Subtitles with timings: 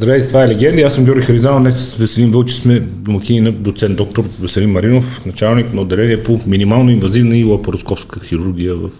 [0.00, 0.82] Здравейте, това е Легенди.
[0.82, 1.62] Аз съм Георги Харизанов.
[1.62, 6.40] Днес с Веселин Вълчи сме домакини на доцент доктор Веселин Маринов, началник на отделение по
[6.46, 8.90] минимално инвазивна и лапароскопска хирургия в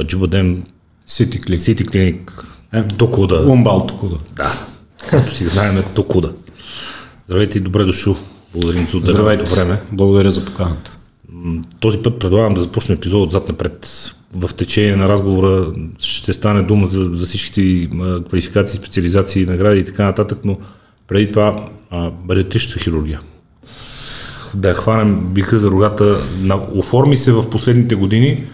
[0.00, 0.62] Аджубаден
[1.06, 1.60] Сити Клик.
[1.60, 2.44] Сити клиник.
[2.74, 3.46] Е, Токуда.
[3.46, 4.16] Умбал Токуда.
[4.36, 4.66] Да,
[5.10, 6.32] както си знаем, Токуда.
[7.26, 8.16] Здравейте и добре дошъл.
[8.52, 9.80] Благодарим за отделеното време.
[9.92, 10.98] Благодаря за поканата.
[11.80, 13.88] Този път предлагам да започнем епизод отзад напред.
[14.34, 17.88] В течение на разговора ще стане дума за, за всичките
[18.28, 20.58] квалификации, специализации, награди и така нататък, но
[21.08, 21.64] преди това
[22.24, 23.20] бариатричната хирургия.
[24.54, 26.18] Да хванем биха за рогата.
[26.40, 28.44] На, оформи се в последните години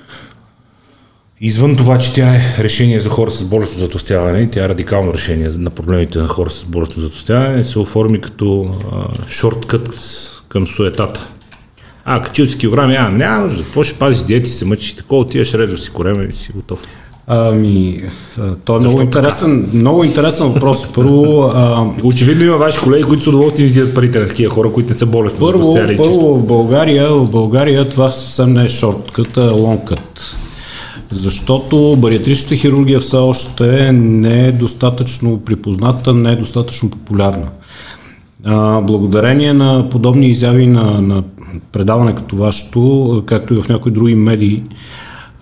[1.40, 5.48] Извън това, че тя е решение за хора с болестно затостяване, тя е радикално решение
[5.48, 8.74] на проблемите на хора с болестно затостяване, се оформи като
[9.28, 10.00] шорткът
[10.48, 11.28] към суетата.
[12.04, 15.54] А, качил си килограми, а, няма нужда, какво ще пазиш диети, се мъчиш, такова, отиваш,
[15.54, 16.86] резваш си кореме и си готов.
[17.26, 18.02] Ами,
[18.64, 20.92] то е много интересен, много интересен въпрос.
[20.94, 21.86] Първо, а...
[22.02, 25.06] Очевидно има ваши колеги, които с удоволствие взимат парите на такива хора, които не са
[25.06, 30.36] болестно първо, първо в България, в България това съвсем не е шорткът, а е лонкът.
[31.12, 37.48] Защото бариатричната хирургия все още не е достатъчно припозната, не е достатъчно популярна.
[38.44, 41.22] А, благодарение на подобни изяви на, на
[41.72, 44.62] предаване като вашето, както и в някои други медии,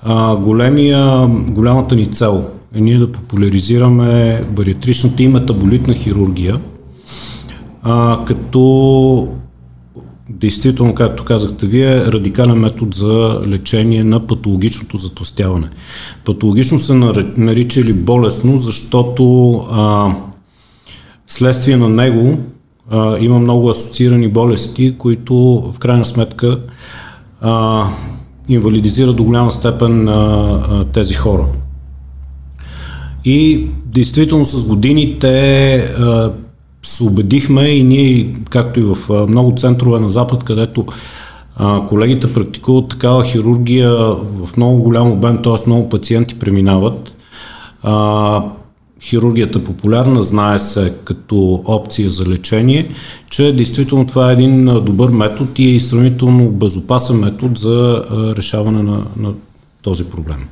[0.03, 6.61] а, големия, голямата ни цел е ние да популяризираме бариатричната и метаболитна хирургия,
[7.83, 9.29] а, като
[10.29, 15.71] действително, както казахте вие, радикален метод за лечение на патологичното затостяване.
[16.25, 16.95] Патологично се
[17.37, 20.15] нарича или болестно, защото а,
[21.27, 22.39] следствие на него
[22.91, 25.35] а, има много асоциирани болести, които
[25.73, 26.61] в крайна сметка
[27.41, 27.87] а,
[28.49, 31.47] инвалидизират до голяма степен а, а, тези хора.
[33.25, 36.33] И действително с годините а,
[36.83, 40.87] се убедихме и ние, както и в много центрове на Запад, където
[41.57, 45.53] а, колегите практикуват такава хирургия в много голям обем, т.е.
[45.67, 47.15] много пациенти преминават.
[47.83, 48.43] А,
[49.03, 52.89] хирургията е популярна, знае се като опция за лечение,
[53.31, 58.05] че действително това е един добър метод и е сравнително безопасен метод за
[58.37, 59.33] решаване на, на
[59.83, 60.47] този проблем.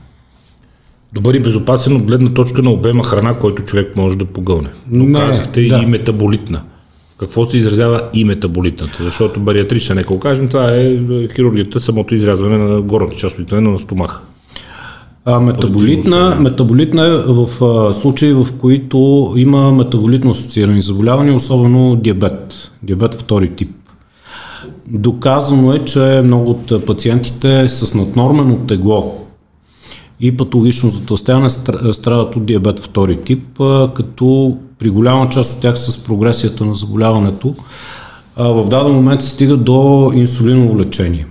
[1.14, 4.68] Добър и безопасен от гледна точка на обема храна, който човек може да погълне.
[4.90, 5.76] Но Не, казахте да.
[5.76, 6.62] и метаболитна.
[7.18, 8.96] Какво се изразява и метаболитната?
[9.00, 10.98] Защото бариатрична, нека го кажем, това е
[11.34, 14.20] хирургията, самото изрязване на горната част на стомаха.
[15.24, 22.70] А, метаболитна, метаболитна е в а, случаи, в които има метаболитно асоциирани заболявания, особено диабет,
[22.82, 23.70] диабет втори тип.
[24.86, 29.16] Доказано е, че много от пациентите с наднормено тегло
[30.20, 31.48] и патологично затълстяване
[31.92, 33.60] страдат от диабет втори тип,
[33.94, 37.54] като при голяма част от тях с прогресията на заболяването
[38.36, 41.26] в даден момент се стига до инсулиново лечение.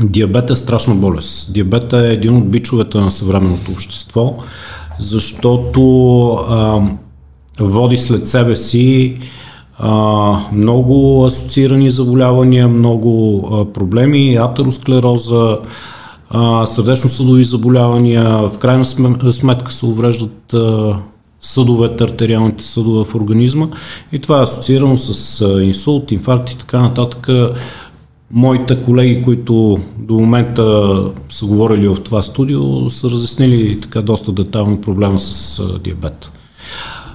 [0.00, 1.52] Диабет е страшна болест.
[1.52, 4.36] Диабет е един от бичовете на съвременното общество,
[4.98, 6.80] защото а,
[7.60, 9.18] води след себе си
[9.78, 15.58] а, много асоциирани заболявания, много а, проблеми, атеросклероза,
[16.64, 20.54] сърдечно-съдови заболявания, в крайна сметка се увреждат
[21.40, 23.68] съдовете, артериалните съдове в организма
[24.12, 27.28] и това е асоциирано с инсулт, инфаркт и така нататък.
[28.32, 30.94] Моите колеги, които до момента
[31.28, 36.30] са говорили в това студио, са разяснили така доста детайлно проблема с диабет.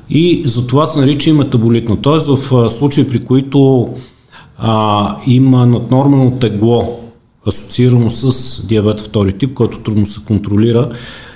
[0.10, 2.02] И за това се нарича и метаболитна.
[2.02, 3.90] Тоест в случаи, при които
[4.58, 7.00] а, има наднормално тегло
[7.48, 10.90] асоциирано с диабет втори тип, който трудно се контролира.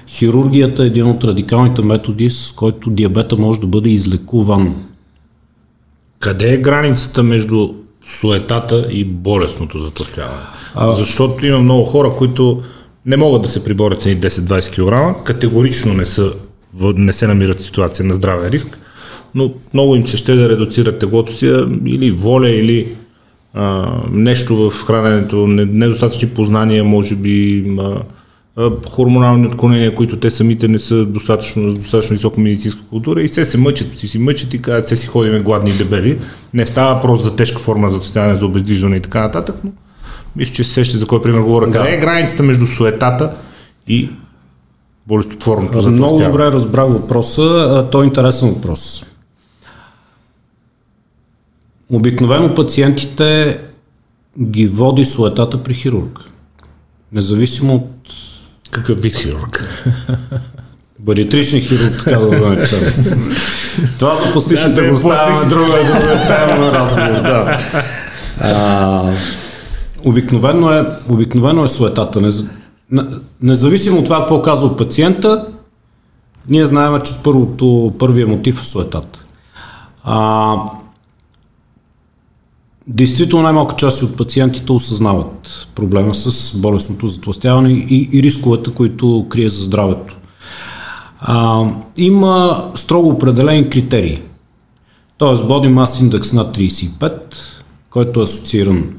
[0.07, 4.75] Хирургията е един от радикалните методи, с който диабета може да бъде излекуван.
[6.19, 7.69] Къде е границата между
[8.05, 10.41] суетата и болесното затъщаване?
[10.75, 10.91] А...
[10.91, 12.61] Защото има много хора, които
[13.05, 16.33] не могат да се приборят с 10-20 кг, категорично не, са,
[16.81, 18.79] не се намират в ситуация на здравен риск,
[19.35, 21.45] но много им се ще да редуцират теглото си
[21.85, 22.87] или воля, или
[23.53, 27.95] а, нещо в храненето, недостатъчни познания, може би а,
[28.89, 33.57] хормонални отклонения, които те самите не са достатъчно, достатъчно висока медицинска култура и все се
[33.57, 36.19] мъчат, си си мъчат и казват, все си ходиме гладни и дебели.
[36.53, 39.71] Не става просто за тежка форма за състояние, за обездвижване и така нататък, но
[40.35, 41.65] мисля, че се сеща за кой пример говоря.
[41.67, 41.77] Да.
[41.77, 43.37] Къде е границата между суетата
[43.87, 44.09] и
[45.07, 47.87] болестотворното Много добре разбрах въпроса.
[47.91, 49.05] Той е интересен въпрос.
[51.89, 53.59] Обикновено пациентите
[54.41, 56.19] ги води суетата при хирург.
[57.11, 58.13] Независимо от...
[58.71, 59.65] Какъв вид хирург?
[60.99, 62.79] Бариатрични хирург, така да го наречем.
[63.99, 67.21] Това за пластичните го оставяме друга, друга тема разговор.
[67.21, 67.59] Да.
[68.41, 69.03] А,
[70.05, 72.31] обикновено, е, обикновено е суетата.
[73.41, 75.45] Независимо от това какво казва пациента,
[76.49, 79.19] ние знаем, че първото, първият мотив е суетата.
[80.03, 80.55] А,
[82.93, 89.49] Действително най-малка част от пациентите осъзнават проблема с болестното затластяване и, и рисковете, които крие
[89.49, 90.17] за здравето.
[91.19, 91.65] А,
[91.97, 94.21] има строго определени критерии.
[95.17, 97.11] Тоест Body Mass Index над 35,
[97.89, 98.93] който е асоцииран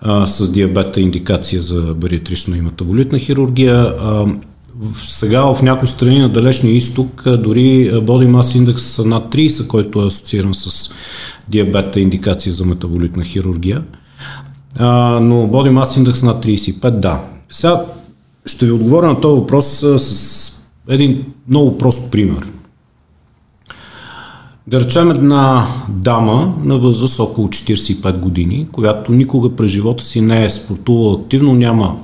[0.00, 3.76] а, с диабета индикация за бариатрична и метаболитна хирургия.
[3.76, 4.26] А,
[4.94, 10.06] сега в някои страни на далечния изток дори Body Mass Index над 30, който е
[10.06, 10.94] асоцииран с
[11.48, 13.82] диабета индикация за метаболитна хирургия.
[14.76, 17.24] А, но Body Mass Index над 35, да.
[17.50, 17.84] Сега
[18.46, 19.66] ще ви отговоря на този въпрос
[19.96, 22.46] с един много прост пример.
[24.66, 30.44] Да речем една дама на възраст около 45 години, която никога през живота си не
[30.44, 31.96] е спортувала активно, няма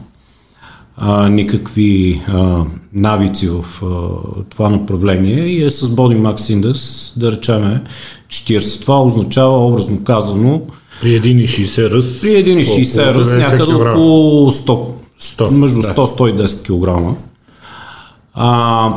[1.01, 3.87] а, никакви а, навици в а,
[4.51, 7.81] това направление и е с Body Max Index, да речем
[8.29, 8.83] 40.
[8.83, 10.63] Това означава, образно казано,
[11.03, 14.87] при 1,60 ръст, при 1,60 ръст някъде около 100,
[15.21, 17.17] 100 между 100-110 кг.
[18.35, 18.93] А,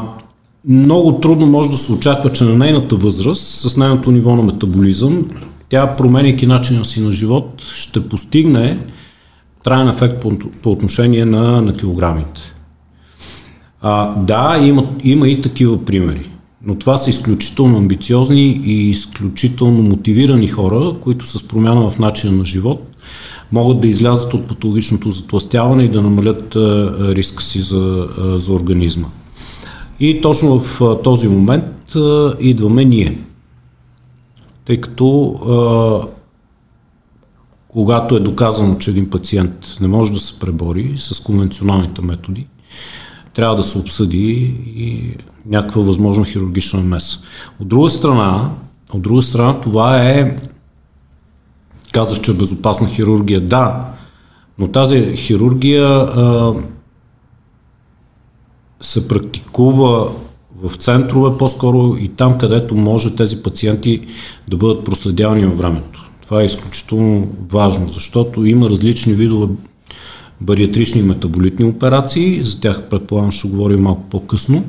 [0.67, 5.25] много трудно може да се очаква, че на нейната възраст, с нейното ниво на метаболизъм,
[5.69, 8.77] тя, променяйки начина си на живот, ще постигне
[9.63, 10.31] траен ефект по,
[10.63, 12.41] по отношение на, на килограмите.
[13.81, 16.29] А, да, има, има и такива примери.
[16.65, 22.45] Но това са изключително амбициозни и изключително мотивирани хора, които с промяна в начина на
[22.45, 22.87] живот
[23.51, 28.53] могат да излязат от патологичното затластяване и да намалят а, риска си за, а, за
[28.53, 29.07] организма.
[29.99, 31.95] И точно в а, този момент
[32.39, 33.17] идваме ние.
[34.65, 35.35] Тъй като
[37.73, 42.47] когато е доказано, че един пациент не може да се пребори с конвенционалните методи,
[43.33, 47.19] трябва да се обсъди и някаква възможна хирургична меса.
[47.59, 48.49] От друга страна,
[48.93, 50.35] от друга страна това е
[51.91, 53.85] казах, че е безопасна хирургия, да,
[54.57, 56.53] но тази хирургия а,
[58.81, 60.11] се практикува
[60.63, 64.05] в центрове, по-скоро и там, където може тези пациенти
[64.49, 66.00] да бъдат проследявани във времето.
[66.31, 69.53] Това е изключително важно, защото има различни видове
[70.41, 74.63] бариатрични метаболитни операции, за тях предполагам ще говорим малко по-късно.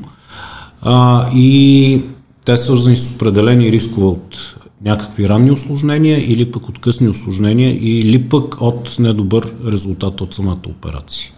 [0.81, 2.03] А, и
[2.45, 7.79] те са свързани с определени рискове от някакви ранни осложнения или пък от късни осложнения
[7.81, 11.33] или пък от недобър резултат от самата операция.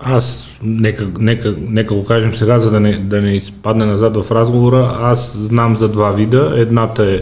[0.00, 4.30] Аз, нека, нека, нека го кажем сега, за да не, да не изпадне назад в
[4.30, 6.54] разговора, аз знам за два вида.
[6.56, 7.20] Едната е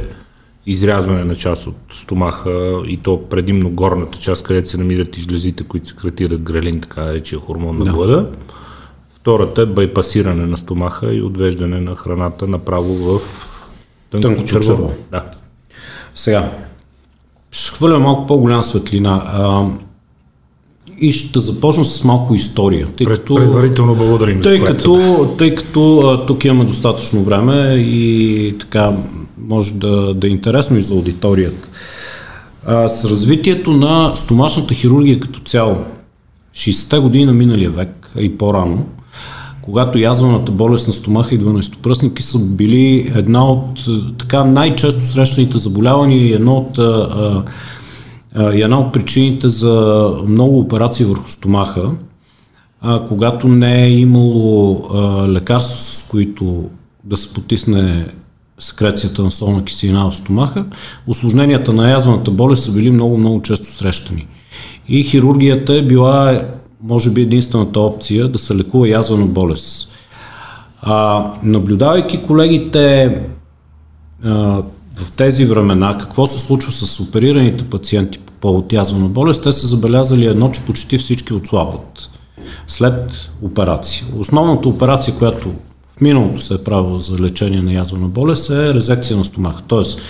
[0.67, 5.89] изрязване на част от стомаха и то предимно горната част, където се намират излезите, които
[5.89, 8.27] секретират грелин, така наречия хормон на глада.
[9.15, 13.21] Втората е байпасиране на стомаха и отвеждане на храната направо в
[14.11, 14.93] тънко черво.
[15.11, 15.25] Да.
[16.15, 16.53] Сега,
[17.51, 19.23] ще хвърля малко по-голяма светлина.
[19.27, 19.67] А,
[21.01, 22.89] и ще започна с малко история.
[22.97, 24.41] Тъй като, Предварително благодарим.
[24.41, 28.97] Тъй като, тъй като а, тук имаме достатъчно време и така
[29.50, 31.69] може да, да е интересно и за аудиторията.
[32.66, 35.76] А, с развитието на стомашната хирургия като цяло,
[36.54, 38.87] 60-те години на миналия век, а и по-рано,
[39.62, 43.80] когато язваната болест на стомаха и 12-пръстники са били една от
[44.19, 47.45] така най-често срещаните заболявания и едно от а,
[48.35, 51.90] а, една от причините за много операции върху стомаха,
[52.80, 56.64] а, когато не е имало а, лекарства, с които
[57.04, 58.07] да се потисне
[58.61, 60.64] секрецията на солна киселина в стомаха,
[61.07, 64.26] осложненията на язваната болест са били много-много често срещани.
[64.88, 66.43] И хирургията е била,
[66.83, 69.90] може би, единствената опция да се лекува язвана болест.
[70.83, 73.17] А, наблюдавайки колегите
[74.25, 74.62] а,
[74.97, 79.67] в тези времена, какво се случва с оперираните пациенти по повод язвана болест, те са
[79.67, 82.11] забелязали едно, че почти всички отслабват
[82.67, 84.07] след операция.
[84.19, 85.49] Основната операция, която
[86.00, 89.62] миналото се е правило за лечение на язвена болест е резекция на стомаха.
[89.69, 90.00] Тоест,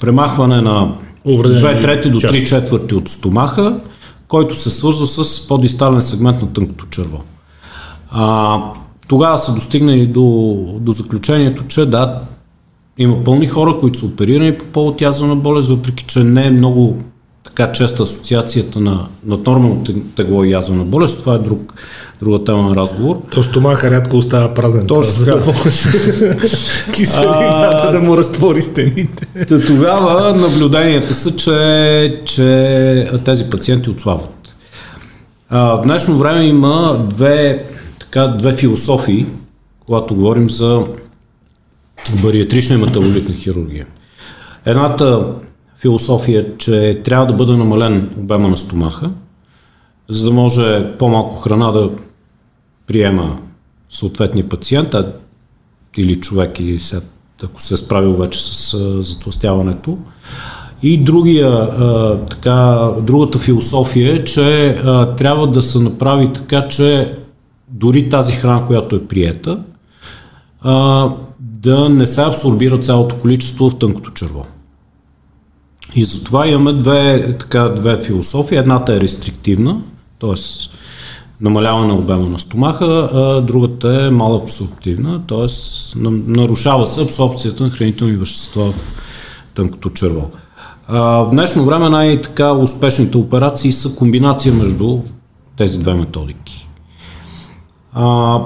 [0.00, 0.92] премахване на
[1.26, 3.80] 2 трети до 3 четвърти от стомаха,
[4.28, 7.22] който се свързва с по-дистален сегмент на тънкото черво.
[8.10, 8.58] А,
[9.08, 12.20] тогава са достигнали до, до заключението, че да,
[12.98, 16.98] има пълни хора, които са оперирани по повод язвена болест, въпреки че не е много
[17.44, 19.84] така честа асоциацията на, на нормално
[20.16, 21.20] тегло и язвена болест.
[21.20, 21.74] Това е друг,
[22.22, 23.22] друга тема на разговор.
[23.32, 24.86] То стомаха рядко остава празен.
[24.86, 25.52] Точно така.
[26.92, 29.46] Киселината да му разтвори стените.
[29.66, 34.54] Тогава наблюденията са, че, че тези пациенти отслабват.
[35.48, 37.64] А, в днешно време има две,
[38.00, 39.26] така, две философии,
[39.86, 40.82] когато говорим за
[42.22, 43.86] бариатрична и метаболитна хирургия.
[44.66, 45.24] Едната
[45.80, 49.10] философия че трябва да бъде намален обема на стомаха,
[50.08, 51.90] за да може по-малко храна да
[52.86, 53.38] приема
[53.88, 55.12] съответния пациент а,
[55.96, 57.00] или човек, и се,
[57.44, 59.98] ако се е справил вече с а, затластяването.
[60.82, 67.14] И другия, а, така, другата философия е, че а, трябва да се направи така, че
[67.68, 69.62] дори тази храна, която е приета,
[70.60, 71.08] а,
[71.40, 74.46] да не се абсорбира цялото количество в тънкото черво.
[75.94, 78.58] И затова имаме две, така, две философии.
[78.58, 79.80] Едната е рестриктивна,
[80.20, 80.34] т.е.
[81.40, 85.46] намаляване на обема на стомаха, а другата е малабсорбтивна, т.е.
[86.26, 88.92] нарушава се абсорбцията на хранителни вещества в
[89.54, 90.30] тънкото черво.
[90.88, 94.98] А, в днешно време най-така успешните операции са комбинация между
[95.56, 96.68] тези две методики.
[97.92, 98.38] А,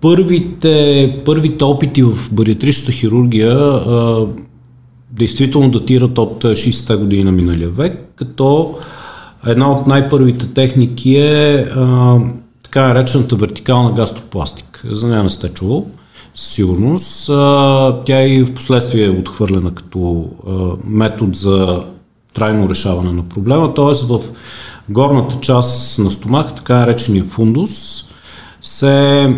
[0.00, 4.26] първите, първите опити в бариатричната хирургия а,
[5.12, 8.78] действително датират от 60-те години на миналия век, като
[9.46, 12.18] една от най-първите техники е а,
[12.64, 14.80] така наречената вертикална гастропластика.
[14.84, 15.86] За нея не сте чувал,
[16.34, 17.28] със сигурност.
[17.28, 20.52] А, тя и в последствие е отхвърлена като а,
[20.84, 21.84] метод за
[22.34, 24.06] трайно решаване на проблема, т.е.
[24.06, 24.20] в
[24.88, 28.04] горната част на стомах, така наречения фундус,
[28.62, 29.28] се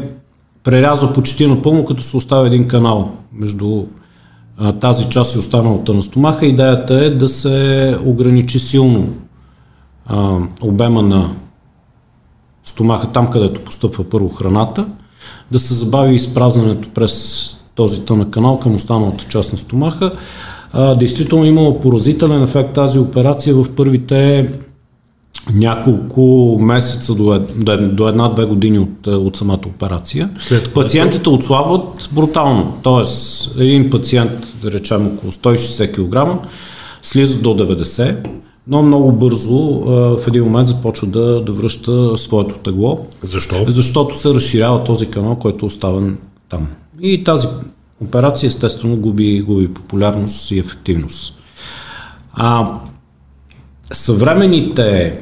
[0.64, 3.84] прерязва почти напълно, като се оставя един канал между
[4.80, 6.46] тази част и останалата на стомаха.
[6.46, 9.08] Идеята е да се ограничи силно
[10.06, 11.30] а, обема на
[12.64, 14.86] стомаха там, където постъпва първо храната,
[15.52, 20.12] да се забави изпразнането през този тънък канал към останалата част на стомаха.
[20.72, 24.50] А, действително имало поразителен ефект тази операция в първите
[25.52, 30.30] няколко месеца до, до, до една-две години от, от самата операция.
[30.40, 32.78] След Пациентите отслабват брутално.
[32.82, 34.32] Тоест, един пациент,
[34.62, 36.48] да речем около 160 кг,
[37.02, 38.16] слиза до 90
[38.66, 39.58] но много бързо
[40.18, 43.06] в един момент започва да, да връща своето тегло.
[43.22, 43.64] Защо?
[43.68, 46.68] Защото се разширява този канал, който е оставен там.
[47.00, 47.46] И тази
[48.00, 51.38] операция естествено губи, губи популярност и ефективност.
[52.34, 52.78] А
[53.92, 55.20] съвременните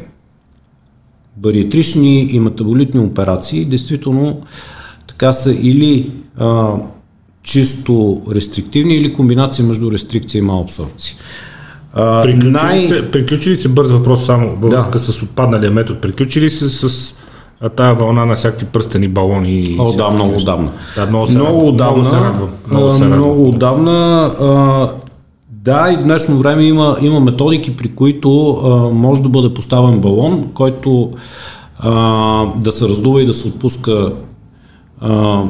[1.37, 4.41] бариатрични и метаболитни операции действително
[5.07, 6.75] така са или а,
[7.43, 11.17] чисто рестриктивни или комбинация между рестрикция и малабсорбция.
[12.23, 12.87] Приключи, най...
[12.87, 14.77] се, приключи ли се бърз въпрос само във да.
[14.77, 16.01] връзка с отпадналия метод?
[16.01, 17.15] Приключи ли се с
[17.61, 19.77] а тая вълна на всякакви пръстени балони?
[19.79, 20.73] О, да, много отдавна.
[20.97, 22.03] Да, много се много отдавна.
[22.03, 22.51] Много се радвам.
[22.71, 24.91] Много, се много отдавна.
[25.65, 30.01] Да, и в днешно време има, има методики, при които а, може да бъде поставен
[30.01, 31.11] балон, който
[31.79, 31.93] а,
[32.57, 34.13] да се раздува и да се отпуска
[35.01, 35.43] а,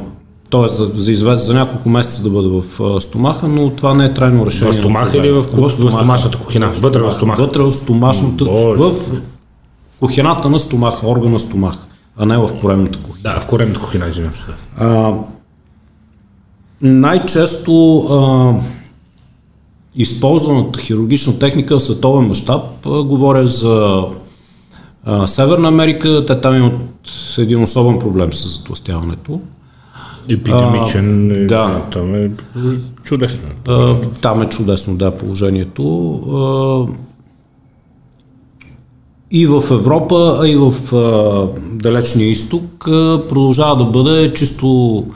[0.50, 0.68] т.е.
[0.68, 4.14] За, за, извед, за няколко месеца да бъде в а, стомаха, но това не е
[4.14, 4.72] трайно решение.
[4.72, 6.68] В стомаха или в, в, в стомашната кухина?
[6.68, 7.42] Вътре в стомаха?
[7.42, 8.92] Вътре в стомашната, в
[10.00, 11.74] кухината на стомаха, органа стомах,
[12.16, 13.34] а не в коремната кухина.
[13.34, 14.52] Да, в коремната кухина, извинявам се.
[16.82, 18.81] Най-често а,
[19.96, 24.02] използваната хирургична техника в световен мащаб, говоря за
[25.04, 26.72] а, Северна Америка, те там имат
[27.38, 29.40] един особен проблем с затластяването.
[30.28, 31.30] Епидемичен.
[31.30, 31.82] А, да.
[31.92, 32.30] Там е
[33.04, 33.48] чудесно.
[33.68, 36.12] А, там е чудесно, да, положението.
[36.32, 36.92] А,
[39.30, 45.06] и в Европа, а и в а, Далечния изток а, продължава да бъде чисто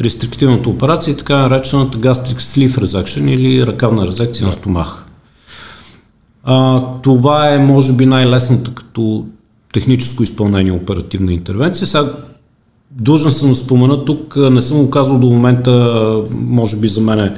[0.00, 4.46] рестриктивната операция, така наречената gastric sleeve resection или ръкавна резекция да.
[4.46, 5.06] на стомах.
[6.44, 9.24] А, това е, може би, най-лесната като
[9.72, 11.86] техническо изпълнение оперативна интервенция.
[11.86, 12.12] Сега
[12.90, 17.20] Дължен съм да спомена тук, не съм го казал до момента, може би за мен
[17.20, 17.36] е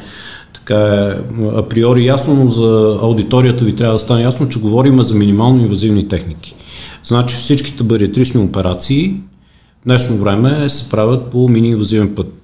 [0.54, 5.14] така е априори ясно, но за аудиторията ви трябва да стане ясно, че говорим за
[5.14, 6.54] минимално инвазивни техники.
[7.04, 9.14] Значи всичките бариатрични операции
[9.80, 12.41] в днешно време се правят по мини-инвазивен път.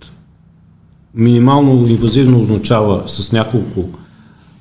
[1.14, 3.84] Минимално инвазивно означава с няколко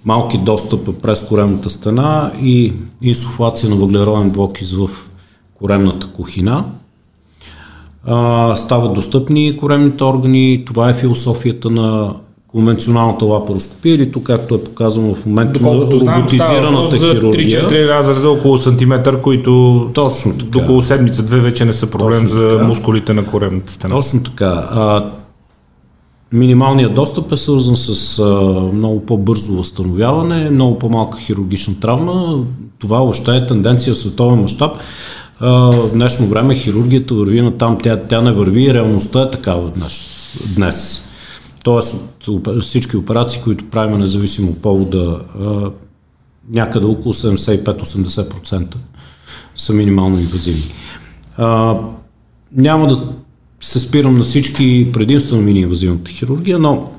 [0.05, 4.89] малки достъпа през коремната стена и инсуфлация на въглероден двокис в
[5.59, 6.65] коремната кухина–
[8.07, 10.63] а, стават достъпни коремните органи.
[10.67, 12.13] Това е философията на
[12.47, 17.69] конвенционалната лапароскопия или тук, както е показано в момента на роботизираната за хирургия.
[17.69, 20.59] 3-4 разреза за около сантиметър, които Точно така.
[20.59, 22.63] около седмица-две вече не са проблем Точно за така.
[22.63, 23.95] мускулите на коремната стена.
[23.95, 24.67] Точно така.
[24.71, 25.05] А,
[26.31, 28.24] минималният достъп е свързан с
[28.74, 32.43] много по-бързо възстановяване, много по-малка хирургична травма.
[32.79, 34.77] Това още е тенденция в световен мащаб.
[35.41, 40.24] В днешно време хирургията върви на там, тя, тя не върви, реалността е такава днес.
[40.55, 41.03] днес.
[41.63, 41.96] Тоест
[42.27, 45.19] от всички операции, които правим независимо от повода,
[46.53, 48.75] някъде около 75-80%
[49.55, 50.74] са минимално инвазивни.
[52.55, 53.01] Няма да
[53.61, 56.91] се спирам на всички предимства на мини-инвазивната хирургия, но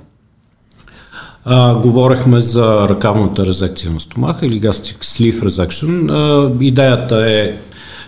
[1.45, 6.11] а, говорехме за ръкавната резекция на стомаха или gastric sleeve resection.
[6.11, 7.57] А, идеята е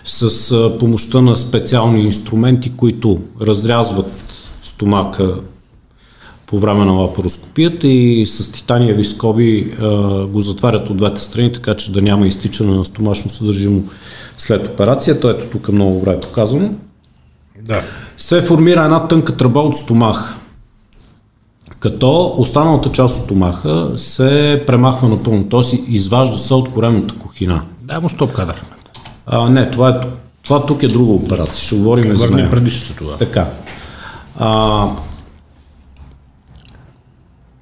[0.03, 4.25] с а, помощта на специални инструменти, които разрязват
[4.63, 5.35] стомака
[6.45, 9.87] по време на лапароскопията и с титаниеви скоби а,
[10.25, 13.83] го затварят от двете страни, така че да няма изтичане на стомашно съдържимо
[14.37, 15.29] след операцията.
[15.29, 16.69] Ето тук е много добре показано.
[17.65, 17.81] Да.
[18.17, 20.35] Се формира една тънка тръба от стомаха,
[21.79, 25.75] като останалата част от стомаха се премахва напълно, т.е.
[25.87, 27.63] изважда се от коремната кухина.
[27.81, 28.91] Дай му стоп кадър в момента.
[29.25, 29.99] А, не, това, е,
[30.43, 32.49] това тук е друга операция, ще говорим за нея.
[32.49, 33.17] предишното това.
[33.17, 33.47] Така.
[34.39, 34.87] А,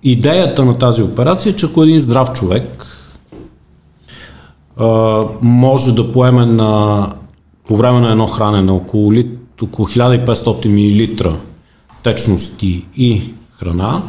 [0.03, 2.85] идеята на тази операция е, че ако един здрав човек
[4.77, 7.07] а, може да поеме на,
[7.67, 11.37] по време на едно хранене около, лит, около 1500 мл
[12.03, 14.01] течности и храна,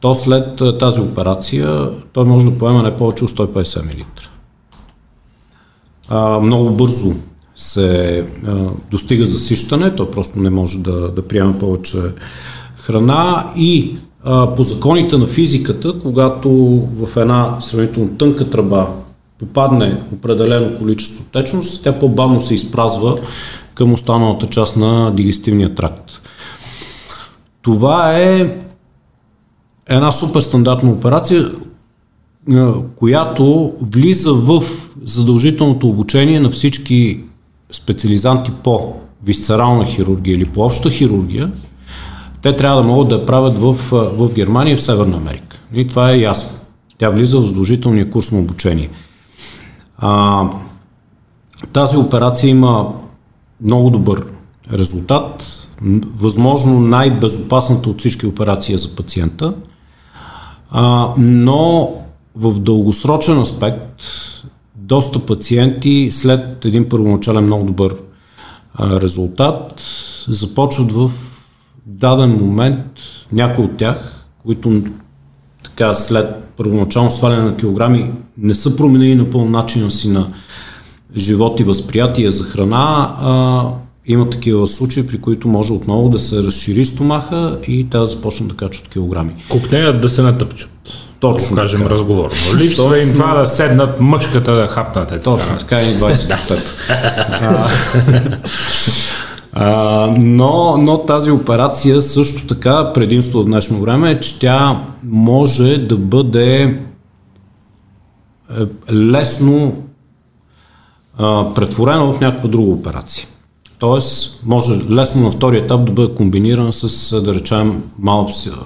[0.00, 4.04] то след тази операция той може да поеме не повече от 150 мл.
[6.40, 7.12] Много бързо
[7.54, 8.56] се а,
[8.90, 11.98] достига засищане, той просто не може да, да приеме повече
[12.76, 16.50] храна и а, по законите на физиката, когато
[17.00, 18.88] в една сравнително тънка тръба
[19.38, 23.18] попадне определено количество течност, тя по-бавно се изпразва
[23.80, 26.12] към останалата част на дигестивния тракт.
[27.62, 28.58] Това е
[29.86, 31.50] една супер стандартна операция,
[32.96, 34.62] която влиза в
[35.02, 37.24] задължителното обучение на всички
[37.72, 38.92] специализанти по
[39.24, 41.50] висцерална хирургия или по обща хирургия,
[42.42, 45.58] те трябва да могат да я правят в, в Германия и в Северна Америка.
[45.74, 46.58] И това е ясно.
[46.98, 48.90] Тя влиза в задължителния курс на обучение.
[49.98, 50.44] А,
[51.72, 52.99] тази операция има
[53.62, 54.26] много добър
[54.72, 55.44] резултат,
[56.14, 59.54] възможно най-безопасната от всички операции за пациента,
[60.70, 61.90] а, но
[62.36, 64.02] в дългосрочен аспект
[64.74, 67.94] доста пациенти след един първоначален много добър
[68.74, 69.82] а, резултат
[70.28, 71.10] започват в
[71.86, 72.86] даден момент,
[73.32, 74.82] някои от тях, които
[75.62, 80.32] така след първоначално сваляне на килограми не са променили напълно начина си на
[81.16, 83.64] живот и възприятие за храна, а,
[84.06, 88.48] има такива случаи, при които може отново да се разшири стомаха и те да започнат
[88.48, 89.34] да качват килограми.
[89.48, 90.70] Купнеят да се натъпчат.
[91.20, 91.94] Точно Да кажем така.
[91.94, 92.30] разговорно.
[92.56, 95.12] Липсва им това да седнат мъжката да хапнат.
[95.12, 95.82] Е, Точно, така.
[95.82, 96.58] и 20 от теб.
[99.52, 105.76] А, но, но тази операция също така, предимство от днешно време е, че тя може
[105.76, 106.74] да бъде е,
[108.92, 109.82] лесно
[111.20, 113.26] а, претворена в някаква друга операция.
[113.78, 117.82] Тоест, може лесно на втори етап да бъде комбинирана с, да речем,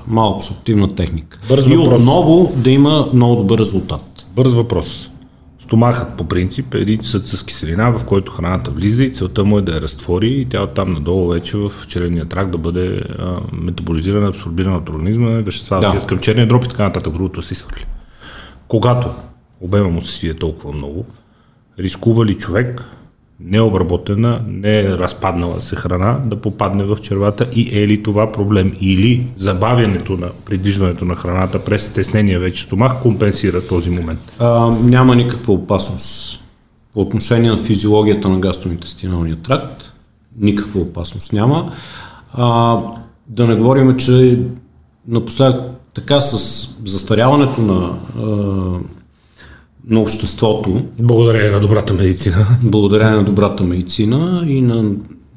[0.07, 1.39] малабсорбтивна техника.
[1.49, 1.99] Бърз и въпрос.
[1.99, 4.27] отново да има много добър резултат.
[4.37, 5.11] Бърз въпрос.
[5.61, 9.59] Стомахът по принцип е един съд с киселина, в който храната влиза и целта му
[9.59, 13.35] е да я разтвори и тя оттам надолу вече в черния тракт да бъде а,
[13.53, 16.07] метаболизирана, абсорбирана от организма, вещества Да.
[16.07, 17.87] към черния дроб и така нататък, другото се свърли.
[18.69, 19.09] Когато
[19.61, 21.05] обема му се свие толкова много,
[21.79, 22.85] рискува ли човек
[23.41, 28.73] необработена, не разпаднала се храна да попадне в червата и е ли това проблем?
[28.81, 34.21] Или забавянето на придвижването на храната през стеснения вече стомах компенсира този момент?
[34.39, 36.41] А, няма никаква опасност
[36.95, 39.93] по отношение на физиологията на гастроинтестиналния тракт.
[40.41, 41.73] Никаква опасност няма.
[42.33, 42.79] А,
[43.27, 44.41] да не говорим, че
[45.09, 45.63] напоследък
[45.95, 48.25] така с застаряването на, а,
[49.89, 52.47] на обществото, Благодарение на добрата медицина.
[52.63, 54.85] благодарение на добрата медицина и на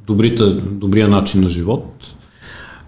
[0.08, 2.16] добрите, добрия начин на живот,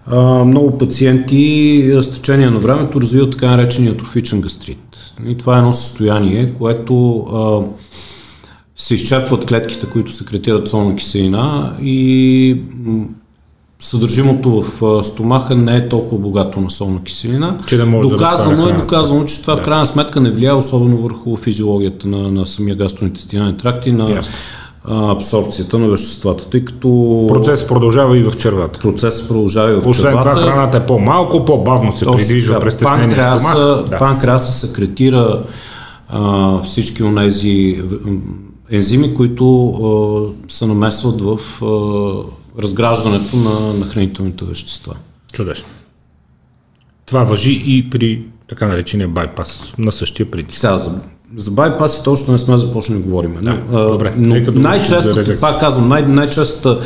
[0.06, 4.96] а, много пациенти с течение на времето развиват така наречения атрофичен гастрит.
[5.26, 7.62] И това е едно състояние, което а,
[8.76, 12.56] се изчерпват клетките, които секретират солна киселина и
[13.80, 17.58] съдържимото в стомаха не е толкова богато на солна киселина.
[17.66, 19.60] Че да може доказано да е, доказано, че това да.
[19.60, 24.10] в крайна сметка не влияе особено върху физиологията на, на самия гастроинтестинален тракт и на
[24.10, 24.34] Ясно.
[24.88, 27.26] абсорбцията на веществата, тъй като...
[27.28, 28.80] Процес продължава и в червата.
[28.80, 30.30] Процес продължава и в Освен червата.
[30.30, 33.88] това храната е по-малко, по-бавно се придвижва през теснения стомах.
[33.90, 33.98] Да.
[33.98, 35.42] Панкреаса секретира
[36.08, 37.82] а, всички от тези
[38.70, 44.94] ензими, които а, се намесват в а, разграждането на, на хранителните вещества.
[45.32, 45.68] Чудесно.
[47.06, 50.60] Това въжи и при така наречения байпас на същия принцип.
[50.60, 50.92] Сега, за,
[51.36, 53.38] за байпаси точно не сме започнали да говорим.
[53.42, 54.14] Да, а, добре.
[54.16, 56.80] Но най-често, пак казвам, най- най-честата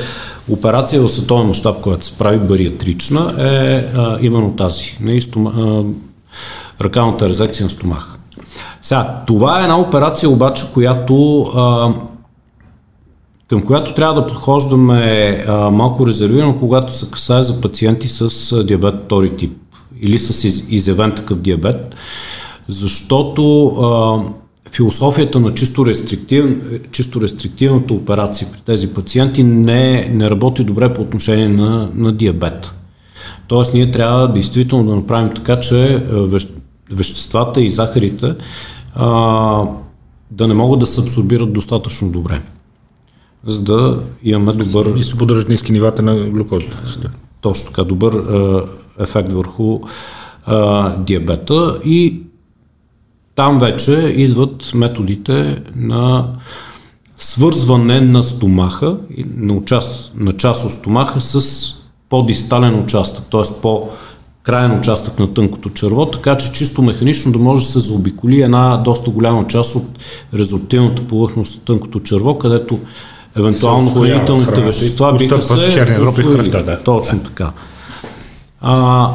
[0.48, 4.98] операция в световен мащаб, която се прави бариатрична, е а, именно тази.
[5.00, 5.84] Не, стома, а,
[6.84, 8.18] ръкалната резекция на стомаха.
[8.82, 11.94] Сега, това е една операция обаче, която а,
[13.54, 18.94] към която трябва да подхождаме а, малко резервирано, когато се касае за пациенти с диабет
[19.04, 19.56] втори тип
[20.00, 21.94] или с из, изявен такъв диабет,
[22.68, 24.22] защото а,
[24.70, 26.44] философията на чисто, рестриктив,
[26.90, 32.74] чисто рестриктивната операция при тези пациенти не, не работи добре по отношение на, на диабет.
[33.48, 36.02] Тоест ние трябва действително да направим така, че
[36.90, 38.34] веществата и захарите
[38.94, 39.06] а,
[40.30, 42.40] да не могат да се абсорбират достатъчно добре,
[43.46, 44.96] за да имаме добър...
[44.96, 46.82] И се поддържат ниски нивата на глюкозата.
[47.40, 48.64] Точно така, добър а,
[49.00, 49.80] ефект върху
[50.46, 52.20] а, диабета и
[53.34, 56.28] там вече идват методите на
[57.18, 58.96] свързване на стомаха,
[59.36, 61.64] на, част, на част от стомаха с
[62.08, 63.60] по-дистален участък, т.е.
[63.62, 63.88] по-
[64.42, 68.76] крайен участък на тънкото черво, така че чисто механично да може да се заобиколи една
[68.76, 69.84] доста голяма част от
[70.34, 72.78] резултативната повърхност на тънкото черво, където
[73.38, 76.82] евентуално хранителните вещества биха се в черния дроб и кръвта, да.
[76.82, 77.24] Точно да.
[77.24, 77.52] така.
[78.60, 79.10] А,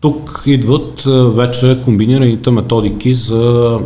[0.00, 1.02] тук идват
[1.36, 3.78] вече комбинираните методики за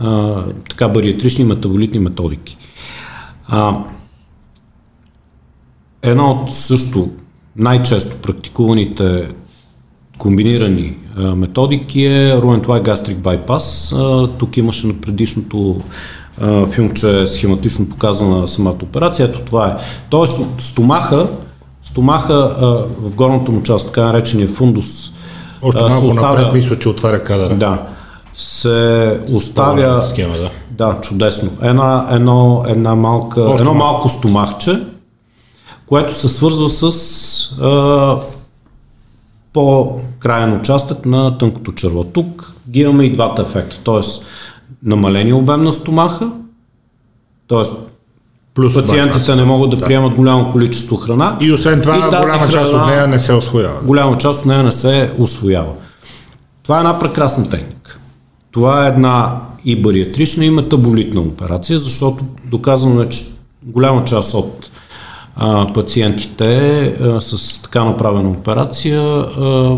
[0.00, 2.56] а, така бариатрични метаболитни методики.
[3.46, 3.76] А,
[6.02, 7.10] една от също
[7.56, 9.28] най-често практикуваните
[10.18, 13.96] комбинирани а, методики е Ruently Gastric Bypass.
[13.96, 15.80] А, тук имаше на предишното
[16.40, 19.26] а, филмче схематично показана самата операция.
[19.26, 19.76] Ето това е.
[20.10, 21.26] Тоест от стомаха,
[21.82, 22.66] стомаха а,
[23.08, 25.12] в горната му част, така наречения фундус,
[25.62, 27.54] Още малко оставя, напред мисля, че отваря кадъра.
[27.54, 27.82] Да.
[28.34, 30.06] Се оставя...
[30.06, 30.50] Схема, да.
[30.70, 31.50] Да, чудесно.
[31.62, 34.82] Една, едно, една малка, едно малко стомахче,
[35.86, 36.92] което се свързва с
[37.60, 38.16] а,
[39.52, 42.04] по-краен участък на тънкото черво.
[42.04, 44.00] Тук ги имаме и двата ефекта, т.е.
[44.82, 46.30] намаление обем на стомаха,
[47.48, 47.62] т.е.
[48.54, 51.36] Плюс пациентите не могат да, да приемат голямо количество храна.
[51.40, 53.74] И освен това, и голяма храна, част от нея не се освоява.
[53.82, 55.72] Голяма част от нея не се освоява.
[56.62, 57.98] Това е една прекрасна техника.
[58.50, 63.24] Това е една и бариатрична, и метаболитна операция, защото доказано е, че
[63.62, 64.70] голяма част от
[65.36, 69.76] а, пациентите а, с така направена операция а,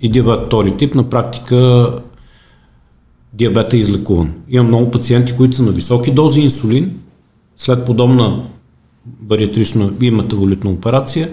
[0.00, 1.92] и диабет втори тип, на практика
[3.38, 4.32] диабета е излекуван.
[4.50, 6.90] Има много пациенти, които са на високи дози инсулин,
[7.56, 8.42] след подобна
[9.06, 11.28] бариатрична и метаболитна операция,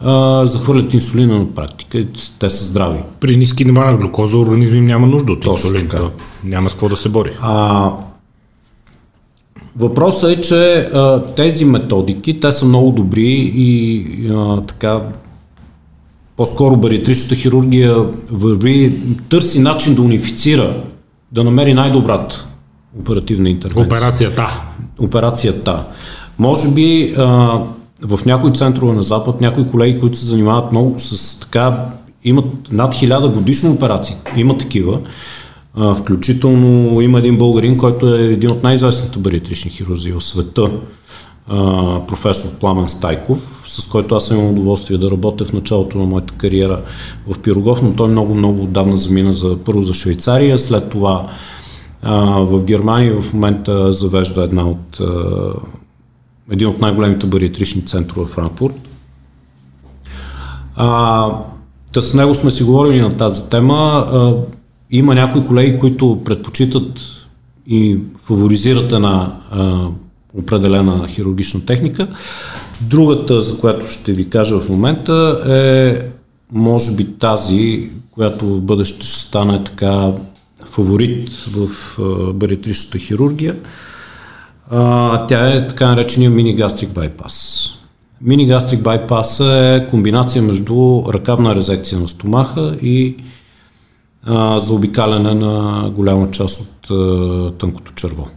[0.00, 2.04] а, захвърлят инсулина на практика.
[2.38, 3.02] Те са здрави.
[3.20, 5.88] При ниски нива на глюкоза организм няма нужда от инсулин.
[5.88, 6.10] Точно,
[6.44, 7.30] няма с какво да се бори.
[7.40, 7.92] А,
[9.76, 15.02] Въпросът е, че а, тези методики, те са много добри и а, така
[16.36, 17.96] по-скоро бариатричната хирургия
[18.30, 20.84] върви, търси начин да унифицира,
[21.32, 22.46] да намери най-добрата
[23.00, 23.86] оперативна интервенция.
[23.86, 24.62] Операцията.
[24.98, 25.84] Операцията.
[26.38, 27.24] Може би а,
[28.02, 31.86] в някои центрове на Запад, някои колеги, които се занимават много с така,
[32.24, 34.98] имат над хиляда годишни операции, има такива,
[35.74, 40.70] а, включително има един българин, който е един от най-известните бариатрични хирурзи в света,
[41.48, 46.34] а, професор Пламен Стайков, с който аз имам удоволствие да работя в началото на моята
[46.34, 46.82] кариера
[47.26, 51.28] в Пирогов, но той много-много отдавна замина за, първо за Швейцария, след това
[52.02, 55.52] а, в Германия в момента завежда една от, а,
[56.50, 58.74] един от най-големите бариатрични центрове в Франкфурт.
[60.76, 61.28] А,
[61.92, 64.06] Та с него сме си говорили на тази тема.
[64.12, 64.34] А,
[64.90, 67.00] има някои колеги, които предпочитат
[67.66, 69.88] и фаворизират една а,
[70.38, 72.08] определена хирургична техника.
[72.80, 76.08] Другата, за която ще ви кажа в момента, е
[76.52, 80.12] може би тази, която в бъдеще ще стане така
[80.64, 81.68] фаворит в
[82.34, 83.56] бариатричната хирургия.
[84.70, 87.66] А, тя е така наречения мини гастрик байпас.
[88.22, 93.16] Минигастрик байпас е комбинация между ръкавна резекция на стомаха и
[94.24, 98.28] а, заобикаляне на голяма част от а, тънкото черво.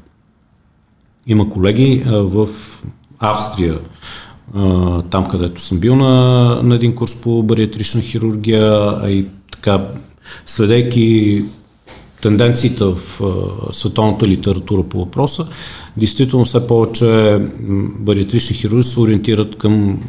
[1.27, 2.47] Има колеги а, в
[3.19, 3.79] Австрия,
[5.09, 9.87] там където съм бил на, на един курс по бариатрична хирургия, а и така,
[10.45, 11.45] следейки
[12.21, 15.47] тенденциите в а, световната литература по въпроса,
[15.97, 17.39] действително все повече
[17.99, 19.99] бариатрични хирурзи се ориентират към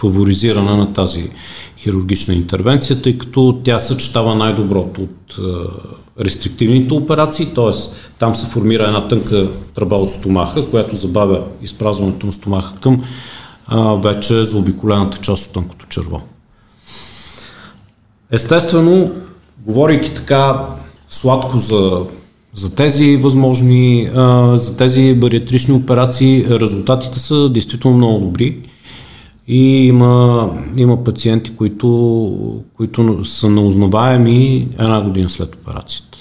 [0.00, 1.30] фаворизиране на тази
[1.78, 5.42] хирургична интервенция, тъй като тя съчетава най-доброто от е,
[6.24, 7.70] рестриктивните операции, т.е.
[8.18, 13.02] там се формира една тънка тръба от стомаха, която забавя изпразването на стомаха към
[13.72, 13.76] е,
[14.08, 16.22] вече заобиколената част от тънкото черво.
[18.30, 19.12] Естествено,
[19.66, 20.66] говорейки така
[21.08, 22.00] сладко за,
[22.54, 24.10] за тези възможни, е,
[24.56, 28.58] за тези бариатрични операции, резултатите са действително много добри.
[29.48, 36.18] И има, има пациенти, които, които са неузнаваеми една година след операцията.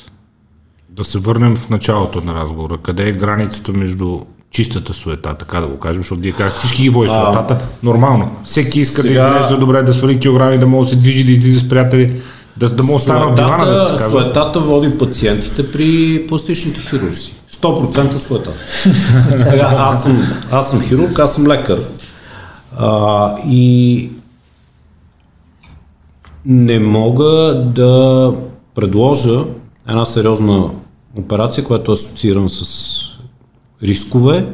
[0.89, 2.77] Да се върнем в началото на разговора.
[2.77, 4.19] Къде е границата между
[4.51, 8.31] чистата суета, така да го кажем, защото вие казахте, всички ги води суетата, нормално.
[8.43, 9.23] Всеки иска сега...
[9.23, 12.21] да изглежда добре, да свали килограми, да може да се движи, да излиза с приятели,
[12.57, 14.21] да, да му остане от дивана, да се казва.
[14.21, 17.33] Суетата води пациентите при пластичните хирурзи.
[17.53, 18.51] 100% суета.
[19.49, 21.79] сега аз съм, аз съм хирург, аз съм лекар.
[22.77, 24.09] А, и
[26.45, 28.33] не мога да
[28.75, 29.43] предложа
[29.89, 30.69] една сериозна
[31.15, 33.08] операция, която е асоциирана с
[33.83, 34.45] рискове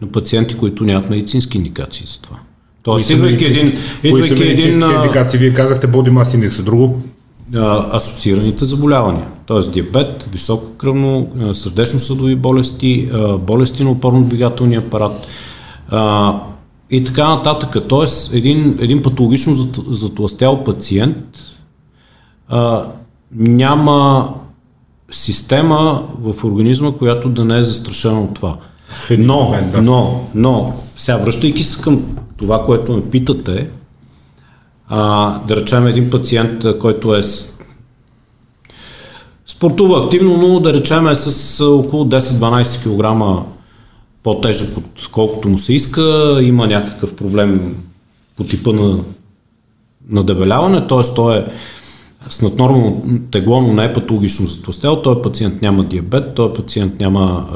[0.00, 2.36] на пациенти, които нямат медицински индикации за това.
[2.82, 3.78] Тоест, идвайки един...
[4.02, 7.02] Идвайки един индикации, вие казахте body mass index, друго?
[7.92, 9.70] асоциираните заболявания, т.е.
[9.70, 15.26] диабет, високо кръвно, сърдечно-съдови болести, болести на опорно-двигателния апарат,
[16.90, 17.76] и така нататък.
[17.88, 19.52] Тоест, един, един патологично
[19.88, 21.26] затластял пациент
[22.48, 22.86] а,
[23.34, 24.28] няма
[25.10, 28.56] система в организма, която да не е застрашена от това.
[29.18, 29.82] Но, момент, да.
[29.82, 32.02] но, но, сега връщайки се към
[32.36, 33.68] това, което ме питате,
[34.88, 37.54] а, да речем един пациент, който е с...
[39.46, 43.44] спортува активно, но да речем е с около 10-12 кг
[44.22, 47.76] по-тежък от колкото му се иска, има някакъв проблем
[48.36, 48.98] по типа на,
[50.08, 51.14] на дебеляване, т.е.
[51.14, 51.44] той е
[52.30, 57.46] с наднормално тегло, но не е патологично затластял, този пациент няма диабет, този пациент няма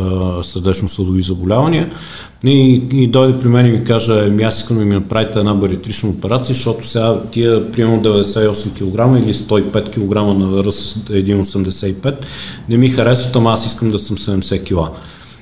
[0.42, 1.90] сърдечно-съдови заболявания
[2.44, 5.55] и, и дойде при мен и ми каже, ами аз искам да ми направите една
[5.55, 12.14] бариатрична операция, защото сега тия примерно 98 кг или 105 кг на ръст 1,85
[12.68, 14.96] не ми харесват, ама аз искам да съм 70 кг.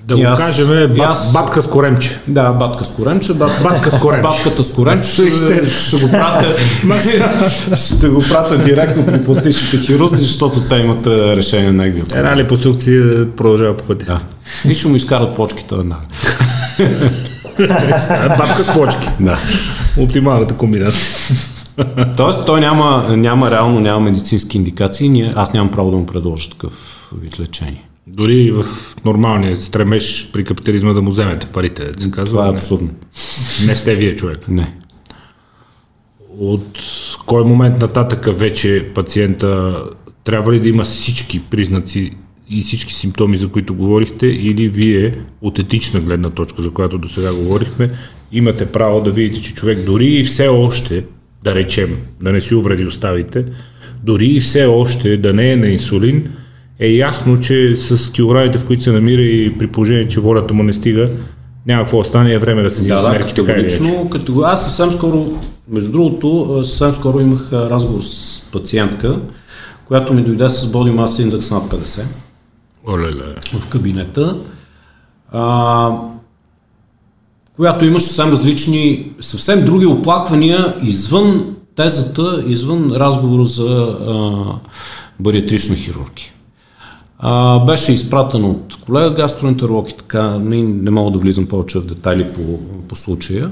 [0.06, 2.20] Да го аз, кажем, бат, аз, батка с коремче.
[2.26, 3.34] Да, батка с коремче.
[3.34, 4.22] Бат, батка с коремче.
[4.22, 6.56] Батката с коремче ще, ще, го пратя,
[7.76, 13.30] ще го пратя директно при пластичните хирузи, защото те имат решение на неговия Една липосукция
[13.36, 14.04] продължава по пътя.
[14.04, 14.20] Да.
[14.70, 16.02] И ще му изкарат почките веднага.
[18.38, 19.08] Батка с почки.
[19.20, 19.38] Да.
[19.98, 21.16] Оптималната комбинация.
[22.16, 25.32] Тоест той няма, няма реално, няма медицински индикации.
[25.36, 26.72] Аз нямам право да му предложа такъв
[27.22, 27.83] вид лечение.
[28.06, 28.66] Дори и в
[29.04, 32.30] нормалния стремеж при капитализма да му вземете парите, да се казва.
[32.30, 32.90] Това е абсурдно.
[33.60, 34.48] Не, не сте вие човек.
[34.48, 34.74] Не.
[36.38, 36.78] От
[37.26, 39.82] кой момент нататък вече пациента
[40.24, 42.12] трябва ли да има всички признаци
[42.48, 47.08] и всички симптоми, за които говорихте, или вие от етична гледна точка, за която до
[47.08, 47.90] сега говорихме,
[48.32, 51.04] имате право да видите, че човек дори и все още,
[51.44, 53.44] да речем, да не си увреди оставите,
[54.02, 56.28] дори и все още да не е на инсулин,
[56.78, 60.62] е ясно, че с килограмите, в които се намира и при положение, че волята му
[60.62, 61.10] не стига,
[61.66, 63.34] няма какво остане е време да се взимат да, да, мерки.
[63.34, 65.26] Категорично, като аз съвсем скоро,
[65.68, 69.20] между другото, съвсем скоро имах разговор с пациентка,
[69.84, 72.02] която ми дойде с Body Mass индекс над 50.
[72.88, 73.58] Оле-ле.
[73.60, 74.36] В кабинета.
[75.32, 75.90] А,
[77.56, 84.44] която имаше съвсем различни, съвсем други оплаквания извън тезата, извън разговора за а,
[85.20, 86.33] бариатрична хирургия.
[87.18, 91.86] А, беше изпратен от колега гастроентеролог и така, не, не мога да влизам повече в
[91.86, 92.40] детайли по,
[92.88, 93.50] по случая.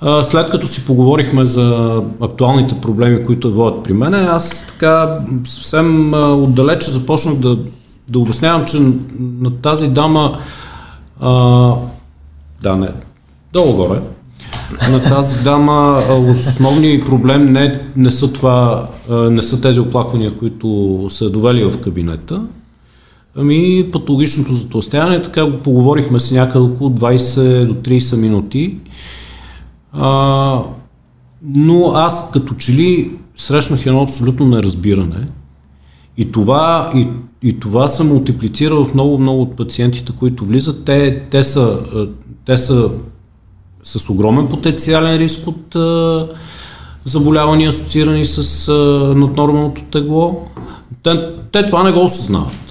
[0.00, 6.14] А, след като си поговорихме за актуалните проблеми, които водят при мен, аз така съвсем
[6.14, 7.58] а, отдалече започнах да,
[8.08, 8.78] да обяснявам, че
[9.20, 10.38] на тази дама
[11.20, 11.30] а,
[12.62, 12.88] да, не,
[13.52, 14.00] долу-горе,
[14.90, 21.30] на тази дама основният проблем не, не, са това, не са тези оплаквания, които са
[21.30, 22.42] довели в кабинета,
[23.36, 28.76] Ами, патологичното затластяване, така го поговорихме с някъде около 20 до 30 минути.
[29.92, 30.62] А,
[31.42, 35.26] но аз като че ли срещнах едно абсолютно неразбиране
[36.16, 37.08] и това, и,
[37.42, 40.84] и това се мултиплицира в много-много от пациентите, които влизат.
[40.84, 41.78] Те, те, са,
[42.44, 42.90] те са
[43.82, 46.28] с огромен потенциален риск от а,
[47.04, 48.72] заболявания, асоциирани с а,
[49.14, 50.46] наднормалното тегло.
[51.02, 51.10] Те,
[51.52, 52.63] те това не го осъзнават.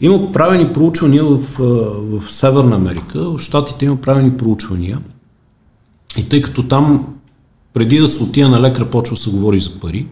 [0.00, 1.38] Има правени проучвания в,
[2.20, 4.98] в Северна Америка, в Штатите има правени проучвания.
[6.18, 7.14] И тъй като там
[7.72, 10.06] преди да се отида на лекар почва да се говори за пари,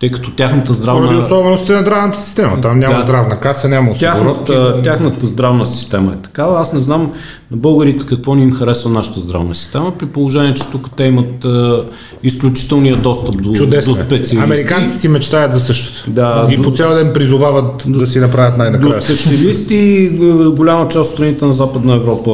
[0.00, 1.08] тъй като тяхната здравна...
[1.08, 2.60] Поради особености на здравната система.
[2.60, 4.44] Там няма да, здравна каса, няма осигуровки.
[4.44, 6.60] Тяхната, тяхната здравна система е такава.
[6.60, 7.10] Аз не знам
[7.50, 11.44] на българите какво ни им харесва нашата здравна система, при положение, че тук те имат
[11.44, 11.84] а,
[12.22, 13.94] изключителния достъп до, Чудесно.
[13.94, 14.36] до специалисти.
[14.36, 16.10] Американците си мечтаят за същото.
[16.10, 18.94] Да, и до, по цял ден призовават до, да си направят най-накрая.
[18.94, 20.08] До специалисти
[20.56, 22.30] голяма част от страните на Западна Европа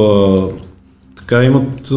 [1.27, 1.91] така имат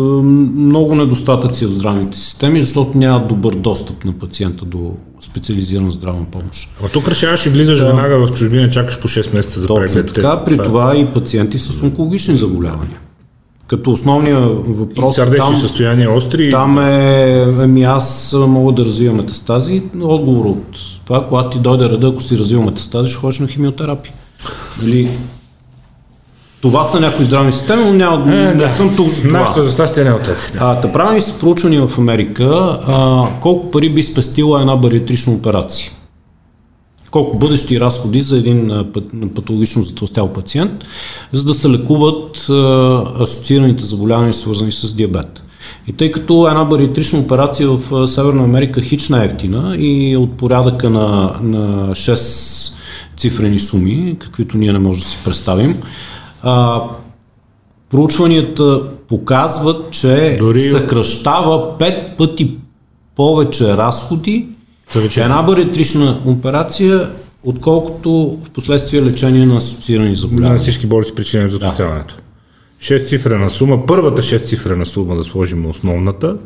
[0.54, 6.70] много недостатъци в здравните системи, защото нямат добър достъп на пациента до специализирана здравна помощ.
[6.84, 7.86] А тук решаваш и влизаш да.
[7.86, 10.12] веднага в чужбина, чакаш по 6 месеца за преглед.
[10.14, 12.98] Така, при това, това и пациенти с онкологични заболявания.
[13.66, 15.18] Като основния въпрос.
[15.18, 16.50] И там, състояние остри.
[16.50, 19.82] Там е, ами аз мога да развивам метастази.
[20.00, 24.14] Отговор от това, когато ти дойде реда, ако си развил метастази, ще ходиш на химиотерапия.
[24.82, 25.08] Нали,
[26.60, 28.68] това са някои здравни системи, но няма, е, не да.
[28.68, 29.40] съм тук за това.
[29.40, 30.52] Нашата за щастие не е от тези.
[30.58, 35.90] А, та правени са проучвания в Америка а, колко пари би спестила една бариатрична операция.
[37.10, 38.72] Колко бъдещи разходи за един
[39.34, 40.84] патологично затластял пациент,
[41.32, 42.54] за да се лекуват а,
[43.20, 45.42] асоциираните заболявания, свързани с диабет.
[45.86, 50.90] И тъй като една бариатрична операция в Северна Америка хич на ефтина и от порядъка
[50.90, 52.74] на, на 6
[53.16, 55.82] цифрени суми, каквито ние не можем да си представим,
[56.42, 56.82] а,
[57.90, 60.60] проучванията показват, че Дори...
[60.60, 62.56] съкръщава пет пъти
[63.16, 64.48] повече разходи
[64.88, 65.22] Съвече.
[65.22, 67.10] една бариатрична операция,
[67.42, 70.52] отколкото в последствие лечение на асоциирани заболявания.
[70.52, 72.14] На всички болести причини за затластяването.
[72.16, 72.22] Да.
[72.80, 76.36] 6 цифрена сума, първата 6 цифрена сума да сложим основната,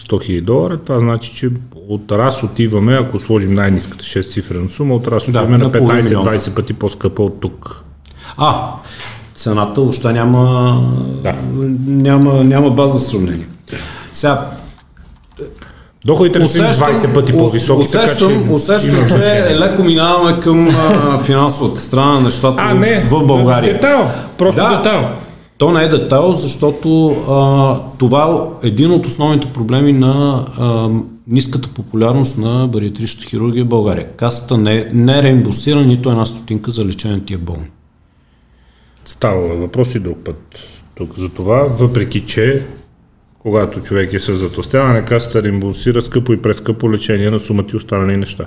[0.00, 1.50] 100 000 долара, това значи, че
[1.88, 6.54] от раз отиваме, ако сложим най-низката 6 цифрена сума, от раз отиваме да, на 15-20
[6.54, 7.83] пъти по-скъпа от тук.
[8.36, 8.70] А,
[9.34, 10.82] цената още няма,
[11.22, 11.34] да.
[11.86, 13.46] няма, няма база за сравнение.
[14.12, 14.50] Сега,
[16.04, 17.82] Доходите не са 20 пъти по-високи.
[17.82, 23.00] Усещам, така, че, усещам че леко минаваме към а, финансовата страна на нещата а, не,
[23.10, 23.74] в България.
[23.74, 24.06] Детайл,
[24.38, 25.08] просто да, детайл.
[25.58, 30.88] То не е детайл, защото а, това е един от основните проблеми на а,
[31.26, 34.08] ниската популярност на бариатричната хирургия в България.
[34.16, 37.70] Касата не, не реимбурсира нито една стотинка за лечение на тия болни.
[39.04, 40.58] Става въпрос и друг път
[40.94, 42.66] тук за това, въпреки че
[43.38, 48.16] когато човек е с затостяване, касата реимбурсира скъпо и прескъпо лечение на сумати и останали
[48.16, 48.44] неща.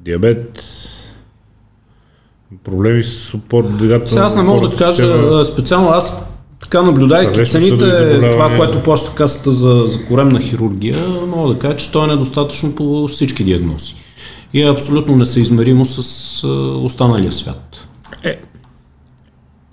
[0.00, 0.64] Диабет,
[2.64, 4.08] проблеми с опор, двигателно.
[4.08, 5.44] Сега аз не мога да кажа система.
[5.44, 6.24] специално, аз
[6.62, 11.92] така наблюдайки цените, това, което плаща касата за, за коремна хирургия, мога да кажа, че
[11.92, 13.94] то е недостатъчно по всички диагнози.
[14.52, 16.46] И е абсолютно несъизмеримо с
[16.82, 17.76] останалия свят.
[18.24, 18.40] Е,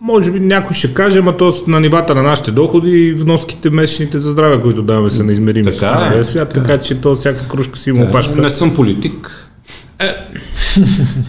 [0.01, 4.19] може би някой ще каже, ама то на нивата на нашите доходи и вноските месечните
[4.19, 7.79] за здраве, които даваме са неизмерими така, е, свят, така, така че то всяка кружка
[7.79, 8.35] си има опашка.
[8.35, 9.45] Не съм политик.
[9.99, 10.15] Е,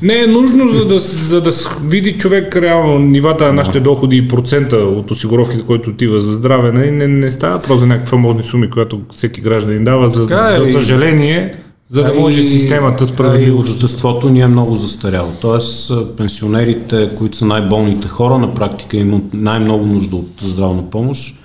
[0.02, 1.50] не е нужно, за да, за да
[1.84, 6.72] види човек реално нивата на нашите доходи и процента от осигуровките, който отива за здраве.
[6.72, 10.10] Не, не, не става просто за някакви фамозни суми, която всеки гражданин дава.
[10.10, 11.54] За, е, за съжаление,
[11.90, 13.56] за да може системата справедливо.
[13.56, 15.28] И обществото ни е много застаряло.
[15.40, 21.40] Тоест, пенсионерите, които са най-болните хора, на практика имат най-много нужда от здравна помощ.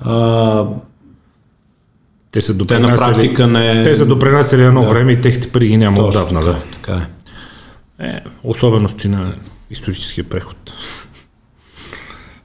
[0.00, 0.66] А,
[2.32, 3.82] те са те на практика не...
[3.82, 4.88] Те са допринасяли едно да.
[4.88, 6.44] време и техните пари ги няма отдавна.
[6.44, 6.56] Да.
[6.72, 7.06] Така
[8.00, 8.06] е.
[8.06, 8.20] е.
[8.44, 9.34] Особености на
[9.70, 10.74] историческия преход.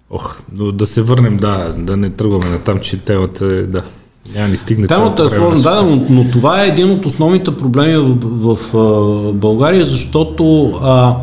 [0.10, 3.84] Ох, да се върнем, да, да не тръгваме на там, че темата е, да,
[4.36, 7.98] няма ни стигне Темата е сложна, да, но, но това е един от основните проблеми
[7.98, 11.16] в, в, в България, защото а,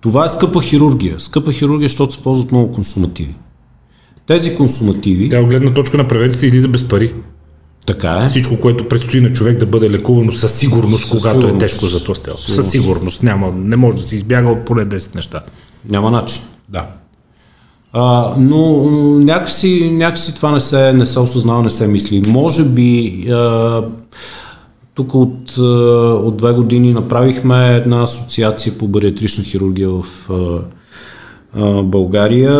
[0.00, 1.14] това е скъпа хирургия.
[1.18, 3.34] Скъпа хирургия, защото се ползват много консумативи.
[4.26, 5.28] Тези консумативи...
[5.28, 7.14] Тя от гледна точка на превенцията излиза без пари.
[7.86, 8.28] Така е.
[8.28, 11.56] Всичко, което предстои на човек да бъде лекувано със сигурност, със когато сигурност.
[11.56, 13.22] е тежко за това Със сигурност.
[13.22, 15.40] Няма, не може да се избяга от поне 10 неща.
[15.88, 16.42] Няма начин.
[16.68, 16.86] Да.
[17.92, 22.22] А, но някакси, някакси това не се, не се осъзнава, не се мисли.
[22.28, 23.82] Може би а,
[24.94, 25.58] тук от,
[26.26, 30.58] от две години направихме една асоциация по бариатрична хирургия в а,
[31.60, 32.52] а, България.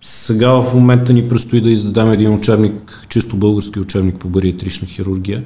[0.00, 5.44] сега в момента ни предстои да издадем един учебник, чисто български учебник по бариатрична хирургия.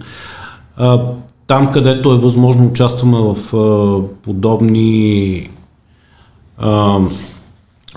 [0.77, 1.03] А,
[1.47, 5.51] там, където е възможно, участваме в а, подобни
[6.59, 6.99] а,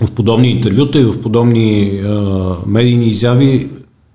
[0.02, 3.70] в подобни интервюта и в подобни а, медийни изяви.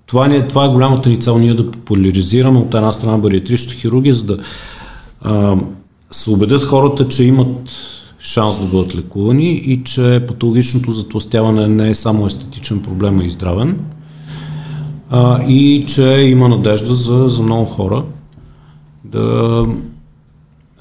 [0.06, 4.14] Това, не, това е голямата ни цел, ние да популяризираме от една страна бариатричната хирургия,
[4.14, 4.38] за да
[5.22, 5.56] а,
[6.12, 7.72] се убедят хората, че имат
[8.20, 13.30] шанс да бъдат лекувани и че патологичното затластяване не е само естетичен проблем, а и
[13.30, 13.80] здравен.
[15.10, 18.04] А, и че има надежда за, за много хора
[19.04, 19.66] да,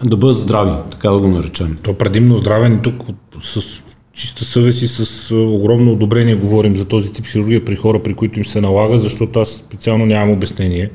[0.05, 1.74] да бъдат здрави, така да го наречем.
[1.84, 3.03] То предимно здравен тук
[3.42, 3.82] с
[4.12, 8.38] чиста съвест и с огромно одобрение говорим за този тип хирургия при хора, при които
[8.38, 10.90] им се налага, защото аз специално нямам обяснение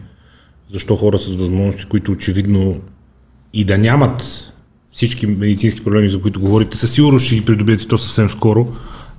[0.73, 2.75] защо хора с възможности, които очевидно
[3.53, 4.23] и да нямат
[4.91, 8.67] всички медицински проблеми, за които говорите, със сигурност ще ги придобиете то съвсем скоро.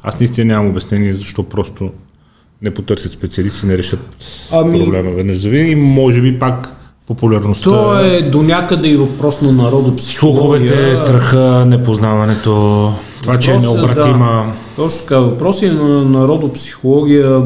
[0.03, 1.90] Аз наистина нямам обяснение защо просто
[2.62, 4.01] не потърсят специалисти, не решат
[4.53, 4.84] ами...
[4.84, 5.74] проблема веднъж за винаги.
[5.74, 6.72] Може би пак
[7.07, 7.70] популярността.
[7.70, 10.68] То е до някъде и въпрос на народопсихология.
[10.68, 12.92] Слуховете, страха, непознаването,
[13.23, 14.27] това, че е необратима.
[14.27, 15.19] Да, точно така.
[15.21, 17.43] Въпроси на народопсихология.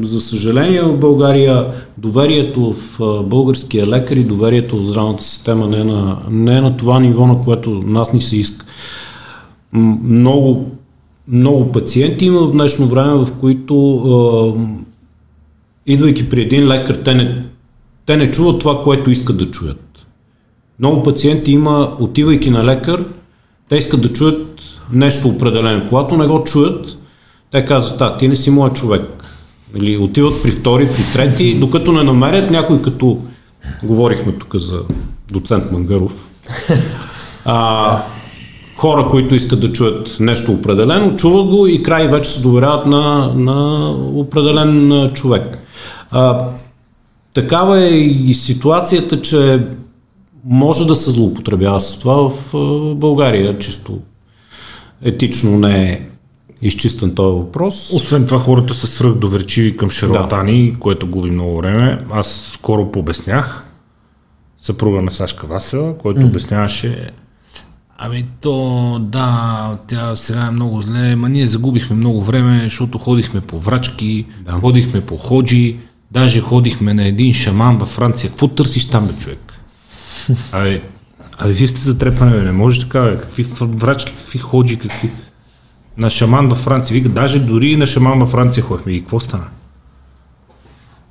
[0.00, 1.66] За съжаление в България
[1.98, 6.76] доверието в българския лекар и доверието в здравната система не е на, не е на
[6.76, 8.66] това ниво, на което нас ни се иска.
[10.02, 10.70] Много,
[11.28, 14.66] много пациенти има в днешно време, в които
[15.86, 17.46] идвайки при един лекар, те не
[18.06, 20.06] те не чуват това, което искат да чуят.
[20.78, 23.04] Много пациенти има, отивайки на лекар,
[23.68, 24.55] те искат да чуят
[24.92, 25.86] нещо определено.
[25.88, 26.98] Когато не го чуят,
[27.50, 29.24] те казват, а, ти не си моят човек.
[29.76, 33.18] Или отиват при втори, при трети, докато не намерят някой като,
[33.82, 34.80] говорихме тук за
[35.32, 36.28] доцент Мангаров,
[37.44, 38.02] а,
[38.76, 43.32] хора, които искат да чуят нещо определено, чуват го и край вече се доверяват на,
[43.34, 45.58] на определен човек.
[46.10, 46.48] А,
[47.36, 49.66] Такава е и ситуацията, че
[50.44, 52.32] може да се злоупотребява с това в
[52.94, 53.98] България, чисто
[55.02, 56.02] етично не е
[56.62, 57.92] изчистен този въпрос.
[57.92, 60.78] Освен това хората са свръхдоверчиви към шарлатани, да.
[60.78, 61.98] което губи много време.
[62.10, 63.64] Аз скоро пообяснях
[64.58, 66.26] съпруга на Сашка Васела, който mm.
[66.26, 67.10] обясняваше
[67.98, 73.40] Ами то, да, тя сега е много зле, ма ние загубихме много време, защото ходихме
[73.40, 74.52] по врачки, да.
[74.52, 75.76] ходихме по ходжи,
[76.10, 78.30] Даже ходихме на един шаман във Франция.
[78.30, 79.52] Какво търсиш там, бе, човек?
[80.52, 80.82] Абе,
[81.38, 83.18] абе вие сте затрепани, не може така, бе.
[83.18, 85.10] Какви врачки, какви ходжи, какви...
[85.98, 86.94] На шаман във Франция.
[86.94, 88.92] Вика, даже дори и на шаман във Франция ходихме.
[88.92, 89.48] И какво стана?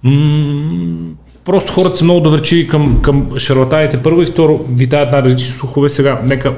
[0.04, 1.14] М-
[1.46, 4.04] просто хората са много доверчиви към, към шарлатаните.
[4.04, 5.90] Първо и второ, витаят най-различни слухове.
[5.90, 6.58] Сега, нека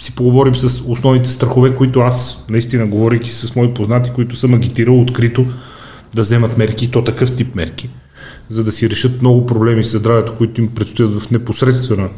[0.00, 5.00] си поговорим с основните страхове, които аз, наистина, говорейки с мои познати, които съм агитирал
[5.00, 5.46] открито,
[6.14, 7.88] да вземат мерки, то такъв тип мерки,
[8.48, 12.08] за да си решат много проблеми с здравето, които им предстоят в непосредствена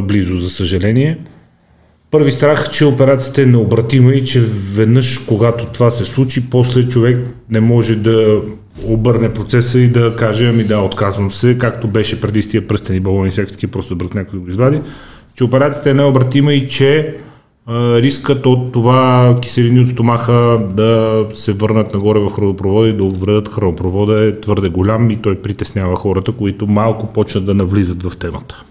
[0.00, 1.18] близо, за съжаление.
[2.10, 4.40] Първи страх, че операцията е необратима и че
[4.74, 8.42] веднъж, когато това се случи, после човек не може да
[8.86, 13.00] обърне процеса и да каже, ами да, отказвам се, както беше преди с тия пръстени
[13.00, 14.80] балони, всякакви просто брат някой да го извади,
[15.34, 17.16] че операцията е необратима и че
[17.68, 23.48] рискът от това киселини от стомаха да се върнат нагоре в хранопровода и да увредят
[23.48, 28.64] хранопровода е твърде голям и той притеснява хората, които малко почнат да навлизат в темата.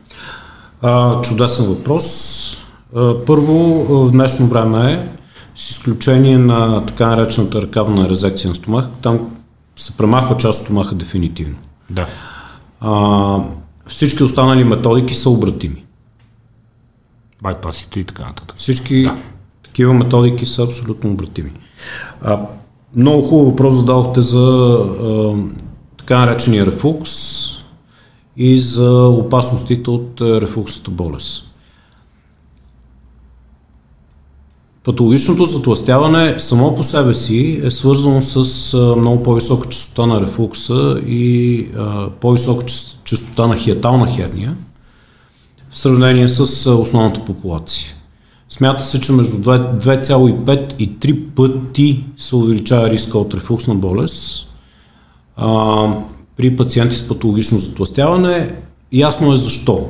[0.82, 2.58] А, чудесен въпрос.
[2.96, 5.08] А, първо, в днешно време е,
[5.56, 9.20] с изключение на така наречената ръкавна резекция на стомах, там
[9.76, 11.56] се премахва част от стомаха дефинитивно.
[11.92, 12.08] Да.
[12.80, 13.38] А,
[13.88, 15.84] всички останали методики са обратими
[17.42, 18.58] байпасите и така нататък.
[18.58, 19.16] Всички да.
[19.64, 21.52] такива методики са абсолютно обратими.
[22.22, 22.40] А,
[22.96, 25.36] много хубаво въпрос зададохте за а,
[25.98, 27.10] така наречения рефлукс
[28.38, 31.48] и за опасностите от рефлуксата болест.
[34.84, 41.02] Патологичното затластяване само по себе си е свързано с а, много по-висока частота на рефлукса
[41.06, 42.66] и а, по-висока
[43.04, 44.56] частота на хиатална херния–
[45.72, 47.94] в сравнение с основната популация.
[48.50, 54.50] Смята се, че между 2,5 и 3 пъти се увеличава риска от рефлуксна болест
[56.38, 58.56] при пациенти с патологично затластяване.
[58.92, 59.90] Ясно е защо.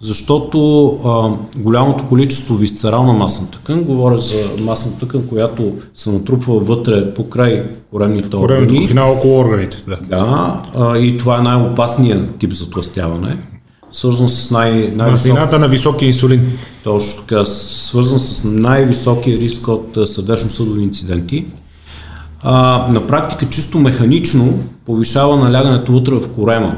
[0.00, 1.30] Защото а,
[1.60, 7.64] голямото количество висцерална масна тъкан, говоря за масна тъкан, която се натрупва вътре по край
[7.90, 8.66] коремните органи.
[8.66, 9.84] Коремните около органите.
[9.88, 13.36] Да, да а, и това е най-опасният тип затластяване
[13.92, 15.52] свързан с най- най-висок...
[15.52, 16.58] на високия инсулин.
[16.84, 21.46] Точно така, свързан с най-високия риск от сърдечно-съдови инциденти.
[22.42, 26.76] А, на практика чисто механично повишава налягането вътре в корема.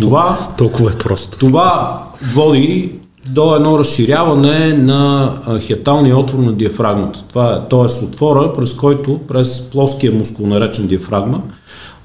[0.00, 1.38] Това, толкова е просто.
[1.38, 1.98] Това
[2.34, 2.92] води
[3.26, 7.24] до едно разширяване на хиаталния отвор на диафрагмата.
[7.28, 8.04] Това е, т.е.
[8.04, 11.42] отвора, през който, през плоския мускул, наречен диафрагма,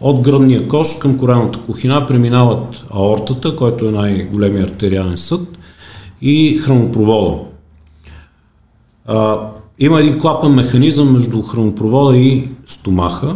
[0.01, 5.41] от гръдния кош към корената кухина преминават аортата, който е най-големия артериален съд,
[6.22, 7.38] и хранопровода.
[9.06, 9.39] А,
[9.80, 13.36] има един клапан механизъм между хранопровода и стомаха,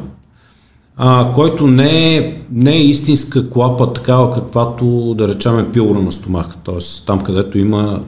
[0.97, 6.55] а, който не е, не е истинска клапа, такава каквато да речем пилора на стомаха.
[6.65, 7.05] т.е.
[7.05, 8.01] там където има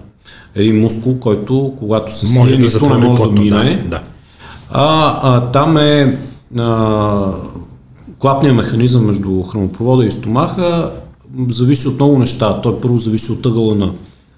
[0.56, 3.76] един мускул, който когато се може да нищо не може да мине.
[3.76, 4.02] Да, да.
[4.70, 6.20] А, а там е
[6.58, 7.34] а,
[8.20, 10.92] клапният механизъм между хранопровода и стомаха
[11.48, 12.62] зависи от много неща.
[12.62, 13.92] Той първо зависи от ъгъла на,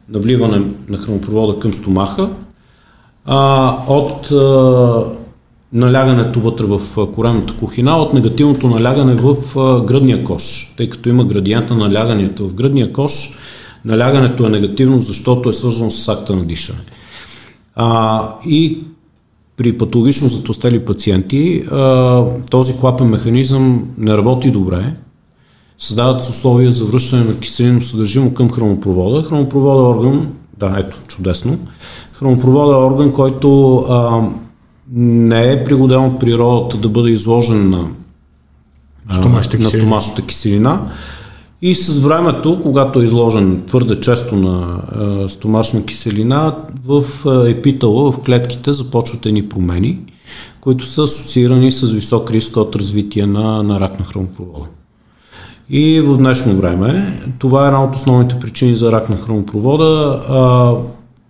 [0.10, 2.30] на вливане на хранопровода към стомаха,
[3.26, 5.06] а, от а,
[5.74, 11.26] налягането вътре в коремната кухина, от негативното налягане в а, гръдния кош, тъй като има
[11.26, 13.30] градиент на наляганията в гръдния кош,
[13.86, 16.80] налягането е негативно, защото е свързано с акта на дишане.
[17.76, 18.84] А, и
[19.58, 24.94] при патологично затластели пациенти а, този клапен механизъм не работи добре.
[25.78, 29.24] Създават се условия за връщане на киселино съдържимо към хранопровода.
[29.24, 31.58] Хранопровода е орган, да, ето, чудесно.
[32.14, 34.22] Хранопровода е орган, който а,
[34.94, 37.88] не е пригоден от природата да бъде изложен на,
[39.12, 40.82] стомашната на стомашната киселина.
[41.62, 48.12] И с времето, когато е изложен твърде често на а, стомашна киселина, в а, епитала,
[48.12, 50.00] в клетките започват едни промени,
[50.62, 54.66] които са асоциирани с висок риск от развитие на, на рак на хранопровода.
[55.70, 60.22] И в днешно време това е една от основните причини за рак на хранопровода.
[60.30, 60.72] А,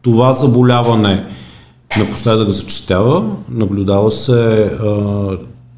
[0.01, 1.25] това заболяване
[1.99, 4.71] напоследък зачастява, наблюдава се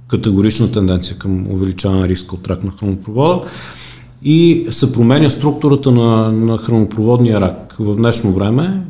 [0.07, 3.41] категорична тенденция към увеличаване риска от рак на хранопровода
[4.23, 7.75] и се променя структурата на, на хранопроводния рак.
[7.79, 8.81] В днешно време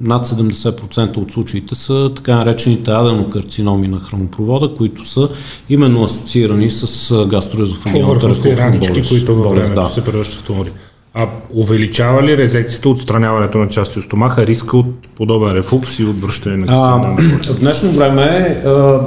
[0.00, 5.28] над 70% от случаите са така наречените аденокарциноми на хранопровода, които са
[5.68, 9.08] именно асоциирани с гастроезофагиалната рефлуксна болест.
[9.08, 9.88] които във времето да.
[9.88, 10.70] се превръщат в тумори.
[11.14, 16.20] А увеличава ли резекцията, отстраняването на части от стомаха, риска от подобен рефлукс и от
[16.20, 17.38] връщане на киселина?
[17.54, 18.22] В днешно време
[18.66, 19.00] а,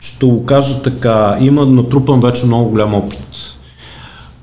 [0.00, 3.57] ще го кажа така, има натрупан вече много голям опит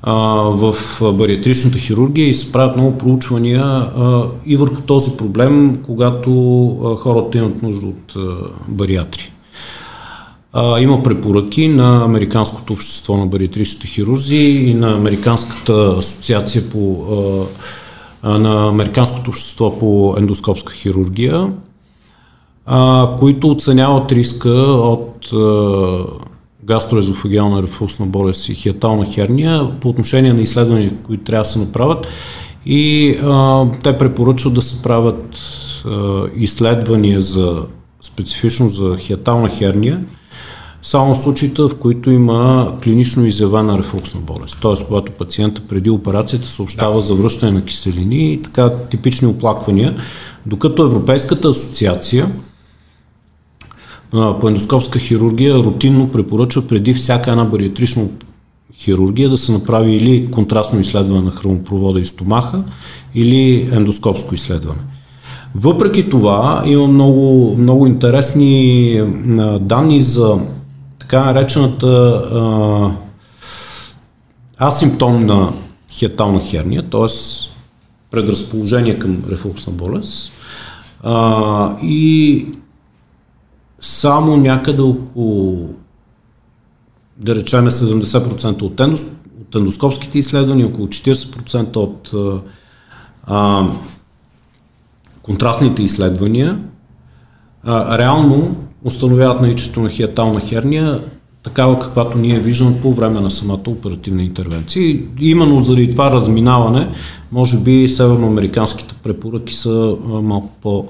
[0.05, 0.75] в
[1.13, 3.89] бариатричната хирургия и се правят много проучвания
[4.45, 6.31] и върху този проблем, когато
[6.99, 8.13] хората имат нужда от
[8.67, 9.31] бариатри.
[10.79, 17.05] Има препоръки на Американското общество на бариатричните хирурзи и на Американската асоциация по
[18.23, 21.49] на Американското общество по ендоскопска хирургия,
[23.19, 25.29] които оценяват риска от
[26.65, 32.07] гастроезофагиална рефлусна болест и хиатална херния по отношение на изследвания, които трябва да се направят.
[32.65, 35.37] И а, те препоръчват да се правят
[35.85, 37.63] а, изследвания за
[38.01, 39.99] специфично за хиатална херния,
[40.81, 44.57] само в случаите, в които има клинично изявена рефлуксна болест.
[44.61, 44.85] Т.е.
[44.87, 47.01] когато пациента преди операцията съобщава да.
[47.01, 49.97] за връщане на киселини и така типични оплаквания,
[50.45, 52.31] докато Европейската асоциация
[54.39, 58.07] по ендоскопска хирургия рутинно препоръчва преди всяка една бариатрична
[58.77, 62.63] хирургия да се направи или контрастно изследване на хранопровода и стомаха,
[63.15, 64.79] или ендоскопско изследване.
[65.55, 69.01] Въпреки това има много, много интересни
[69.59, 70.39] данни за
[70.99, 71.87] така наречената
[72.33, 72.91] а,
[74.67, 75.53] асимптомна
[75.89, 77.07] хиатална херния, т.е.
[78.11, 80.33] предразположение към рефлуксна болест.
[81.03, 82.45] А, и
[83.85, 85.69] само някъде около,
[87.17, 89.05] да речем 70% от, ендос,
[89.41, 92.11] от ендоскопските изследвания, около 40% от
[93.27, 93.69] а,
[95.21, 96.59] контрастните изследвания,
[97.63, 101.03] а, реално установяват наличието на хиатална херния,
[101.43, 104.83] такава каквато ние виждаме по време на самата оперативна интервенция.
[104.83, 106.89] И именно заради това разминаване,
[107.31, 110.87] може би северноамериканските препоръки са малко по,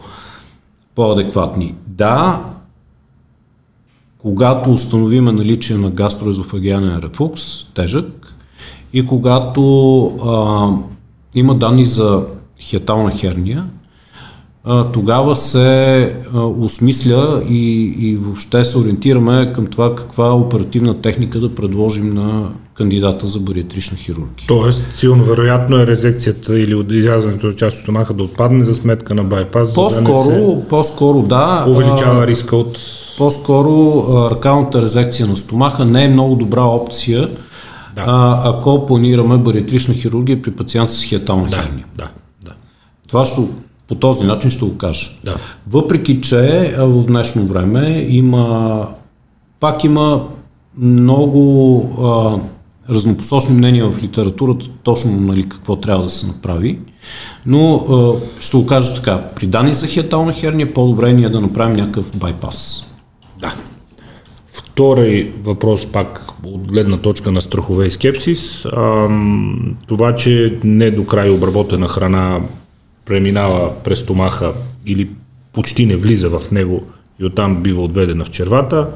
[0.96, 1.76] по-адекватни.
[1.88, 2.44] Да,
[4.26, 7.42] когато установиме наличие на гастроезофагиален рефлукс,
[7.74, 8.34] тежък,
[8.94, 10.70] и когато а,
[11.36, 12.24] има данни за
[12.60, 13.66] хиатална херния,
[14.64, 16.02] а, тогава се
[16.34, 22.50] а, осмисля и, и въобще се ориентираме към това каква оперативна техника да предложим на
[22.74, 24.48] кандидата за бариатрична хирургия.
[24.48, 29.16] Тоест, силно вероятно е резекцията или изрязването на част от стомаха да отпадне за сметка
[29.16, 29.74] на байпас.
[29.74, 31.66] По-скоро, да по-скоро да.
[31.68, 32.80] Увеличава риска от
[33.18, 37.30] по-скоро аркалната резекция на стомаха не е много добра опция,
[37.96, 38.04] да.
[38.08, 41.86] а, ако планираме бариатрична хирургия при пациент с хиатална да, херния.
[41.98, 42.08] Да,
[42.46, 42.52] да.
[43.08, 43.42] Това ще,
[43.88, 45.12] по този начин ще го кажа.
[45.24, 45.36] Да.
[45.68, 48.88] Въпреки, че в днешно време има
[49.60, 50.28] пак има
[50.78, 52.40] много а,
[52.94, 56.80] разнопосочни мнения в литературата, точно нали, какво трябва да се направи.
[57.46, 61.42] Но а, ще го кажа така, при данни за хиатална херния по-добре е ние да
[61.42, 62.92] направим някакъв байпас.
[63.40, 63.54] Да.
[64.48, 68.66] Втори въпрос пак от гледна точка на страхове и скепсис.
[69.88, 72.42] Това, че не до край обработена храна
[73.06, 74.54] преминава през стомаха
[74.86, 75.10] или
[75.54, 76.84] почти не влиза в него
[77.20, 78.90] и оттам бива отведена в червата,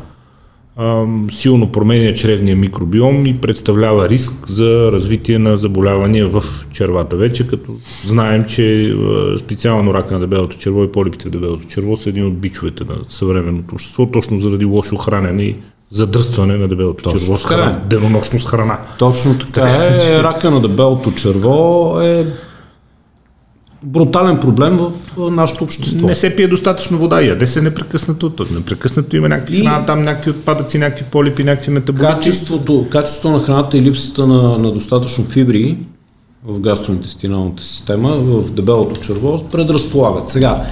[1.32, 6.44] силно променя чревния микробиом и представлява риск за развитие на заболявания в
[6.74, 7.16] червата.
[7.16, 7.72] Вече като
[8.06, 8.96] знаем, че
[9.40, 12.96] специално рака на дебелото черво и полипите в дебелото черво са един от бичовете на
[13.08, 15.56] съвременното общество, точно заради лошо хранене и
[15.92, 17.90] задръстване на дебелото Точно черво с храна, е.
[17.90, 18.80] денонощно с храна.
[19.00, 20.24] Точно така е.
[20.24, 22.28] Рака на дебелото черво е
[23.84, 24.92] брутален проблем в
[25.32, 26.08] нашето общество.
[26.08, 29.66] Не се пие достатъчно вода, яде се непрекъснато, непрекъснато има някакви и...
[29.66, 32.14] храна, там някакви отпадъци, някакви полипи, някакви метаболити.
[32.14, 35.78] Качеството, качеството на храната и липсата на, на достатъчно фибри
[36.46, 40.30] в гастроинтестиналната система, в дебелото черво, предразполагат.
[40.30, 40.66] Сега,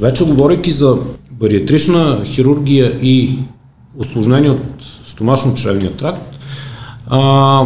[0.00, 0.96] вече говорейки за
[1.30, 3.38] бариатрична хирургия и
[3.98, 6.38] осложнение от стомашно-чревния тракт,
[7.06, 7.62] а,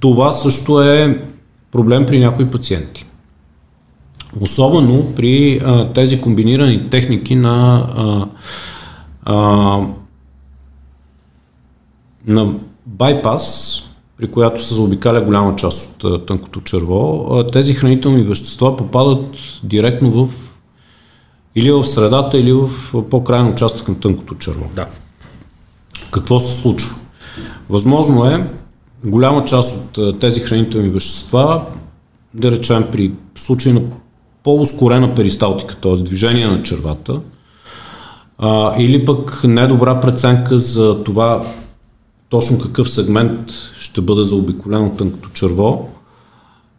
[0.00, 1.22] това също е
[1.72, 3.06] проблем при някои пациенти.
[4.40, 8.26] Особено при а, тези комбинирани техники на, а,
[9.22, 9.34] а,
[12.26, 12.54] на
[12.86, 13.76] байпас,
[14.18, 20.28] при която се заобикаля голяма част от тънкото черво, тези хранителни вещества попадат директно в
[21.54, 22.70] или в средата, или в
[23.10, 24.64] по-крайен участък на тънкото черво.
[24.74, 24.86] Да.
[26.10, 26.96] Какво се случва?
[27.68, 28.46] Възможно е
[29.06, 31.62] голяма част от тези хранителни вещества,
[32.34, 33.82] да речем при случай на
[34.42, 35.94] по-ускорена перисталтика, т.е.
[35.94, 37.20] движение на червата,
[38.38, 41.44] а, или пък недобра преценка за това
[42.28, 45.88] точно какъв сегмент ще бъде заобиколен от тънкото черво,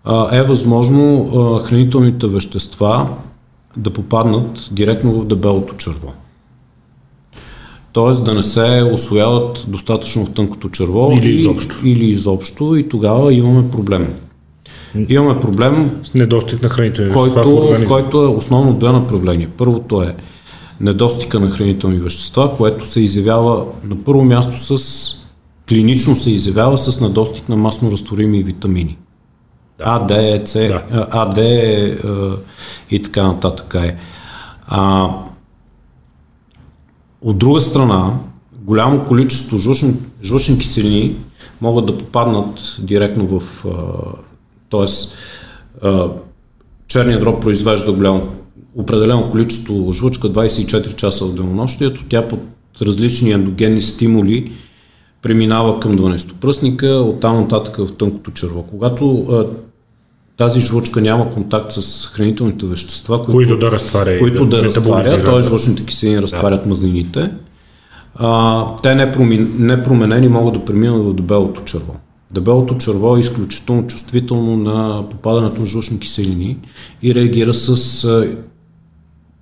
[0.03, 3.09] а, е възможно а, хранителните вещества
[3.77, 6.13] да попаднат директно в дебелото черво.
[7.93, 11.75] Тоест да не се освояват достатъчно в тънкото черво или изобщо.
[11.85, 14.13] Или изобщо и тогава имаме проблем.
[15.09, 19.49] Имаме проблем с недостиг на хранителни вещества който, който е основно две направления.
[19.57, 20.15] Първото е
[20.79, 25.21] недостига на хранителни вещества, което се изявява на първо място с
[25.69, 28.97] клинично се изявява с недостиг на масно разтворими витамини.
[29.83, 30.83] А, Д, С, да.
[30.91, 31.97] А, Д е,
[32.91, 33.95] и така нататък е.
[34.67, 35.09] А,
[37.21, 38.13] от друга страна,
[38.59, 41.15] голямо количество жлъчни, жлъчни киселини
[41.61, 43.65] могат да попаднат директно в
[44.71, 45.13] Тоест,
[46.87, 48.31] черният дроб произвежда голямо,
[48.75, 52.03] определено количество жлъчка 24 часа в денонощието.
[52.09, 52.39] Тя под
[52.81, 54.51] различни ендогенни стимули
[55.21, 58.63] преминава към 12-пръстника, оттам нататък в тънкото черво.
[58.63, 59.25] Когато
[60.37, 65.23] тази жлъчка няма контакт с хранителните вещества, които, които да разтваря, които да, да разтваря,
[65.23, 65.41] т.е.
[65.41, 66.69] жлъчните киселини разтварят да.
[66.69, 67.31] мазнините,
[68.15, 68.95] а, те
[69.59, 71.95] непроменени могат да преминат в дебелото черво.
[72.33, 76.57] Дебелото черво е изключително чувствително на попадането на жлъчни киселини
[77.03, 78.05] и реагира с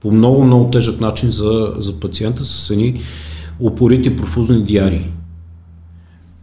[0.01, 3.01] по много, много тежък начин за, за пациента с едни
[3.59, 5.07] упорити профузни диарии.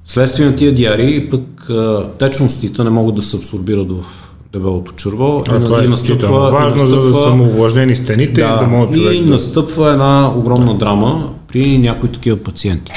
[0.05, 1.71] Следствие на тия диарии пък
[2.19, 4.05] течностите не могат да се абсорбират в
[4.53, 5.43] дебелото черво.
[5.49, 8.65] А, и, това е настъпва, важно, настъпва, за да са му увлажнени стените да, и
[8.65, 10.79] да може човек И настъпва една огромна да.
[10.79, 12.93] драма при някои такива пациенти.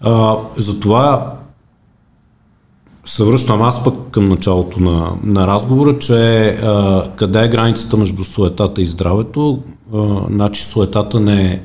[0.00, 1.34] А, затова
[3.14, 8.24] се връщам аз пък към началото на, на разговора, че а, къде е границата между
[8.24, 9.62] суетата и здравето,
[9.94, 11.62] а, значи суетата не е,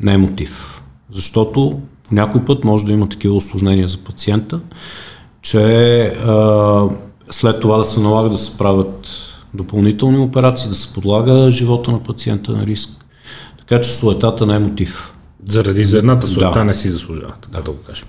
[0.00, 0.82] не е мотив.
[1.10, 4.60] Защото по някой път може да има такива осложнения за пациента,
[5.42, 6.88] че а,
[7.30, 9.08] след това да се налага да се правят
[9.54, 12.90] допълнителни операции, да се подлага живота на пациента на риск.
[13.58, 15.14] Така че суетата не е мотив.
[15.44, 16.64] Заради за едната суета да.
[16.64, 18.08] не си заслужава, така да го кажем.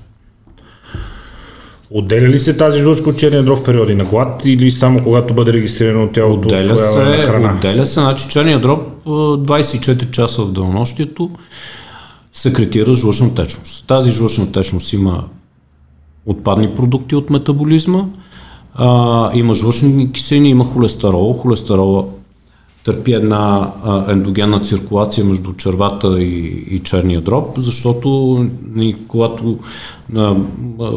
[1.91, 5.33] Отделя ли се тази жлъчка от черния дроб в периоди на глад или само когато
[5.33, 7.53] бъде регистрирано тялото отделя се, на храна?
[7.57, 11.29] Отделя се, значи черния дроб 24 часа в денонощието
[12.33, 13.87] секретира жлъчна течност.
[13.87, 15.23] Тази жлъчна течност има
[16.25, 18.05] отпадни продукти от метаболизма,
[18.75, 21.33] а, има жлъчни киселини, има холестерол.
[21.33, 22.05] Холестерола
[22.85, 28.09] търпи една а, ендогенна циркулация между червата и, и черния дроб, защото
[28.75, 29.59] ни, когато
[30.15, 30.35] а,
[30.79, 30.91] а,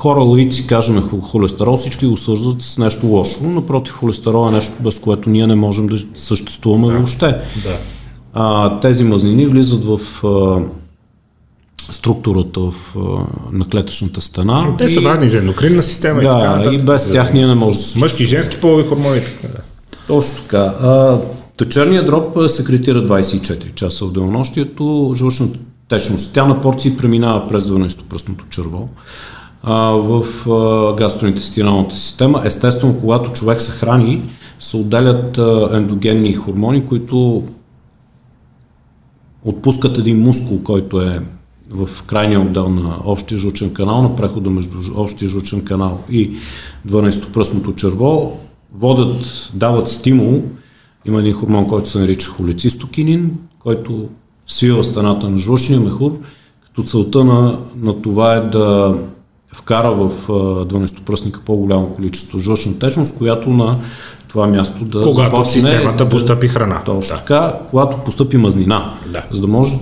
[0.00, 3.44] хора лаици кажем холестерол, всички го свързват с нещо лошо.
[3.44, 6.92] Напротив, холестерол е нещо, без което ние не можем да съществуваме да.
[6.92, 7.26] въобще.
[7.64, 7.76] Да.
[8.34, 10.60] А, тези мазнини влизат в а,
[11.92, 13.00] структурата в, а,
[13.52, 14.74] на клетъчната стена.
[14.78, 16.22] Те са важни за ендокринна система.
[16.22, 19.20] Да, и, така, и без тях ние не можем да Мъжки и женски полови хормони.
[19.42, 19.58] Така.
[20.06, 20.74] Точно така.
[20.82, 21.18] А,
[21.70, 25.12] черният дроб се кретира 24 часа в денонощието.
[25.16, 26.34] Жълчната течност.
[26.34, 28.88] Тя на порции преминава през 12-пръстното черво
[29.62, 32.42] а, в а, гастроинтестиналната система.
[32.44, 34.22] Естествено, когато човек се храни,
[34.58, 37.42] се отделят а, ендогенни хормони, които
[39.44, 41.22] отпускат един мускул, който е
[41.70, 46.36] в крайния отдел на общия жучен канал, на прехода между общия жучен канал и
[46.88, 48.40] 12-пръстното черво,
[48.74, 50.42] водят, дават стимул.
[51.04, 54.08] Има един хормон, който се нарича холецистокинин, който
[54.46, 56.18] свива стената на жлъчния мехур,
[56.60, 58.98] като целта на, на това е да
[59.54, 60.10] вкара в
[60.66, 63.78] 12-пръстника по-голямо количество жлъчна течност, която на
[64.28, 66.82] това място да Когато започне, в системата да, постъпи храна.
[66.84, 67.20] Точно да.
[67.20, 69.24] така, когато постъпи мазнина, да.
[69.30, 69.76] за да може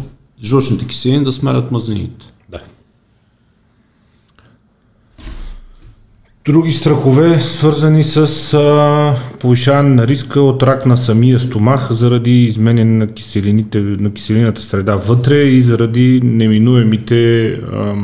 [0.45, 2.27] жлъчните киселини да смелят мазнините.
[2.49, 2.59] Да.
[6.47, 12.85] Други страхове, свързани с а, повишаване на риска от рак на самия стомах заради изменение
[12.85, 17.95] на, киселините, на киселината среда вътре и заради неминуемите, а,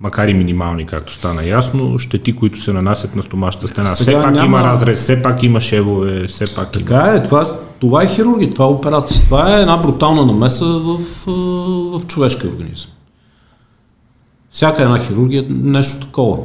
[0.00, 3.86] макар и минимални, както стана ясно, щети, които се нанасят на стомашната стена.
[3.86, 4.46] Сега все пак няма...
[4.46, 7.16] има разрез, все пак има шевове, все пак така има...
[7.16, 7.44] е, това,
[7.80, 9.24] това е хирургия, това е операция.
[9.24, 10.98] Това е една брутална намеса в,
[11.98, 12.90] в човешкия организъм.
[14.50, 16.38] Всяка една хирургия е нещо такова.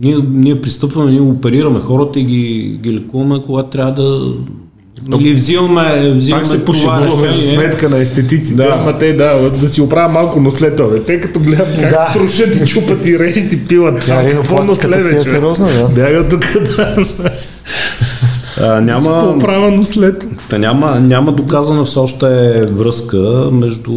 [0.00, 4.34] Ние, ние пристъпваме, ние оперираме хората и ги, ги лекуваме, когато трябва да
[5.20, 8.70] или взимаме, взимаме Пак се пошегуваме за сметка на естетиците, да.
[8.72, 10.96] ама те да, да си оправя малко носле това.
[11.06, 12.10] Те като гледат как да.
[12.12, 14.04] трушат и чупат и режат и пиват.
[14.06, 15.88] Да, и какво носле, е сериозно, да.
[15.88, 16.46] Бяга тук,
[16.76, 17.04] да.
[18.60, 20.26] А, няма, по след.
[20.48, 22.26] Та няма, няма доказана все още
[22.72, 23.92] връзка между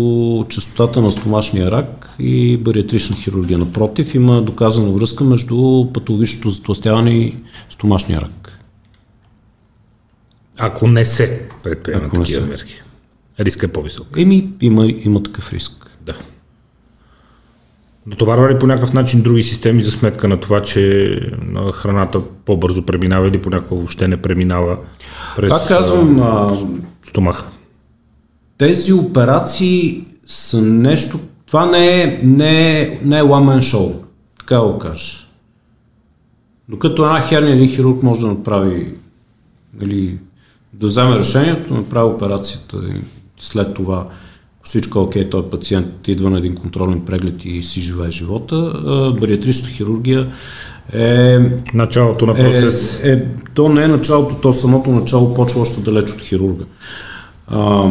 [0.49, 3.57] частотата на стомашния рак и бариатрична хирургия.
[3.57, 7.35] Напротив, има доказана връзка между патологичното затластяване и
[7.69, 8.42] стомашния рак.
[10.59, 12.81] Ако не се предприемат такива мерки.
[13.39, 14.07] Риска е по-висок.
[14.17, 15.97] Еми, има, има такъв риск.
[16.05, 16.13] Да.
[18.07, 21.19] Дотоварва ли по някакъв начин други системи за сметка на това, че
[21.73, 24.77] храната по-бързо преминава или понякога въобще не преминава
[25.35, 26.57] през Пак казвам, а,
[27.07, 27.45] стомаха?
[28.57, 31.19] Тези операции са нещо...
[31.45, 33.95] Това не е, не е, не е one man show,
[34.39, 35.27] така го кажеш.
[36.69, 38.93] Докато една херния един хирург може да направи,
[39.73, 40.17] нали,
[40.73, 43.01] да вземе решението, направи операцията и
[43.37, 44.07] след това
[44.63, 48.73] всичко е окей, той пациент идва на един контролен преглед и си живее живота.
[49.19, 50.31] Бариатричната хирургия
[50.93, 51.39] е...
[51.73, 53.03] Началото на процес.
[53.03, 56.65] Е, е, то не е началото, то самото начало почва още далеч от хирурга.
[57.47, 57.89] А,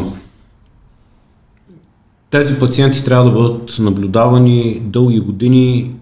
[2.30, 5.94] тези пациенти трябва да бъдат наблюдавани дълги години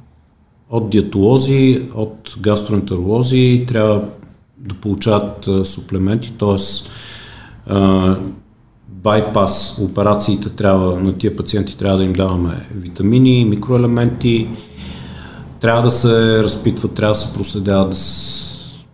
[0.70, 4.04] от диетолози, от гастроентеролози, трябва
[4.61, 6.56] да получават суплементи, т.е
[9.02, 14.48] байпас операциите трябва, на тия пациенти трябва да им даваме витамини, микроелементи,
[15.61, 18.84] трябва да се разпитват, трябва да се проследяват да с...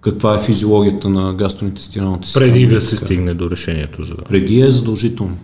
[0.00, 2.46] каква е физиологията на гастроинтестиналната система.
[2.46, 4.14] Преди да се стигне до решението за...
[4.14, 5.36] Преди е задължително.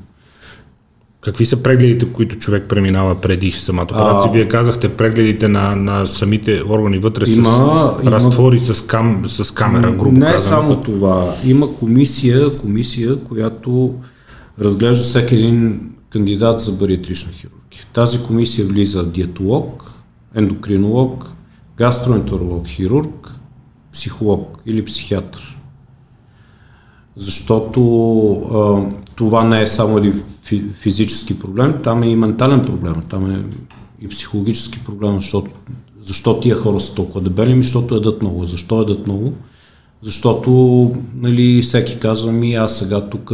[1.25, 4.33] Какви са прегледите, които човек преминава преди самата операция?
[4.33, 9.55] Вие казахте прегледите на, на самите органи вътре има, с има, разтвори с, кам, с
[9.55, 11.35] камера, грубо Не е само това.
[11.45, 13.95] Има комисия, комисия, която
[14.61, 17.83] разглежда всеки един кандидат за бариатрична хирургия.
[17.93, 19.93] Тази комисия влиза диетолог,
[20.35, 21.25] ендокринолог,
[21.77, 23.31] гастроентеролог, хирург,
[23.93, 25.54] психолог или психиатър.
[27.17, 27.81] Защото
[28.33, 30.23] а, това не е само един
[30.73, 33.45] физически проблем, там е и ментален проблем, там е
[34.01, 35.51] и психологически проблем, защото
[36.03, 38.45] защо тия хора са толкова дебели, защото едат много.
[38.45, 39.33] Защо едат много?
[40.03, 43.29] Защото нали, всеки казва ми, аз сега тук,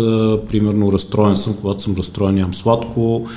[0.48, 3.28] примерно, разстроен съм, когато съм разстроен, нямам сладко,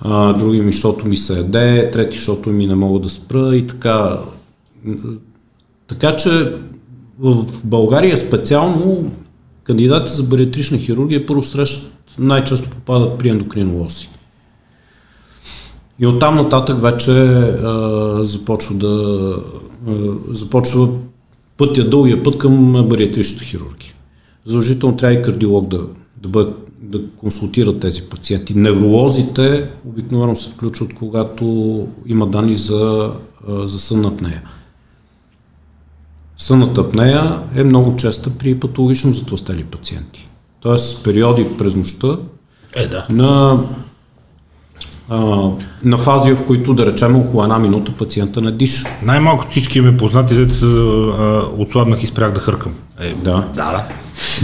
[0.00, 3.66] а, други ми, защото ми се еде, трети, защото ми не мога да спра и
[3.66, 4.18] така.
[5.86, 6.54] Така че
[7.18, 9.10] в България специално
[9.70, 14.08] кандидати за бариатрична хирургия първо срещат най-често попадат при ендокринолози.
[15.98, 19.34] И оттам нататък вече а, започва да
[19.88, 19.92] а,
[20.30, 20.88] започва
[21.56, 23.92] пътя, дългия път към бариатричната хирургия.
[24.44, 25.80] Задължително трябва и кардиолог да,
[26.22, 26.52] да, бъде,
[26.82, 28.54] да консултира тези пациенти.
[28.54, 31.44] Невролозите обикновено се включват, когато
[32.06, 33.12] има данни за,
[33.48, 34.42] за сънна апнея.
[36.40, 40.28] Сънната апнея е много честа при патологично затластели пациенти.
[40.60, 42.16] Тоест периоди през нощта
[42.76, 43.06] е, да.
[43.10, 43.60] на,
[45.08, 45.50] а,
[45.84, 48.88] на фази, в които да речем около една минута пациента не диша.
[49.02, 50.66] Най-малко всички ме познати, деца
[51.58, 52.74] отслабнах и спрях да хъркам.
[53.00, 53.44] Е, да.
[53.54, 53.84] Да, да.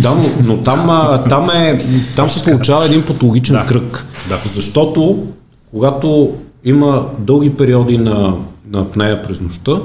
[0.02, 1.84] Да, но, но там, а, там, е,
[2.16, 3.66] там се получава един патологичен Да.
[3.66, 4.06] кръг.
[4.28, 4.38] Да.
[4.54, 5.26] Защото
[5.70, 8.36] когато има дълги периоди на,
[8.70, 9.80] на апнея през нощта,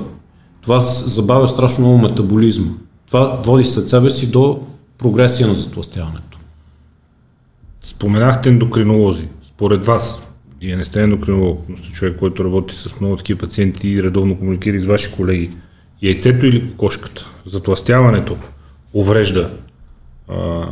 [0.61, 2.71] това забавя страшно много метаболизма.
[3.07, 4.61] Това води след себе си до
[4.97, 6.39] прогресия на затластяването.
[7.81, 9.27] Споменахте ендокринолози.
[9.43, 10.23] Според вас,
[10.61, 14.37] вие не сте ендокринолог, но сте човек, който работи с много такива пациенти и редовно
[14.37, 15.49] комуникира с ваши колеги.
[16.01, 17.31] Яйцето или кокошката?
[17.45, 18.37] Затластяването
[18.93, 19.49] уврежда
[20.27, 20.67] а,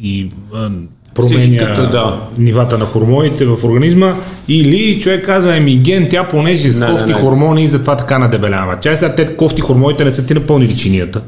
[0.00, 0.70] и а,
[1.14, 2.20] променя Психиката, да.
[2.38, 4.14] нивата на хормоните в организма
[4.48, 7.20] или човек казва, еми ген, тя понеже с Не, кофти не, не.
[7.20, 8.80] хормони и затова така надебелява.
[8.80, 11.22] Чай сега те кофти хормоните не са ти напълнили чинията.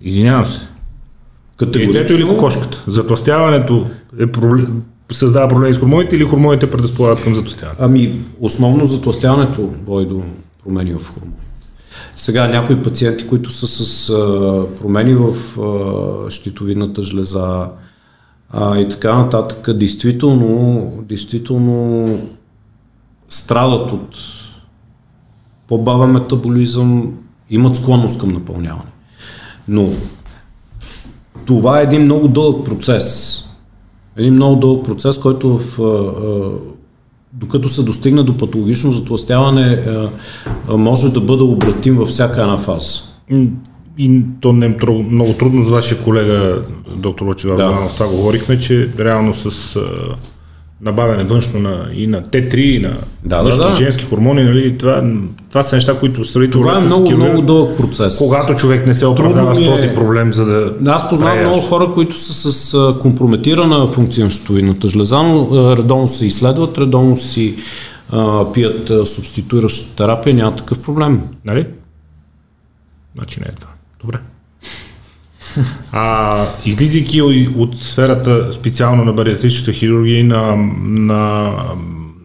[0.00, 0.60] Извинявам се.
[1.74, 2.84] Яйцето или кокошката?
[2.86, 3.86] Затластяването
[4.20, 7.84] е проблем, създава проблеми с хормоните или хормоните предразполагат към затластяването?
[7.84, 10.22] Ами, основно затластяването води до
[10.64, 11.42] промени в хормоните.
[12.16, 17.68] Сега някои пациенти, които са с а, промени в а, щитовидната жлеза
[18.50, 22.08] а, и така нататък, действително, действително
[23.28, 24.16] страдат от
[25.68, 27.12] по-бавен метаболизъм,
[27.50, 28.90] имат склонност към напълняване.
[29.68, 29.88] Но
[31.46, 33.38] това е един много дълъг процес.
[34.16, 36.50] Един много дълъг процес, който в, а, а,
[37.32, 40.10] докато се достигне до патологично затластяване, а,
[40.68, 43.00] а, може да бъде обратим във всяка една фаза.
[43.98, 44.76] И то не е
[45.10, 46.62] много трудно за вашия колега,
[46.96, 47.88] доктор Лъчева Да.
[47.94, 49.80] това говорихме, че реално с а,
[50.80, 53.76] набавяне външно на, и на Т3, и на Да, мъжки да, да.
[53.76, 55.04] женски хормони, нали, това,
[55.48, 58.18] това са неща, които сравнително Това е много, кируват, много дълъг процес.
[58.18, 60.74] Когато човек не се оправдава с ми е- този проблем, за да...
[60.86, 66.26] Аз познавам много хора, които са с компрометирана функция на щитовидната жлеза, но редовно се
[66.26, 67.54] изследват, редовно си
[68.10, 71.22] а, пият субституираща терапия, няма такъв проблем.
[71.44, 71.66] Нали?
[73.16, 73.70] Значи не е това.
[74.08, 74.20] Добре.
[75.92, 81.52] А, излизайки от- сферата специално на бариатричната хирургия и на, на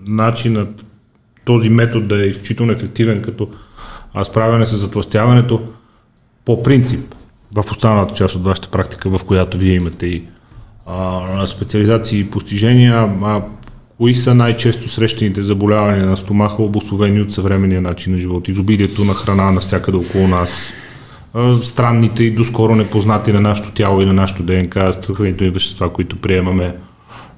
[0.08, 0.86] начинът
[1.46, 3.48] този метод да е изключително ефективен като
[4.24, 5.62] справяне с затластяването
[6.46, 7.16] по принцип
[7.56, 10.24] в останалата част от вашата практика, в която вие имате и
[10.86, 13.42] а, специализации и постижения, а,
[13.98, 19.14] кои са най-често срещаните заболявания на стомаха, обословени от съвременния начин на живот, изобилието на
[19.14, 20.74] храна навсякъде около нас,
[21.62, 26.76] странните и доскоро непознати на нашето тяло и на нашето ДНК, хранителни вещества, които приемаме.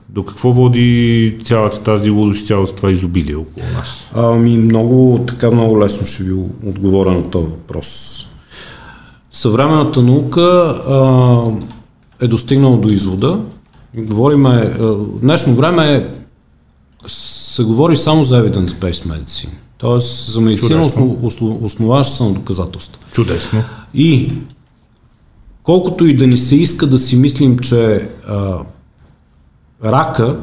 [0.09, 4.09] До какво води цялата тази лудост цялото това изобилие около нас?
[4.13, 6.33] Ами много, така много лесно ще ви
[6.65, 8.21] отговоря на този въпрос.
[9.31, 13.39] Съвременната наука а, е достигнала до извода.
[13.97, 16.09] Говориме, а, в днешно време
[17.07, 19.64] се говори само за evidence-based medicine.
[19.77, 23.01] Тоест за медицина, основ, основ, основаваща се на доказателства.
[23.11, 23.63] Чудесно.
[23.93, 24.33] И
[25.63, 28.59] колкото и да ни се иска да си мислим, че а,
[29.83, 30.39] рака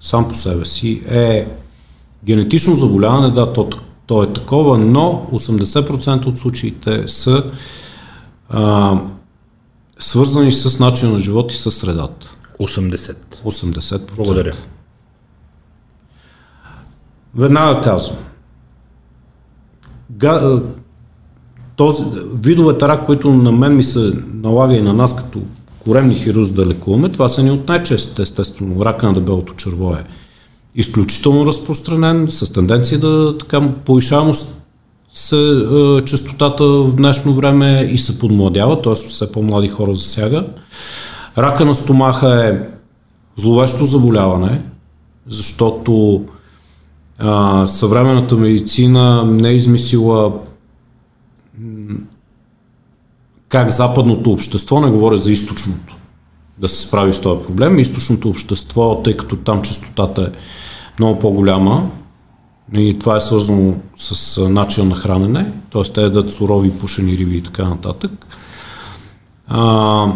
[0.00, 1.48] сам по себе си е
[2.24, 3.68] генетично заболяване, да, то,
[4.06, 7.44] то е такова, но 80% от случаите са
[8.48, 9.00] а,
[9.98, 12.36] свързани с начин на живот и с средата.
[12.60, 13.16] 80.
[13.44, 14.16] 80%.
[14.16, 14.52] Благодаря.
[17.36, 18.18] Веднага казвам.
[20.10, 20.60] Га,
[21.76, 22.04] този,
[22.34, 25.40] видовете рак, които на мен ми се налага и на нас като
[25.84, 28.84] коремни хирузи да лекуваме, това са ни от най-честите, естествено.
[28.84, 30.04] Рака на дебелото черво е
[30.74, 34.34] изключително разпространен, с тенденция да така повишава
[35.14, 38.94] се е, частотата в днешно време и се подмладява, т.е.
[38.94, 40.46] все по-млади хора засяга.
[41.38, 42.60] Рака на стомаха е
[43.36, 44.62] зловещо заболяване,
[45.26, 46.24] защото
[47.18, 50.32] а, съвременната медицина не е измислила
[53.48, 55.96] как западното общество, не говоря за източното,
[56.58, 57.78] да се справи с този проблем.
[57.78, 60.38] Източното общество, тъй като там частотата е
[60.98, 61.90] много по-голяма
[62.72, 65.82] и това е свързано с начин на хранене, т.е.
[65.82, 68.26] те ядат сурови пушени риби и така нататък.
[69.48, 70.12] А,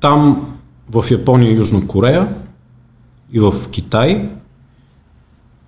[0.00, 0.52] там
[0.90, 2.28] в Япония и Южна Корея
[3.32, 4.30] и в Китай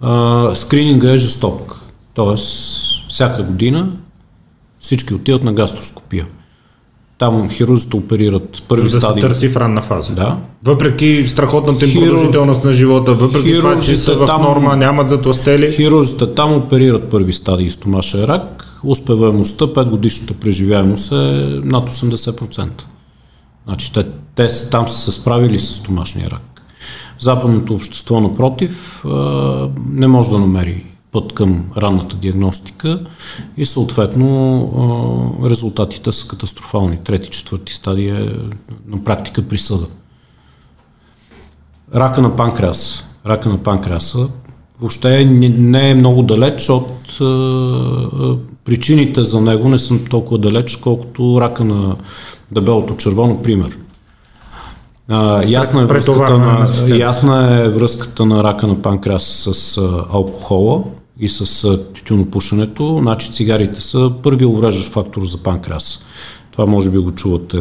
[0.00, 1.80] а, скрининга е жесток.
[2.14, 2.46] Тоест
[3.08, 3.92] всяка година
[4.78, 6.26] всички отиват на гастроскопия.
[7.18, 9.22] Там хирурзите оперират първи да стадии.
[9.22, 10.14] се търси в ранна фаза.
[10.14, 10.36] Да.
[10.64, 15.72] Въпреки страхотната им Хиру- продължителност на живота, въпреки това, че са в норма, нямат затластели.
[15.72, 18.66] Хирурзите там оперират първи стадии стомашен рак.
[18.84, 21.14] Успеваемостта, 5 годишната преживяемост е
[21.64, 22.68] над 80%.
[23.66, 24.04] Значи те,
[24.36, 26.59] те там са се справили с стомашния рак.
[27.20, 29.04] Западното общество, напротив,
[29.90, 33.04] не може да намери път към ранната диагностика
[33.56, 36.98] и съответно резултатите са катастрофални.
[37.04, 38.28] Трети, четвърти стадия е
[38.86, 39.86] на практика присъда.
[41.94, 43.06] Рака на панкреас.
[43.26, 44.28] Рака на панкреаса
[44.80, 47.18] въобще не- е много далеч от
[48.64, 51.96] причините за него не са толкова далеч, колкото рака на
[52.52, 53.78] дебелото черво, например.
[55.12, 60.82] А, ясна, е връзката на, ясна е връзката на рака на панкреас с а, алкохола
[61.20, 62.98] и с а, тютюнопушенето.
[63.02, 66.04] Значи цигарите са първи увреждащ фактор за панкреас.
[66.52, 67.56] Това може би го чувате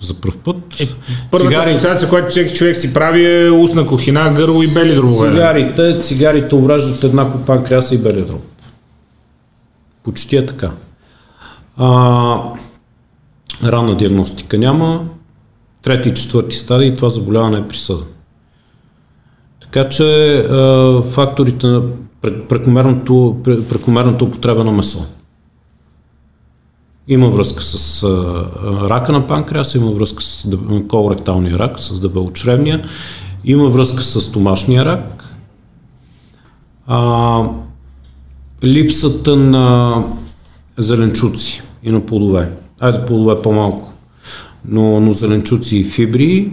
[0.00, 0.56] за първ път.
[0.80, 0.88] Е,
[1.30, 5.28] Първата Цигари- асоциация, която всеки човек си прави е устна кухина, гърло и бели дробове.
[5.30, 8.42] Цигарите, цигарите увреждат еднакво панкреаса и белия дроб.
[10.04, 10.70] Почти е така.
[11.76, 12.36] А,
[13.64, 15.04] ранна диагностика няма.
[15.82, 18.02] Трети и четвърти стадии това заболяване е присъда.
[19.60, 21.82] Така че а, факторите на
[22.22, 23.12] пре- прекомерното,
[23.42, 25.06] пре- прекомерната употреба на месо.
[27.08, 28.08] Има връзка с а,
[28.90, 30.50] рака на панкреаса, има връзка с
[30.88, 32.84] колоректалния рак, с дебелочревния,
[33.44, 35.24] има връзка с стомашния рак.
[36.86, 37.42] А,
[38.64, 40.04] липсата на
[40.78, 42.52] зеленчуци и на плодове.
[42.80, 43.87] Айде плодове по-малко.
[44.68, 46.50] Но, но зеленчуци и фибри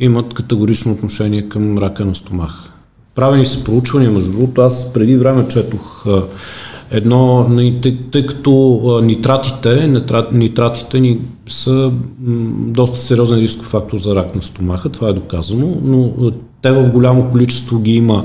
[0.00, 2.70] имат категорично отношение към рака на стомах.
[3.14, 6.06] Правени са проучвания, между другото, аз преди време четох
[6.90, 7.46] едно,
[7.82, 11.90] тъй, тъй като нитратите, нитра- нитратите ни са
[12.56, 16.30] доста сериозен рисков фактор за рак на стомаха, това е доказано, но
[16.62, 18.24] те в голямо количество ги има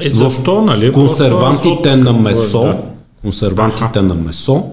[0.00, 0.92] Е, защо, нали?
[0.92, 2.76] консервантите Просто на месо, да.
[3.22, 4.64] консервантите на месо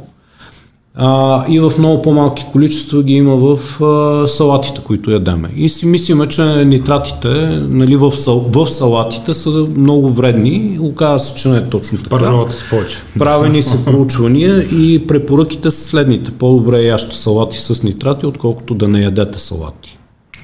[1.02, 5.50] а, и в много по-малки количества ги има в а, салатите, които ядеме.
[5.56, 7.30] И си мислиме, че нитратите
[7.70, 10.78] нали, в, сал, в салатите са много вредни.
[10.82, 12.10] Оказва се, че не е точно така.
[12.10, 12.98] Пържолата са повече.
[13.20, 16.32] Правени са проучвания и препоръките са следните.
[16.32, 19.98] По-добре ящите салати с нитрати, отколкото да не ядете салати.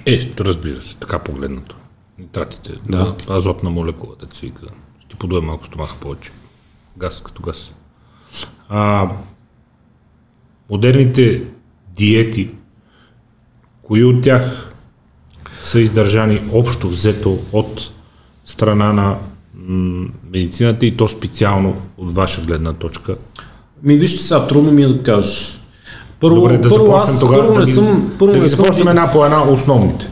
[0.05, 1.75] Е, разбира се, така погледнато.
[2.19, 3.15] Нитратите, Да.
[3.29, 4.65] азотна молекула, да вика.
[4.99, 6.31] Ще подуе малко стомаха повече.
[6.97, 7.71] Газ като газ.
[8.69, 9.09] А,
[10.69, 11.43] модерните
[11.97, 12.49] диети,
[13.81, 14.71] кои от тях
[15.61, 17.91] са издържани общо взето от
[18.45, 19.17] страна на
[20.31, 23.15] медицината и то специално от ваша гледна точка?
[23.83, 25.61] Ми вижте сега, трудно ми е да кажеш.
[26.19, 27.41] Първо, Добре, да първо аз тогава.
[27.41, 28.15] първо да не ги, съм...
[28.19, 30.09] Първо да не ги съм започнем една по една основните.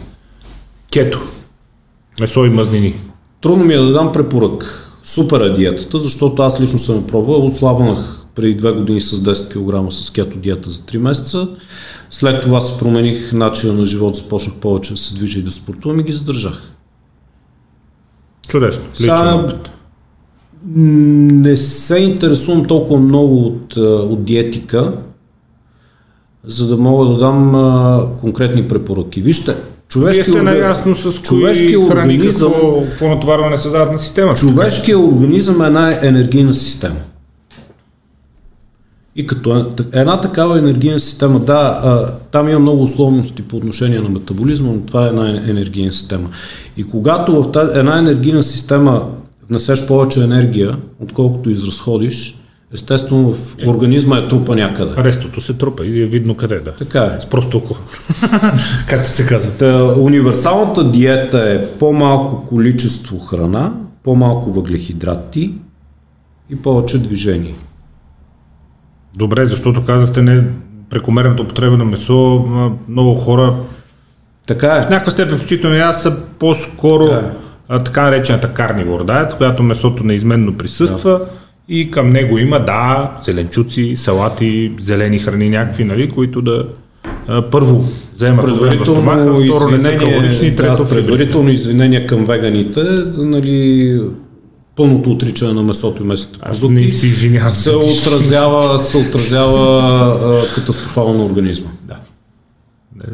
[0.91, 1.21] Кето.
[2.19, 2.95] Месо и мазнини.
[3.41, 4.89] Трудно ми е да дам препорък.
[5.03, 7.45] Супер е диетата, защото аз лично съм пробвал.
[7.45, 11.47] Отслабнах преди две години с 10 кг с кето диета за 3 месеца.
[12.09, 15.99] След това се промених начина на живот, започнах повече да се движа и да спортувам
[15.99, 16.73] и ги задържах.
[18.47, 18.83] Чудесно.
[18.93, 19.47] Сега,
[20.65, 24.93] не се интересувам толкова много от, от диетика,
[26.45, 29.21] за да мога да дам а, конкретни препоръки.
[29.21, 33.99] Вижте, Вие човешки сте наясно с кои човешкият храни, организъм- какво, какво натоварване създават на
[33.99, 34.39] системата.
[34.39, 36.95] Човешкият организъм е една енергийна система.
[39.15, 39.65] И като е-
[39.99, 44.81] една такава енергийна система, да, а, там има много условности по отношение на метаболизма, но
[44.81, 46.29] това е една енергийна система.
[46.77, 49.07] И когато в тази, една енергийна система
[49.49, 52.43] внесеш повече енергия, отколкото изразходиш,
[52.73, 55.03] естествено в организма е трупа някъде.
[55.03, 56.71] Рестото се трупа и е видно къде да.
[56.71, 57.21] Така е.
[57.21, 57.77] С просто око.
[58.89, 59.51] Както се казва.
[59.51, 65.53] Та, универсалната диета е по-малко количество храна, по-малко въглехидрати
[66.49, 67.55] и повече движение.
[69.15, 70.43] Добре, защото казахте не
[70.89, 72.45] прекомерната употреба на месо,
[72.89, 73.53] много хора,
[74.47, 74.81] Така е.
[74.81, 77.31] в някаква степен, включително и аз, са по-скоро Така е.
[77.69, 81.21] а, така наречената карнивор диет, в която месото неизменно присъства
[81.69, 86.65] и към него има, да, зеленчуци, салати, зелени храни някакви, нали, които да
[87.27, 87.83] а, първо
[88.15, 92.81] вземат в стомаха, Предварително второ не са калорични, трето предварително извинение към веганите,
[93.17, 94.01] нали,
[94.75, 97.49] пълното отричане на месото и местните Аз продукти не си извинявам.
[97.49, 99.81] се отразява, се отразява
[100.23, 101.69] а, катастрофално на организма.
[101.83, 101.99] Да.
[103.07, 103.11] Е,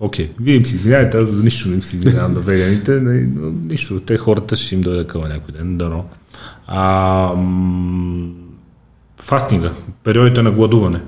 [0.00, 3.26] Окей, вие им си извинявайте, аз за нищо не им си извинявам на веганите, не,
[3.40, 6.04] но нищо, те хората ще им дойде къла някой ден, дано.
[6.66, 8.28] А, м,
[9.22, 9.72] фастинга,
[10.04, 11.00] периодите на гладуване.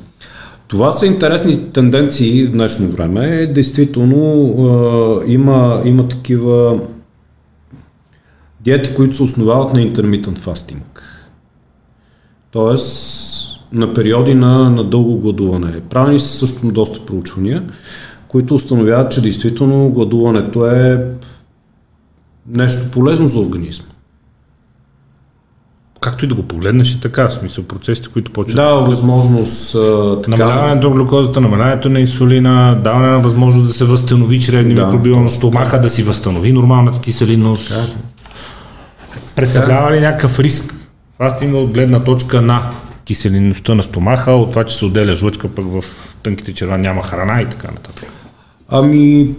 [0.68, 3.47] Това са интересни тенденции в днешно време.
[3.47, 6.80] Действително има, има такива
[8.65, 10.83] диети, които се основават на intermittent fasting.
[12.51, 13.35] Тоест
[13.73, 15.81] на периоди на, на дълго гладуване.
[15.91, 17.62] Правени са също доста проучвания,
[18.29, 21.07] които установяват, че действително гладуването е
[22.49, 23.87] нещо полезно за организма.
[26.01, 28.57] Както и да го погледнеш и така, в смисъл процесите, които почват.
[28.57, 29.75] Дава възможност.
[29.75, 30.37] А, така...
[30.37, 35.29] Намаляването на глюкозата, намаляването на инсулина, даване на възможност да се възстанови чревни да, микробиома
[35.29, 37.69] стомаха, да си възстанови нормалната киселинност.
[37.69, 38.14] Да.
[39.37, 40.74] Представлява ли някакъв риск
[41.18, 42.70] фастинга от гледна точка на
[43.05, 45.85] киселинността на стомаха, от това, че се отделя жлъчка, пък в
[46.22, 48.09] тънките черва няма храна и така нататък?
[48.68, 49.35] Ами,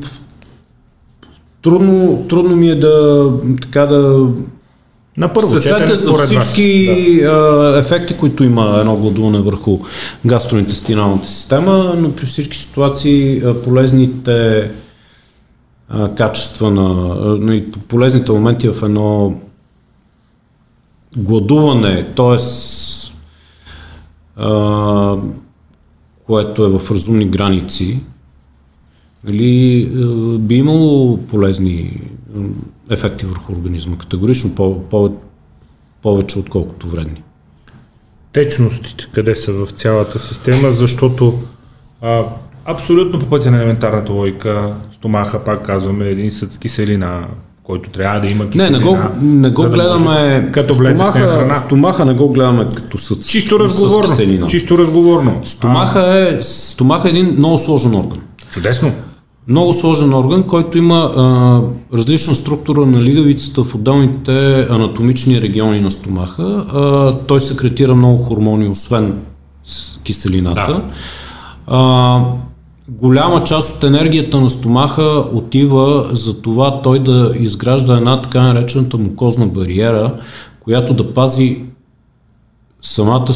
[1.62, 3.32] трудно, трудно ми е да,
[3.62, 4.28] така да
[5.18, 6.90] на първо се четене, за всички
[7.22, 7.76] да.
[7.80, 9.80] ефекти, които има едно гладуване върху
[10.26, 14.70] гастроинтестиналната система, но при всички ситуации полезните
[16.18, 19.36] качества на, полезните моменти в едно
[21.18, 22.38] гладуване, т.е
[26.26, 28.00] което е в разумни граници,
[29.24, 29.86] нали,
[30.40, 32.02] би имало полезни
[32.90, 35.18] ефекти върху организма, категорично по, по,
[36.02, 37.24] повече отколкото вредни.
[38.32, 41.34] Течностите, къде са в цялата система, защото
[42.02, 42.24] а,
[42.66, 47.28] абсолютно по пътя на елементарната логика, стомаха, пак казваме, един съд с киселина,
[47.66, 48.80] който трябва да има киселина.
[48.80, 51.56] Не, не го, не го да гледаме може, като стомаха, храна.
[51.56, 53.28] Стомаха не го гледаме като съд.
[53.28, 54.16] Чисто разговорно.
[54.16, 55.42] С чисто разговорно.
[55.44, 58.20] Стомаха е, стомаха е един много сложен орган.
[58.52, 58.92] Чудесно.
[59.48, 65.92] Много сложен орган, който има а, различна структура на лигавицата в отделните анатомични региони на
[65.92, 66.66] стомаха.
[66.74, 69.18] А, той секретира много хормони, освен
[69.64, 70.68] с киселината.
[70.68, 70.82] Да.
[71.68, 72.22] А,
[72.90, 78.98] голяма част от енергията на стомаха отива за това той да изгражда една така наречената
[78.98, 80.14] мукозна бариера,
[80.60, 81.62] която да пази
[82.82, 83.34] самата,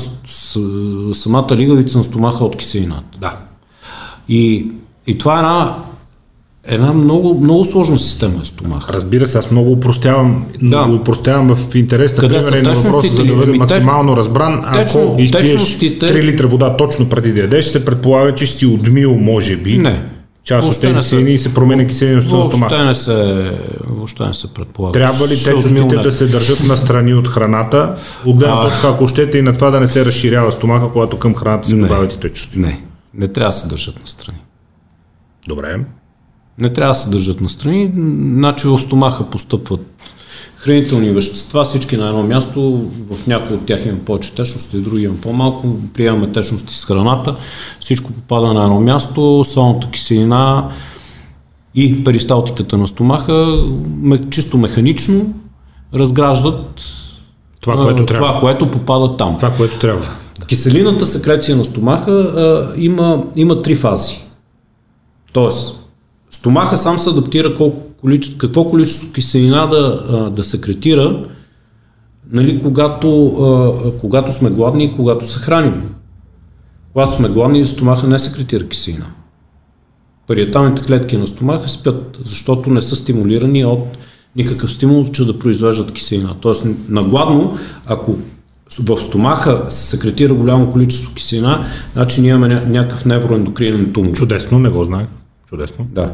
[1.14, 3.18] самата лигавица на стомаха от киселината.
[3.22, 3.38] Да.
[4.30, 4.72] И,
[5.08, 5.76] и това е една
[6.70, 8.90] една много, много сложна система е стомах.
[8.90, 10.78] Разбира се, аз много упростявам, да.
[10.78, 14.60] много упростявам в интерес на примера и на въпроса, за да бъде максимално разбран.
[14.64, 19.16] Ако изпиеш 3 литра вода точно преди да ядеш, се предполага, че ще си отмил,
[19.16, 19.78] може би.
[19.78, 20.02] Не.
[20.44, 22.86] Част от тези киселини се променя киселиността на стомаха.
[22.86, 23.52] Не се,
[23.88, 24.94] въобще не се предполага.
[24.94, 27.96] Трябва ли течностите да се държат на страни от храната?
[28.26, 31.36] От гледна точка, ако щете и на това да не се разширява стомаха, когато към
[31.36, 32.60] храната се добавят и течности.
[32.60, 32.82] Не,
[33.14, 34.38] не трябва да се държат на страни.
[35.48, 35.80] Добре
[36.60, 37.92] не трябва да се държат настрани,
[38.36, 39.82] значи в стомаха постъпват
[40.60, 45.04] хранителни вещества, всички на едно място, в някои от тях има повече течности, в други
[45.04, 47.36] има по-малко, приемаме течности с храната,
[47.80, 50.70] всичко попада на едно място, солната киселина
[51.76, 53.64] и перисталтиката на стомаха
[54.30, 55.34] чисто механично
[55.94, 56.82] разграждат
[57.62, 58.40] това, което, това, трябва.
[58.40, 59.36] което попада там.
[59.36, 60.08] Това, което трябва.
[60.48, 64.22] Киселината секреция на стомаха а, има, има три фази.
[65.34, 65.79] Тоест,
[66.40, 71.26] Стомаха сам се адаптира колко, количество, какво количество киселина да, да секретира,
[72.32, 75.90] нали, когато, когато сме гладни и когато се храним.
[76.94, 79.06] Когато сме гладни, стомаха не секретира киселина.
[80.28, 83.98] Париеталните клетки на стомаха спят, защото не са стимулирани от
[84.36, 86.36] никакъв стимул, че да произвеждат киселина.
[86.42, 88.16] Тоест, на гладно, ако
[88.80, 94.14] в стомаха се секретира голямо количество киселина, значи ние имаме някакъв невроендокринен тумор.
[94.14, 95.08] Чудесно, не го знаех.
[95.50, 95.88] Чудесно.
[95.92, 96.14] Да.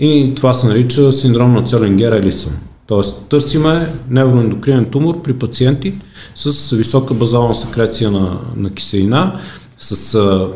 [0.00, 2.52] И това се нарича синдром на Целенгера Елисън.
[2.86, 5.94] Тоест търсиме невроендокринен тумор при пациенти
[6.34, 9.40] с висока базална секреция на, на киселина,
[9.78, 10.48] с а,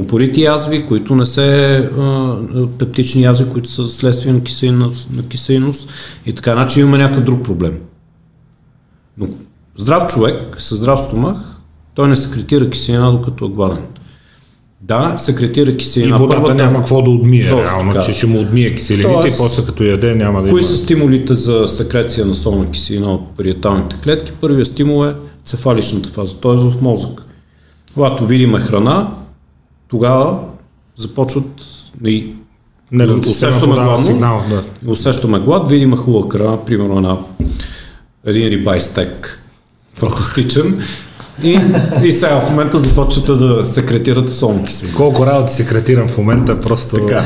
[0.00, 2.36] упорити язви, които не се а,
[2.78, 5.90] пептични язви, които са следствие на киселиност, на киселиност
[6.26, 7.78] и така, значи имаме някакъв друг проблем.
[9.18, 9.26] Но
[9.76, 11.36] здрав човек с здрав стомах,
[11.94, 13.84] той не секретира киселина докато е гладен.
[14.82, 16.16] Да, секретира киселина.
[16.16, 16.54] И водата Първата...
[16.64, 18.04] няма какво да отмие, Точно реално, така.
[18.04, 20.68] че ще му отмие киселините Тоест, и после като яде няма да Кои има...
[20.68, 24.32] са стимулите за секреция на солна киселина от париеталните клетки?
[24.40, 25.12] Първият стимул е
[25.44, 26.52] цефаличната фаза, т.е.
[26.52, 27.22] в мозък.
[27.94, 29.10] Когато видиме храна,
[29.88, 30.38] тогава
[30.96, 31.48] започват
[32.04, 32.26] и
[32.92, 34.90] не, да, усещаме гладно, сигнал, да.
[34.90, 37.16] усещаме глад, видиме хубава храна, примерно една,
[38.26, 39.42] един рибай стек,
[39.94, 40.82] фантастичен,
[41.44, 41.58] И,
[42.04, 44.96] и сега в момента започвате да секретирате солни киселини.
[44.96, 46.96] Колко работи секретирам в момента, просто...
[46.96, 47.24] Така.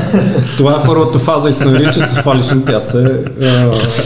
[0.57, 3.49] Това е първата фаза и се нарича цефалична, тя се е,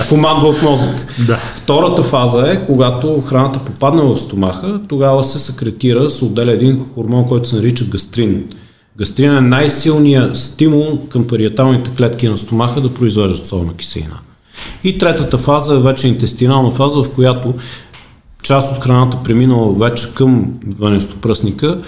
[0.10, 0.90] командва от мозък.
[1.28, 1.38] Да.
[1.56, 7.26] Втората фаза е, когато храната попадне в стомаха, тогава се секретира, се отделя един хормон,
[7.26, 8.44] който се нарича гастрин.
[8.98, 14.20] Гастрин е най-силният стимул към париеталните клетки на стомаха да произвеждат солна киселина.
[14.84, 17.54] И третата фаза е вече интестинална фаза, в която
[18.52, 21.82] част от храната преминала вече към дванестопръсника,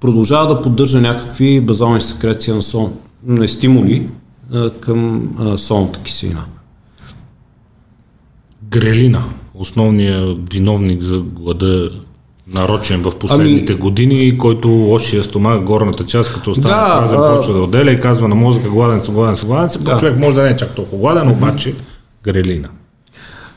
[0.00, 2.92] продължава да поддържа някакви базални секреции на, сол,
[3.26, 4.08] на стимули
[4.54, 6.44] а, към а, солната киселина.
[8.62, 9.22] Грелина,
[9.54, 11.90] основният виновник за глада
[12.52, 13.80] нарочен в последните ами...
[13.80, 17.36] години, който лошия стомах, горната част, като остане да, празен, а...
[17.36, 19.82] почва да отделя и казва на мозъка гладен съм, гладен съм, гладен съм.
[19.82, 19.98] Да.
[19.98, 21.74] Човек може да не е чак толкова гладен, обаче
[22.22, 22.68] грелина.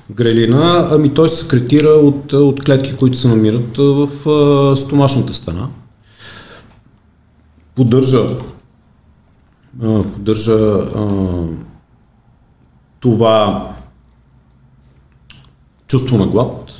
[0.10, 5.68] Грелина, ами той се секретира от, от клетки, които се намират в а, стомашната стена.
[7.76, 8.38] Поддържа,
[9.84, 11.08] а, поддържа а,
[13.00, 13.70] това
[15.88, 16.72] чувство на глад.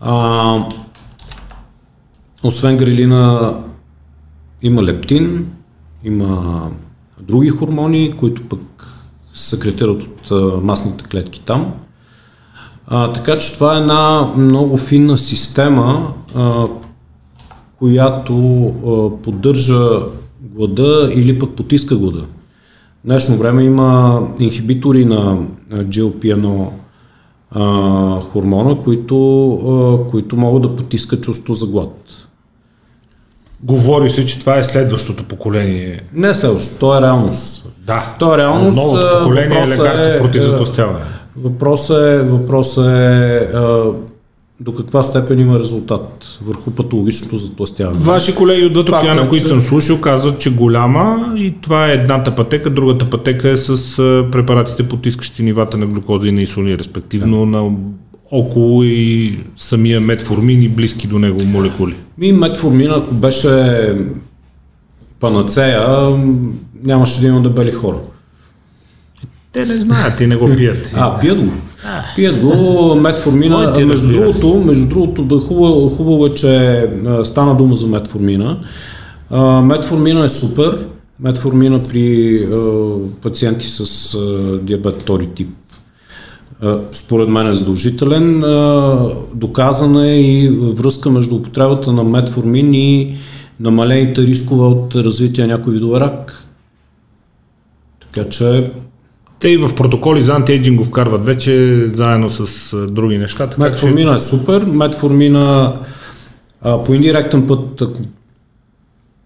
[0.00, 0.68] А,
[2.42, 3.54] освен грелина
[4.62, 5.52] има лептин,
[6.04, 6.70] има
[7.20, 8.60] други хормони, които пък
[9.42, 11.72] секретират от масните клетки там.
[12.86, 16.66] А, така че това е една много финна система, а,
[17.78, 19.88] която а, поддържа
[20.40, 22.20] глада или пък потиска глада.
[22.20, 22.26] В
[23.04, 25.38] днешно време има инхибитори на
[25.70, 26.68] GLP-1
[27.50, 32.21] а, хормона, които, а, които могат да потискат чувство за глад.
[33.62, 36.00] Говори се, че това е следващото поколение.
[36.14, 37.68] Не е следващото, то е реалност.
[37.86, 38.14] Да.
[38.18, 38.76] То е реалност.
[38.76, 40.98] Новото поколение е лекарство е, против затластяване.
[41.36, 43.48] Въпросът е, въпросът е
[44.60, 47.98] до каква степен има резултат върху патологичното затластяване.
[47.98, 49.48] Ваши колеги от океана, които че...
[49.48, 53.96] съм слушал, казват, че голяма и това е едната пътека, другата пътека е с
[54.32, 57.46] препаратите потискащи нивата на глюкоза и на инсулин, респективно да.
[57.46, 57.76] на
[58.32, 61.94] около и самия метформин и близки до него молекули.
[62.18, 63.94] Ми метформин, ако беше
[65.20, 65.86] панацея,
[66.84, 67.96] нямаше да има дебели хора.
[69.52, 70.94] Те не знаят и не го пият.
[70.96, 71.52] А, пият го.
[72.16, 73.74] Пият го метформина.
[73.86, 76.86] Между другото, между другото да хубаво, хубаво е, че
[77.24, 78.58] стана дума за метформина.
[79.62, 80.86] Метформина е супер.
[81.20, 82.48] Метформина при
[83.22, 84.16] пациенти с
[84.62, 85.48] диабет втори тип
[86.92, 88.40] според мен е задължителен.
[89.34, 93.14] Доказана е и връзка между употребата на метформин и
[93.60, 96.44] намалените рискове от развитие на някой видове рак.
[98.10, 98.72] Така че
[99.40, 103.46] те и в протоколи за антиейджинг го вкарват вече заедно с други неща.
[103.46, 104.24] Така Метформина че...
[104.24, 104.64] е супер.
[104.64, 105.74] Метформина
[106.62, 107.98] а, по индиректен път, ако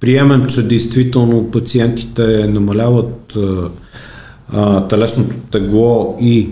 [0.01, 3.69] приемем, че действително пациентите намаляват а,
[4.53, 6.51] а, телесното тегло и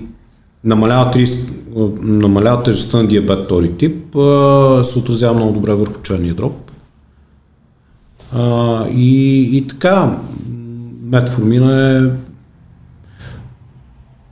[0.64, 1.52] намаляват, риск,
[2.02, 4.12] намаляват тежестта на диабет втори тип,
[4.82, 6.70] се отразява много добре върху черния дроб.
[8.90, 10.18] И, и така,
[11.02, 12.10] метформина е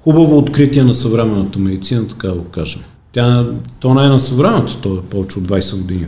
[0.00, 2.82] хубаво откритие на съвременната медицина, така да го кажем.
[3.12, 3.46] Тя,
[3.80, 6.06] то не е на съвременната, то е повече от 20 години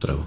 [0.00, 0.22] трябва.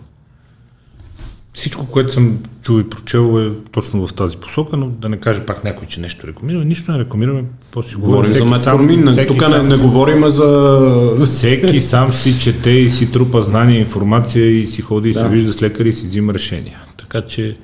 [1.54, 5.46] Всичко, което съм чул и прочел е точно в тази посока, но да не каже
[5.46, 6.66] пак някой, че нещо рекламираме.
[6.66, 11.18] Нищо не рекламираме, по-си говорим за метформин, тук не, не говорим за...
[11.20, 15.20] Всеки сам си чете и си трупа знания, информация и си ходи и да.
[15.20, 16.80] се вижда с лекари и си взима решения.
[16.98, 17.58] Така че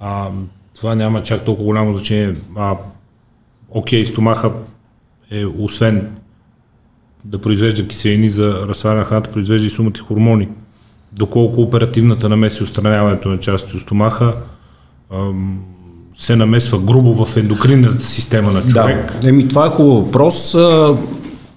[0.00, 0.28] а,
[0.76, 2.34] това няма чак толкова голямо значение.
[2.56, 2.76] А,
[3.70, 4.52] окей, стомаха
[5.30, 6.10] е освен
[7.24, 10.48] да произвежда киселини за разсваряне на храната, произвежда и сумати хормони.
[11.18, 14.34] Доколко оперативната намеси и устраняването на части от стомаха
[16.16, 19.12] се намесва грубо в ендокринната система на човек.
[19.22, 20.52] Да, еми това е хубав въпрос.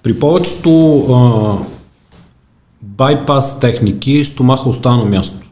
[0.02, 1.56] При повечето а,
[2.82, 5.46] байпас техники стомаха остава на място.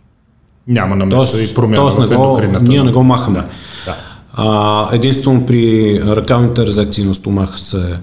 [0.69, 2.65] Няма намеса и промяна тоест в ендокринната.
[2.65, 3.39] Ние не го махаме.
[3.39, 3.47] Да.
[3.87, 3.97] Да.
[4.35, 7.99] А, единствено при ръкавните резекции на стомаха се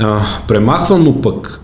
[0.00, 1.60] а, премахва, но пък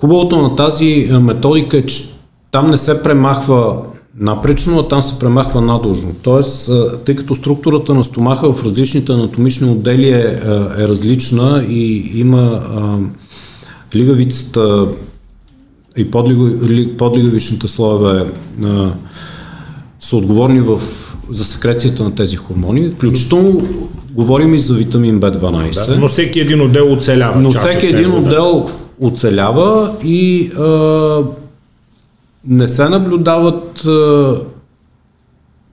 [0.00, 2.04] хубавото на тази методика е, че
[2.52, 3.76] там не се премахва
[4.18, 6.14] напречно, а там се премахва надължно.
[6.22, 6.70] Тоест,
[7.04, 10.40] тъй като структурата на стомаха в различните анатомични отдели е,
[10.78, 12.98] е различна и има а,
[13.94, 14.86] лигавицата
[15.96, 16.10] и
[16.98, 18.26] подлигавичните слоеве
[18.64, 18.92] а,
[20.00, 20.80] са отговорни в
[21.30, 23.68] за секрецията на тези хормони, включително
[24.10, 25.88] говорим и за витамин B12.
[25.88, 27.40] Да, но всеки един отдел оцелява.
[27.40, 28.70] Но всеки един отдел
[29.00, 31.22] оцелява и а,
[32.46, 33.86] не се наблюдават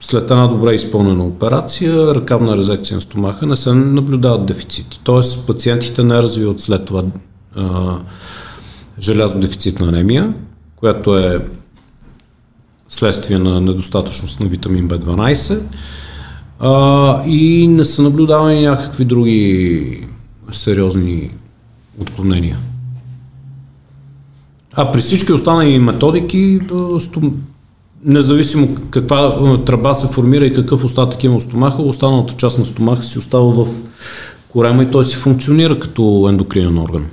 [0.00, 5.00] след една добре изпълнена операция, ръкавна резекция на стомаха, не се наблюдават дефицити.
[5.04, 7.02] Тоест пациентите не развиват след това
[7.56, 7.96] а,
[9.00, 10.34] желязодефицитна анемия,
[10.76, 11.46] която е
[12.88, 15.60] следствие на недостатъчност на витамин B12
[16.60, 20.08] а, и не са наблюдавани някакви други
[20.52, 21.30] сериозни
[22.00, 22.58] отклонения.
[24.76, 26.60] А при всички останали методики,
[28.04, 33.02] независимо каква тръба се формира и какъв остатък има в стомаха, останалата част на стомаха
[33.02, 33.68] си остава в
[34.48, 37.06] корема и той си функционира като ендокринен орган.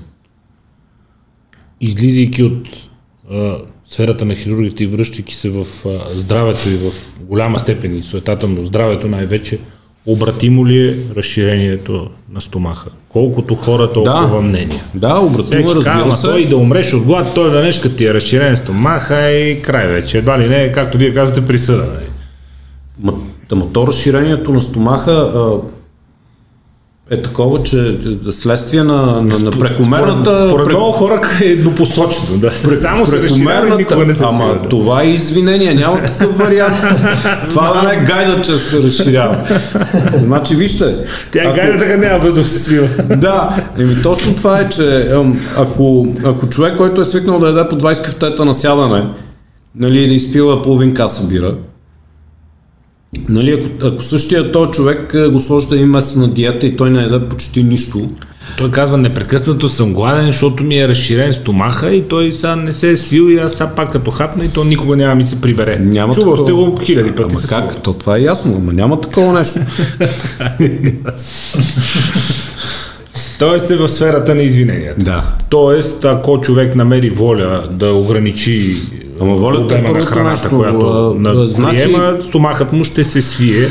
[1.82, 2.68] Излизайки от
[3.32, 8.04] а, сферата на хирургите и връщайки се в а, здравето и в голяма степен и
[8.04, 9.60] суетата, но здравето най-вече,
[10.06, 12.90] Обратимо ли е разширението на стомаха?
[13.10, 14.84] Колкото хора, толкова да, мнение.
[14.94, 16.28] Да, обратимо е, разбира казва, се.
[16.28, 20.18] Той да умреш от глад, той веднъж като ти е разширен стомаха и край вече.
[20.18, 21.84] Едва ли не, както вие казвате, присъда.
[21.84, 22.06] Нали?
[23.00, 23.14] Ма,
[23.50, 25.58] да, то разширението на стомаха а,
[27.12, 27.98] е такова, че
[28.32, 30.42] следствие на, на, на прекомерната...
[30.42, 32.38] Според, според много хора е еднопосочно.
[32.38, 32.52] Да.
[32.52, 34.70] Само се разширява никога не се Ама да.
[34.70, 36.76] това е извинение, няма такъв вариант.
[37.50, 39.38] това да не е гайда, че се разширява.
[40.22, 40.96] Значи вижте...
[41.32, 41.56] Тя ако...
[41.56, 42.88] гайда така няма въздух се свива.
[43.18, 45.12] да, еми точно това е, че
[45.58, 49.06] ако, ако човек, който е свикнал да яде по 20 кафтета на сядане,
[49.76, 51.56] нали, да изпива половин каса бира,
[53.30, 56.90] Нали, ако, ако същия този човек го сложи да има месец на диета и той
[56.90, 58.08] не яде почти нищо.
[58.58, 62.92] Той казва, непрекъснато съм гладен, защото ми е разширен стомаха и той сега не се
[62.92, 65.80] е свил и аз сега пак като хапна и то никога няма ми се прибере.
[65.80, 66.48] Няма Чувал такова...
[66.48, 67.36] сте го хиляди пъти.
[67.38, 67.82] Ама как?
[67.82, 69.60] То това е ясно, ама няма такова нещо.
[73.40, 75.06] Тоест е в сферата на извиненията.
[75.06, 75.24] Да.
[75.50, 78.76] Тоест, ако човек намери воля да ограничи
[79.22, 83.68] Ама волята е на храната, нещо, която на, значи, приема, стомахът му ще се свие.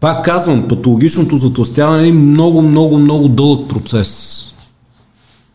[0.00, 4.42] Пак казвам, патологичното затластяване е много, много, много дълъг процес.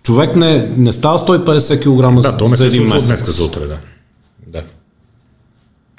[0.03, 3.07] Човек не, не става 150 кг да, то не за един месец.
[3.07, 3.77] Днес за утре, да.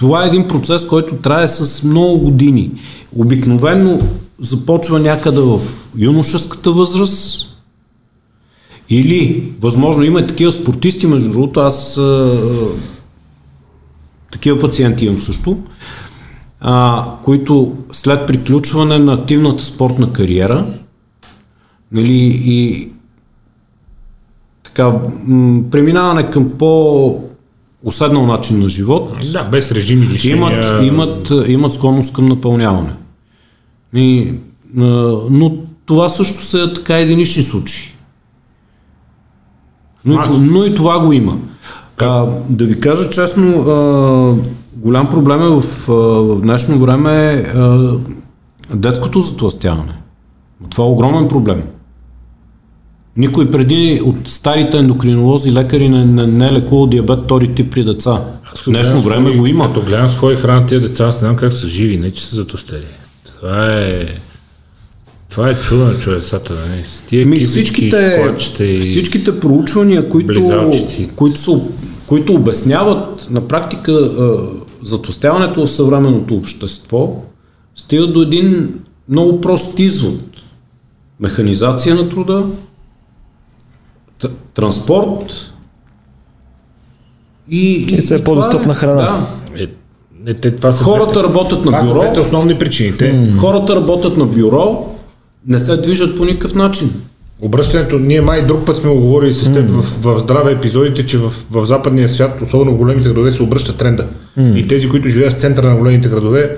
[0.03, 2.71] Това е един процес, който трае с много години.
[3.17, 3.99] Обикновено
[4.39, 5.61] започва някъде в
[5.97, 7.49] юношеската възраст
[8.89, 12.01] или, възможно има такива спортисти, между другото, аз
[14.33, 15.59] такива пациенти имам също,
[16.61, 20.67] а, които след приключване на активната спортна кариера
[21.93, 22.89] нали, и
[24.65, 24.93] така,
[25.25, 27.32] м- преминаване към по
[27.85, 29.13] уседнал начин на живот.
[29.33, 30.83] Да, без режим и лишения.
[30.83, 32.93] Имат, имат, имат склонност към напълняване.
[33.95, 34.35] И,
[35.31, 35.57] но
[35.87, 37.93] това също са така единични случаи.
[40.05, 41.39] Но, и, но и това го има.
[42.01, 44.35] А, да ви кажа честно, а,
[44.77, 47.11] голям проблем е в, а, в днешно време
[47.55, 47.93] а,
[48.75, 49.95] детското затластяване.
[50.71, 51.63] Това е огромен проблем.
[53.17, 57.85] Никой преди от старите ендокринолози, лекари не, не, не е лекувал диабет втори тип при
[57.85, 58.25] деца.
[58.57, 59.67] В днешно време свои, го има.
[59.67, 62.37] Като гледам свои храна, тия деца, аз не знам как са живи, не че са
[62.37, 62.87] затостели.
[63.25, 64.07] Това е...
[65.31, 66.83] Това е чудо на човецата, нали?
[66.83, 70.71] С тия Ми, всичките, и всичките проучвания, които,
[71.17, 71.61] които, са,
[72.07, 74.11] които обясняват на практика
[74.83, 77.23] затостяването в съвременното общество,
[77.75, 78.75] стигат до един
[79.09, 80.21] много прост извод.
[81.21, 82.45] Механизация на труда,
[84.55, 85.53] транспорт
[87.51, 89.03] и, и, и се е по-достъпна е, храна.
[89.03, 89.63] Да.
[89.63, 89.67] Е,
[90.27, 92.01] е, те, това са хората двете, работят на бюро.
[92.01, 93.33] Това са основни причините.
[93.39, 94.87] Хората работят на бюро,
[95.47, 96.91] не се движат по никакъв начин.
[97.41, 99.81] Обръщането, ние май друг път сме го говорили с теб mm.
[99.81, 103.77] в, в здраве епизодите, че в, в западния свят, особено в големите градове, се обръща
[103.77, 104.07] тренда.
[104.39, 104.55] Mm.
[104.55, 106.57] И тези, които живеят в центъра на големите градове,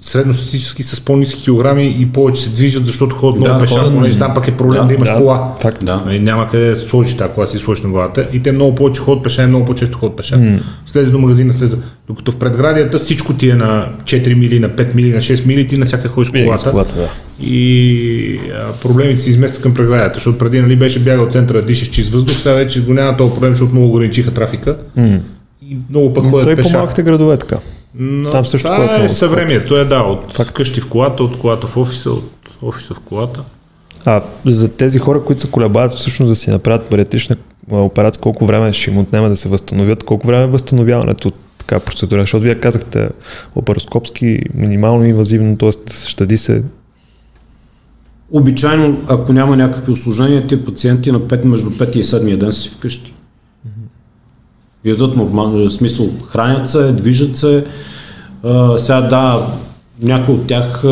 [0.00, 4.34] средностатически с по-низки килограми и повече се движат, защото ходят много да, пеша, понеже там
[4.34, 5.54] пък е проблем да, да имаш да, кола.
[5.60, 6.02] Факт, да.
[6.06, 8.28] Нали, няма къде да сложиш тази кола, си сложиш на главата.
[8.32, 10.36] И те много повече ходят пеша и много по-често ходят пеша.
[10.36, 10.60] Mm.
[10.86, 11.76] Слезе до магазина, слезе.
[12.08, 15.68] Докато в предградията всичко ти е на 4 мили, на 5 мили, на 6 мили,
[15.68, 16.68] ти на всяка ходиш колата.
[16.68, 17.08] С колата да.
[17.46, 21.88] И а, проблемите се изместят към предградията, защото преди нали, беше бягал от центъра, дишаш
[21.88, 24.76] чист въздух, сега вече го няма този проблем, защото много ограничиха трафика.
[24.98, 25.20] Mm.
[25.62, 26.62] И много пък ходят пеша.
[26.62, 27.56] Той по малките градове така.
[27.94, 30.52] Но Там също това е съвремието, е да, от Факт.
[30.52, 33.42] къщи в колата, от колата в офиса, от офиса в колата.
[34.04, 37.36] А за тези хора, които се колебаят всъщност да си направят бариатрична
[37.70, 41.80] операция, колко време ще им отнема да се възстановят, колко време е възстановяването от така
[41.80, 42.22] процедура?
[42.22, 43.08] Защото вие казахте
[43.56, 45.70] лапароскопски, минимално инвазивно, т.е.
[46.06, 46.62] щади се
[48.32, 52.60] Обичайно, ако няма някакви осложнения, тези пациенти на 5, между 5 и 7 ден са
[52.60, 53.14] си вкъщи.
[54.84, 57.64] Ядат нормално, в смисъл, хранят се, движат се.
[58.42, 59.46] А, сега да,
[60.02, 60.88] някои от тях а,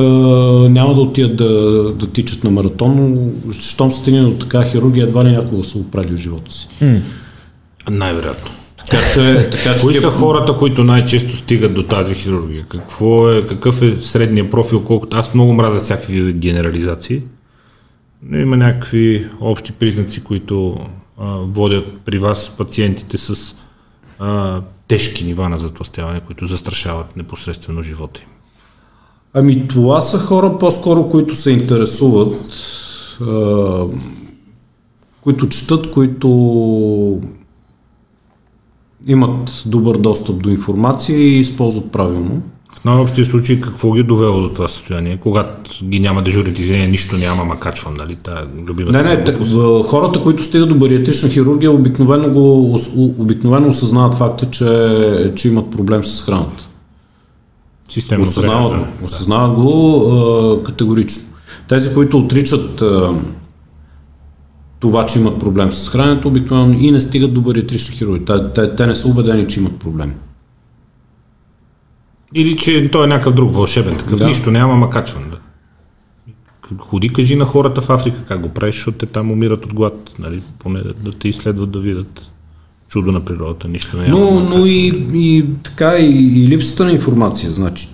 [0.70, 5.04] няма да отидат да, да тичат на маратон, но щом се стигне до така хирургия,
[5.04, 6.68] едва ли някога са оправили в живота си.
[6.82, 7.00] Mm.
[7.90, 8.50] Най-вероятно.
[8.78, 12.64] Така че, така, че Кои са хората, които най-често стигат до тази хирургия?
[12.68, 14.84] Какво е, какъв е средния профил?
[14.84, 15.16] Колкото...
[15.16, 17.22] Аз много мразя всякакви генерализации.
[18.22, 20.76] Но има някакви общи признаци, които
[21.20, 23.54] а, водят при вас пациентите с
[24.18, 28.28] а, тежки нива на затластяване, които застрашават непосредствено живота им.
[29.34, 32.34] Ами това са хора по-скоро, които се интересуват,
[33.20, 33.84] а,
[35.20, 36.28] които четат, които
[39.06, 42.42] имат добър достъп до информация и използват правилно.
[42.72, 45.16] В най-общия случай какво ги е довело до това състояние?
[45.16, 48.14] Когато ги няма дежуритизиране, нищо няма, ма качвам, нали?
[48.14, 49.52] Та любимата Не, не, те, глупост.
[49.52, 52.74] в- хората, които стигат до бариатрична хирургия, обикновено, го,
[53.18, 56.64] обикновено осъзнават факта, че, че имат проблем с храната.
[57.90, 61.22] Системно Осъзнават го, осъзнават го а, категорично.
[61.68, 63.14] Тези, които отричат а,
[64.80, 68.24] това, че имат проблем с храненето, обикновено и не стигат до бариатрична хирургия.
[68.24, 70.14] Те, те, те не са убедени, че имат проблем.
[72.34, 74.18] Или че той е някакъв друг вълшебен такъв.
[74.18, 74.26] Да.
[74.26, 75.24] Нищо няма, ма качвам.
[75.30, 75.38] Да.
[76.78, 80.14] Ходи, кажи на хората в Африка как го правиш, защото те там умират от глад.
[80.18, 80.42] Нали?
[80.58, 82.30] Поне да, да те изследват да видят
[82.88, 83.68] чудо на природата.
[83.68, 84.20] Нищо не няма.
[84.20, 87.52] Но, но и, и така и, и липсата на информация.
[87.52, 87.88] Значи,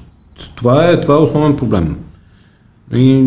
[0.55, 1.97] това е, това е основен проблем.
[2.93, 3.23] И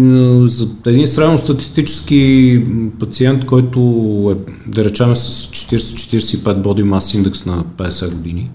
[0.46, 3.80] за един средностатистически м, пациент, който
[4.32, 8.50] е, да речем, с 40-45 body mass index на 50 години,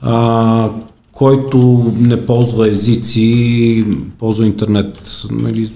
[0.00, 0.70] а,
[1.18, 1.58] който
[1.96, 3.84] не ползва езици,
[4.18, 5.70] ползва интернет, нали,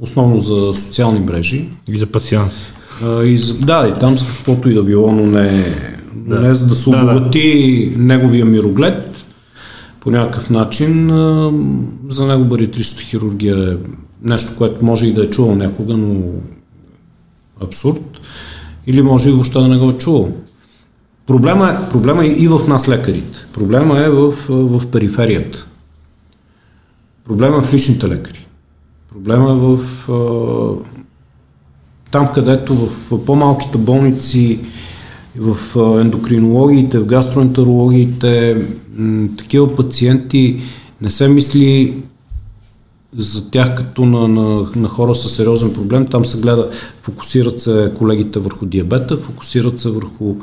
[0.00, 2.68] основно за социални мрежи, И за пасианс.
[3.04, 5.64] а, и, за- да, и там за каквото и да било, но не,
[6.14, 6.40] Да.
[6.40, 7.04] не за да се Да, да.
[7.06, 7.44] обогати
[7.96, 9.24] неговия мироглед
[10.00, 11.08] по някакъв начин.
[12.08, 13.76] За него бариатричната хирургия е
[14.22, 16.22] нещо, което може и да е чувал някога, но
[17.60, 18.20] абсурд.
[18.86, 20.32] Или може и въобще да не го е чувал.
[21.26, 23.38] Проблема е, проблема е и в нас лекарите.
[23.52, 25.66] Проблема е в, в периферията.
[27.24, 28.46] Проблема е в личните лекари.
[29.12, 29.78] Проблема е в
[32.10, 34.60] там, където в по-малките болници,
[35.38, 35.56] в
[36.00, 38.62] ендокринологиите, в гастроентерологиите,
[39.38, 40.60] такива пациенти
[41.00, 42.02] не се мисли
[43.16, 46.06] за тях като на, на, на хора с сериозен проблем.
[46.06, 46.70] Там се гледа,
[47.02, 50.36] фокусират се колегите върху диабета, фокусират се върху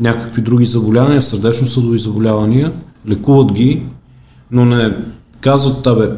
[0.00, 2.72] някакви други заболявания, сърдечно-съдови заболявания,
[3.08, 3.82] лекуват ги,
[4.50, 4.92] но не
[5.40, 6.08] казват, бе,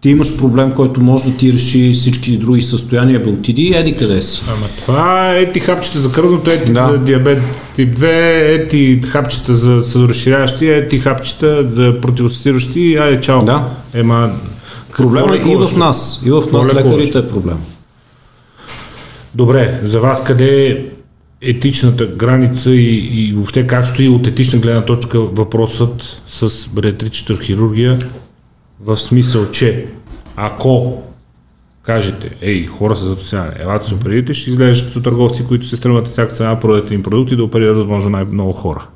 [0.00, 3.96] ти имаш проблем, който може да ти реши всички други състояния, бе, отиди и еди
[3.96, 4.42] къде си.
[4.48, 6.88] Ама това е ети хапчета за кръвното, ети Да.
[6.92, 7.42] за диабет
[7.76, 8.04] тип 2,
[8.54, 13.44] ети хапчета за съразширяващи, ети хапчета за противосъстиращи, айде чао.
[13.44, 13.68] Да.
[13.94, 14.30] Ема,
[14.96, 16.22] Проблема е и в нас.
[16.26, 17.56] И в нас лекарите е проблем.
[19.34, 20.84] Добре, за вас къде е
[21.44, 28.10] етичната граница и, и въобще как стои от етична гледна точка въпросът с бариатричната хирургия
[28.80, 29.86] в смисъл, че
[30.36, 31.02] ако
[31.82, 36.08] кажете, ей, хора са затосяване, елате се оперирате, ще изглеждаш като търговци, които се стремат
[36.08, 38.86] всяка цена да продадете им продукти да оперират възможно най-много хора.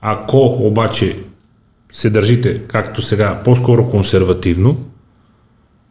[0.00, 1.16] Ако обаче
[1.92, 4.76] се държите, както сега, по-скоро консервативно,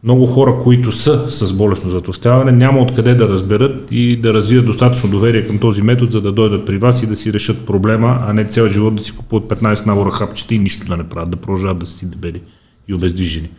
[0.03, 5.09] много хора, които са с болестно затластяване, няма откъде да разберат и да развият достатъчно
[5.09, 8.34] доверие към този метод, за да дойдат при вас и да си решат проблема, а
[8.34, 11.38] не цял живот да си купуват 15 набора хапчета и нищо да не правят, да
[11.38, 12.41] продължават да си дебели
[12.88, 13.49] и обездвижени.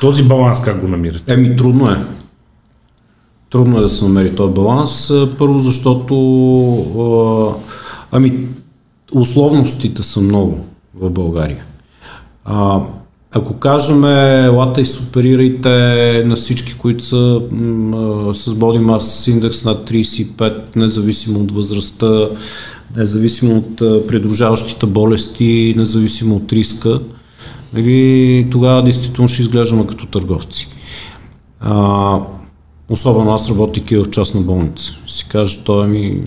[0.00, 1.32] Този баланс как го намирате?
[1.32, 2.04] Еми, трудно е.
[3.50, 5.12] Трудно е да се намери този баланс.
[5.38, 6.14] Първо, защото
[8.12, 8.46] ами,
[9.12, 11.64] условностите са много в България.
[12.44, 12.80] А,
[13.34, 15.68] ако кажем, елата и се оперирайте
[16.26, 22.28] на всички, които са м, с body mass индекс над 35, независимо от възрастта,
[22.96, 27.00] независимо от придружаващите болести, независимо от риска,
[27.72, 30.68] нали, тогава действително ще изглеждаме като търговци.
[31.60, 32.18] А,
[32.88, 34.92] особено аз работейки в частна болница.
[35.06, 36.20] Си кажа, той ми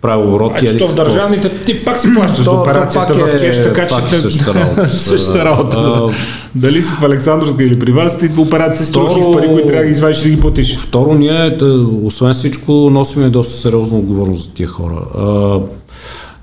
[0.00, 0.50] прави обороти.
[0.52, 3.86] Значи, еди то в държавните ти пак си плащаш за операцията в е- кеш, така
[3.86, 3.94] че...
[3.94, 4.88] пак е същата работа.
[4.88, 5.76] същата работа.
[5.76, 5.88] да.
[5.88, 6.10] А,
[6.54, 9.76] Дали си в Александровска или при вас, ти операция с Второ- с пари, които трябва
[9.76, 10.78] да ги извадиш да ги платиш.
[10.78, 14.94] Второ, ние, да, освен всичко, носим и доста сериозна отговорност за тия хора.
[15.16, 15.58] А,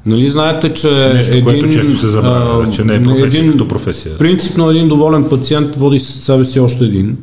[0.05, 3.51] нали знаете, че Нещо, един, което често се забравя, а, че не е професия един-
[3.51, 4.17] като професия.
[4.17, 7.17] Принципно един доволен пациент води с себе си още един.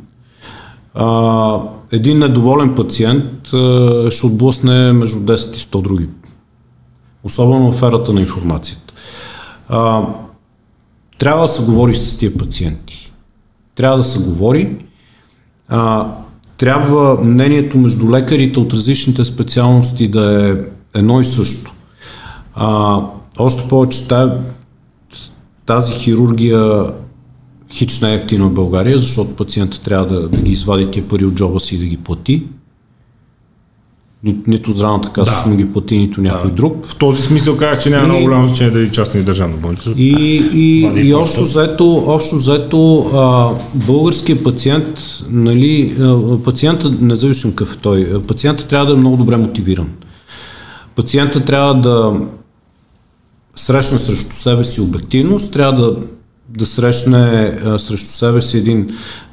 [0.95, 1.55] А,
[1.93, 6.07] един недоволен пациент а, ще отблъсне между 10 и 100 други.
[7.25, 8.93] Особено в ерата на информацията.
[9.69, 10.03] А,
[11.19, 13.13] трябва да се говори с тия пациенти.
[13.75, 14.77] Трябва да се говори.
[15.69, 16.13] А,
[16.57, 20.57] трябва мнението между лекарите от различните специалности да е
[20.99, 21.75] едно и също.
[22.55, 23.01] А,
[23.39, 24.09] още повече
[25.67, 26.93] тази хирургия
[27.73, 31.25] хич не е ефтина в България, защото пациента трябва да, да ги извади тия пари
[31.25, 32.47] от джоба си и да ги плати.
[34.25, 35.37] Ни, нито здравната каса да.
[35.37, 36.57] ще му ги плати, нито някой да.
[36.57, 36.87] друг.
[36.87, 38.07] В този смисъл казах, че няма и...
[38.07, 39.91] много голямо значение да е частна и държавна болница.
[39.97, 45.97] И, и, и общо заето, общо заето а, българският пациент, нали,
[46.45, 49.89] пациента, независимо какъв е той, пациента трябва да е много добре мотивиран.
[50.97, 52.21] Пациента трябва да
[53.57, 55.97] срещне срещу себе си обективност, трябва да,
[56.59, 58.91] да срещне а, срещу себе си един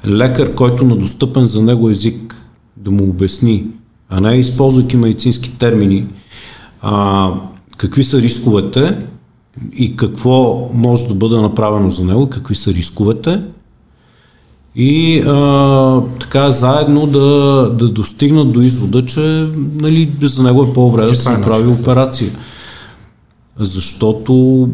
[0.08, 2.36] лекар, който на достъпен за него език
[2.78, 3.66] да му обясни,
[4.10, 6.08] а не използвайки медицински термини,
[6.82, 7.30] а,
[7.78, 8.98] какви са рисковете
[9.74, 13.42] и какво може да бъде направено за него, какви са рисковете
[14.76, 17.20] и а, така заедно да,
[17.80, 19.48] да достигнат до извода, че
[19.82, 22.32] нали, за него е по-добре да се направи операция.
[23.60, 24.70] Защото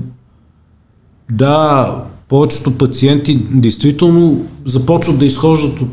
[1.31, 5.89] да, повечето пациенти действително започват да изхождат от,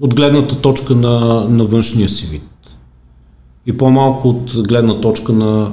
[0.00, 2.42] от гледната точка на, на външния си вид.
[3.66, 5.70] И по-малко от гледна точка на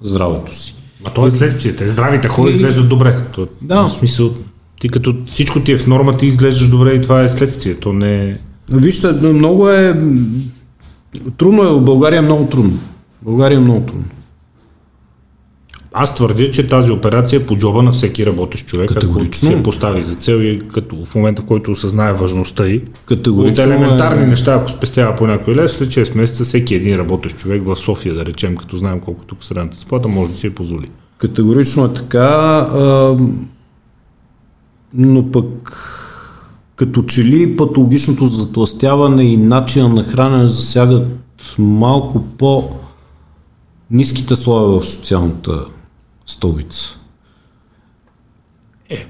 [0.00, 0.74] здравето си.
[1.06, 1.76] А то е следствие.
[1.76, 2.54] Те здравите хора и...
[2.54, 3.18] изглеждат добре.
[3.34, 3.82] То, да.
[3.82, 4.30] В смисъл,
[4.80, 7.74] ти като всичко ти е в норма, ти изглеждаш добре и това е следствие.
[7.74, 8.36] То не е...
[8.70, 10.02] Вижте, много е...
[11.36, 12.78] Трудно е в България, много трудно.
[13.22, 14.04] България е много трудно.
[15.92, 20.02] Аз твърдя, че тази операция е по джоба на всеки работещ човек, ако се постави
[20.02, 24.26] за цел и като в момента, в който осъзнае важността и от елементарни е...
[24.26, 28.14] неща, ако спестява по някой лев, след 6 месеца всеки един работещ човек в София,
[28.14, 30.86] да речем, като знаем колко тук средната заплата, може да си я позволи.
[31.18, 32.28] Категорично е така,
[32.72, 33.16] а,
[34.94, 35.72] но пък
[36.76, 41.06] като че ли патологичното затластяване и начина на хранене засягат
[41.58, 42.70] малко по
[43.90, 45.64] ниските слоеве в социалната
[46.28, 46.98] столица.
[48.90, 49.06] Е,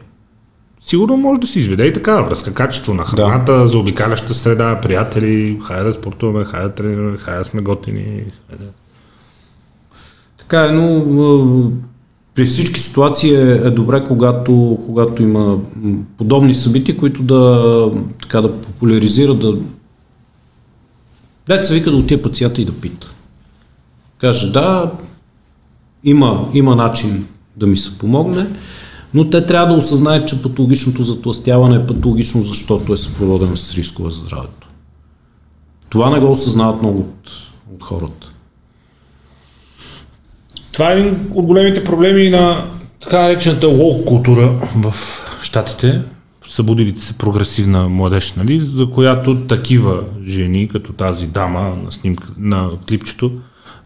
[0.81, 2.55] сигурно може да се изведе и такава връзка.
[2.55, 3.69] Качество на храната, да.
[3.69, 8.25] заобикаляща среда, приятели, хайде да спортуваме, хайде да тренираме, хайде да сме готини.
[8.49, 8.65] Хайде.
[10.39, 11.73] Така е, но
[12.35, 15.59] при всички ситуации е, е добре, когато, когато има
[16.19, 17.93] подобни събития, които да,
[18.23, 19.59] така, да популяризират, да
[21.49, 23.11] Дайте се вика да отиде пациента и да пита.
[24.19, 24.93] Каже, да,
[26.05, 27.27] има, има начин
[27.57, 28.47] да ми се помогне,
[29.15, 34.11] но те трябва да осъзнаят, че патологичното затластяване е патологично, защото е съпроводено с рискове
[34.11, 34.69] за здравето.
[35.89, 37.31] Това не го осъзнават много от,
[37.75, 38.33] от хората.
[40.73, 42.65] Това е един от големите проблеми на
[43.01, 44.95] така наречената лоу култура в
[45.43, 46.03] Штатите,
[46.49, 52.71] събудилите се прогресивна младеж, нали, за която такива жени, като тази дама на снимка, на
[52.89, 53.33] клипчето,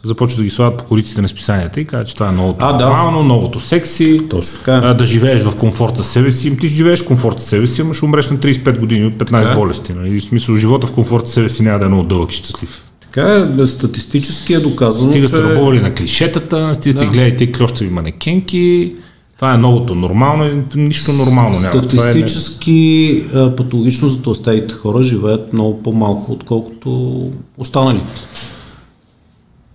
[0.05, 2.73] започват да ги слагат по кориците на списанията и казват, че това е новото а,
[2.73, 3.25] нормално, да.
[3.25, 4.81] новото секси, Точно така.
[4.85, 6.57] А, да живееш в комфорт със себе си.
[6.57, 9.31] Ти живееш в комфорт със себе си, ама ще умреш на 35 години от 15
[9.31, 9.51] така.
[9.51, 9.55] Е.
[9.55, 9.93] болести.
[9.93, 10.21] Нали?
[10.21, 12.85] В смисъл, живота в комфорт със себе си няма да е много дълъг и щастлив.
[13.01, 15.43] Така е, статистически е доказано, Стига сте че...
[15.81, 17.07] на клишетата, стига да.
[17.07, 18.93] гледайте клощави манекенки,
[19.37, 21.83] това е новото нормално, нищо нормално няма.
[21.83, 23.57] Статистически е...
[23.57, 27.21] патологично за тластеите хора живеят много по-малко, отколкото
[27.59, 28.23] останалите.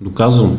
[0.02, 0.58] Доказвам.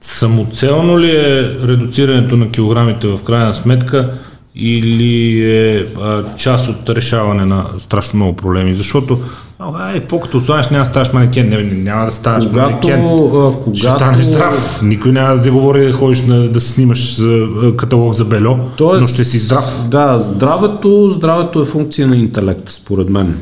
[0.00, 4.18] Самоцелно ли е редуцирането на килограмите в крайна сметка
[4.54, 8.76] или е а, част от решаване на страшно много проблеми?
[8.76, 9.18] Защото
[9.58, 13.62] Ай, какво като останеш, няма да ставаш манекен, не, няма да ставаш когато, манекен, а,
[13.64, 13.78] когато...
[13.78, 14.82] ще станеш здрав.
[14.82, 17.46] Никой няма да ти говори да ходиш на, да снимаш за
[17.76, 19.88] каталог за бельо, Тоест, но ще си здрав.
[19.88, 23.38] Да, здравето, здравето е функция на интелект, според мен.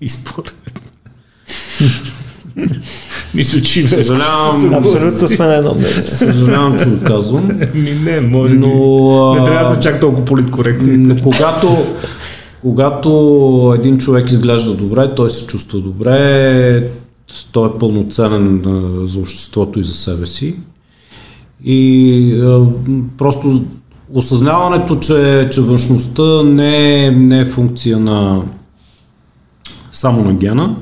[0.00, 0.54] И според
[3.34, 4.74] Мисля, че Съжалявам.
[4.74, 5.92] Абсолютно сме на едно мнение.
[5.92, 7.60] Съжалявам, че го казвам.
[7.74, 9.40] Ми не, може но, би.
[9.40, 10.96] Не трябва да сме чак толкова политкоректни.
[10.96, 11.86] Но когато,
[12.62, 16.90] когато един човек изглежда добре, той се чувства добре,
[17.52, 18.62] той е пълноценен
[19.04, 20.56] за обществото и за себе си.
[21.64, 22.66] И а,
[23.18, 23.62] просто
[24.14, 28.42] осъзнаването, че, че външността не е, не е функция на
[30.00, 30.76] само на гена,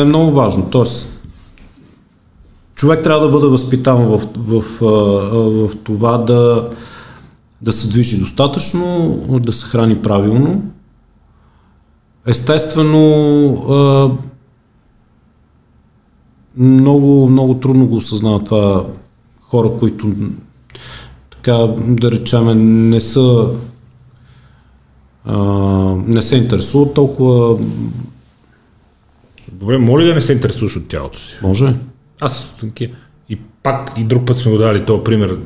[0.00, 0.70] е много важно.
[0.70, 1.22] Тоест,
[2.74, 6.70] човек трябва да бъде възпитаван в, в, в, в това да,
[7.62, 10.62] да се движи достатъчно, да се храни правилно.
[12.26, 13.04] Естествено,
[16.56, 18.86] много, много трудно го осъзнават това
[19.40, 20.12] хора, които
[21.30, 22.46] така да речем
[22.90, 23.48] не са
[25.24, 25.36] а,
[26.06, 27.58] не се интересуват толкова
[29.52, 31.36] Добре, моля да не се интересуваш от тялото си.
[31.42, 31.74] Може.
[32.20, 32.54] Аз
[33.28, 35.38] и пак и друг път сме го дали този пример.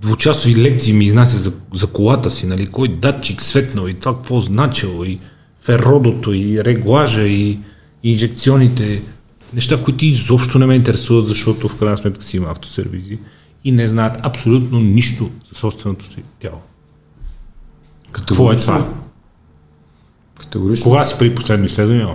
[0.00, 4.40] Двучасови лекции ми изнася за, за колата си, нали, кой датчик светнал и това какво
[4.40, 5.18] значило, и
[5.60, 7.58] феродото, и реглажа, и
[8.02, 9.02] инжекционите,
[9.54, 13.18] неща, които изобщо не ме интересуват, защото в крайна сметка си има автосервизи
[13.64, 16.60] и не знаят абсолютно нищо за собственото си тяло.
[18.12, 18.86] Какво е това?
[20.40, 20.84] Категорично.
[20.84, 22.06] Кога си при последно изследване?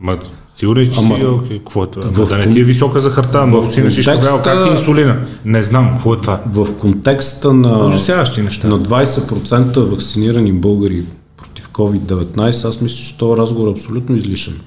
[0.00, 0.18] Ма,
[0.56, 2.08] сигурен, че Ама, си, окей, какво е това?
[2.08, 4.70] в да не ти е висока захарта, но си на шишка контекста- бял, как ти
[4.70, 5.26] е инсулина?
[5.44, 6.42] Не знам, какво е това?
[6.46, 7.90] В контекста на,
[8.38, 8.68] неща.
[8.68, 11.04] на 20% вакцинирани българи
[11.36, 14.60] против COVID-19, аз мисля, че този разговор е абсолютно излишен.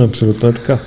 [0.00, 0.78] Абсолютно е така.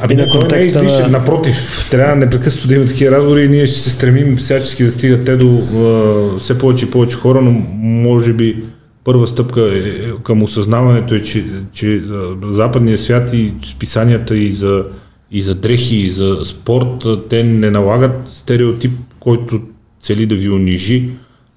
[0.00, 3.48] Ами на той не е излишен, на- напротив, трябва непрекъснато да има такива разговори и
[3.48, 7.42] ние ще се стремим всячески да стигат те до а, все повече и повече хора,
[7.42, 8.64] но може би
[9.04, 9.82] първа стъпка е,
[10.22, 12.02] към осъзнаването е, че, че
[12.48, 14.84] западният свят и списанията и за,
[15.30, 19.60] и за дрехи, и за спорт, те не налагат стереотип, който
[20.00, 21.10] цели да ви унижи.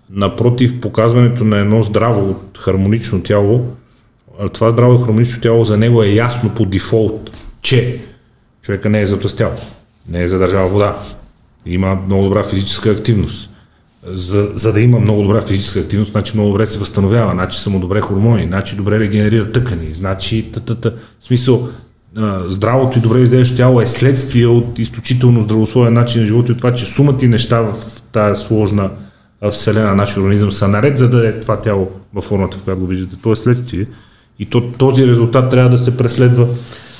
[0.09, 3.65] Напротив, показването на едно здраво, хармонично тяло,
[4.53, 7.99] това здраво хармонично тяло за него е ясно по дефолт, че
[8.61, 9.51] човека не е затластял,
[10.09, 10.95] не е задържал вода,
[11.65, 13.49] има много добра физическа активност.
[14.03, 17.69] За, за да има много добра физическа активност, значи много добре се възстановява, значи са
[17.69, 20.51] му добре хормони, значи добре регенерира тъкани, значи.
[20.67, 21.69] В смисъл,
[22.47, 26.57] здравото и добре изглеждащо тяло е следствие от изключително здравословен начин на живота и от
[26.57, 28.89] това, че сумата и неща в тази сложна
[29.51, 32.87] вселена, нашия организъм са наред, за да е това тяло във формата, в която го
[32.87, 33.15] виждате.
[33.23, 33.85] То е следствие
[34.39, 36.45] и то, този резултат трябва да се преследва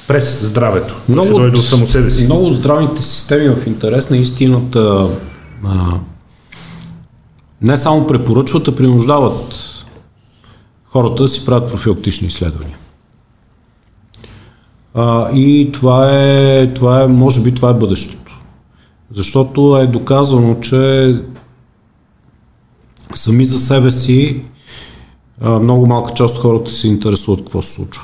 [0.07, 0.95] през здравето.
[1.10, 2.23] Много ще дойде от само себе си.
[2.23, 5.10] Много здравните системи в интерес на истината
[5.65, 5.99] а,
[7.61, 9.56] не само препоръчват, а принуждават
[10.86, 12.77] хората да си правят профилактични изследвания.
[14.94, 18.40] А, и това е, това е, може би това е бъдещето.
[19.11, 21.14] Защото е доказано, че
[23.15, 24.41] сами за себе си
[25.41, 28.03] а, много малка част от хората се интересуват какво се случва.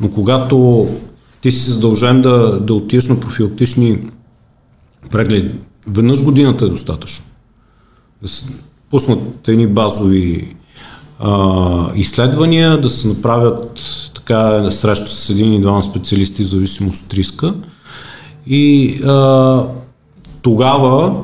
[0.00, 0.88] Но когато
[1.42, 3.98] ти си задължен да, да отидеш на профилактични
[5.10, 5.54] прегледи,
[5.86, 7.26] веднъж годината е достатъчно.
[8.22, 8.52] Да се
[8.90, 10.56] пуснат едни базови
[11.18, 13.82] а, изследвания, да се направят
[14.14, 17.54] така среща с един и двама специалисти в зависимост от риска.
[18.46, 19.66] И а,
[20.42, 21.22] тогава,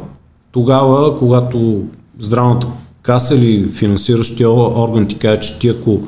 [0.52, 1.82] тогава, когато
[2.18, 2.66] здравната
[3.02, 6.00] каса или финансиращия орган ти каже, че ти ако,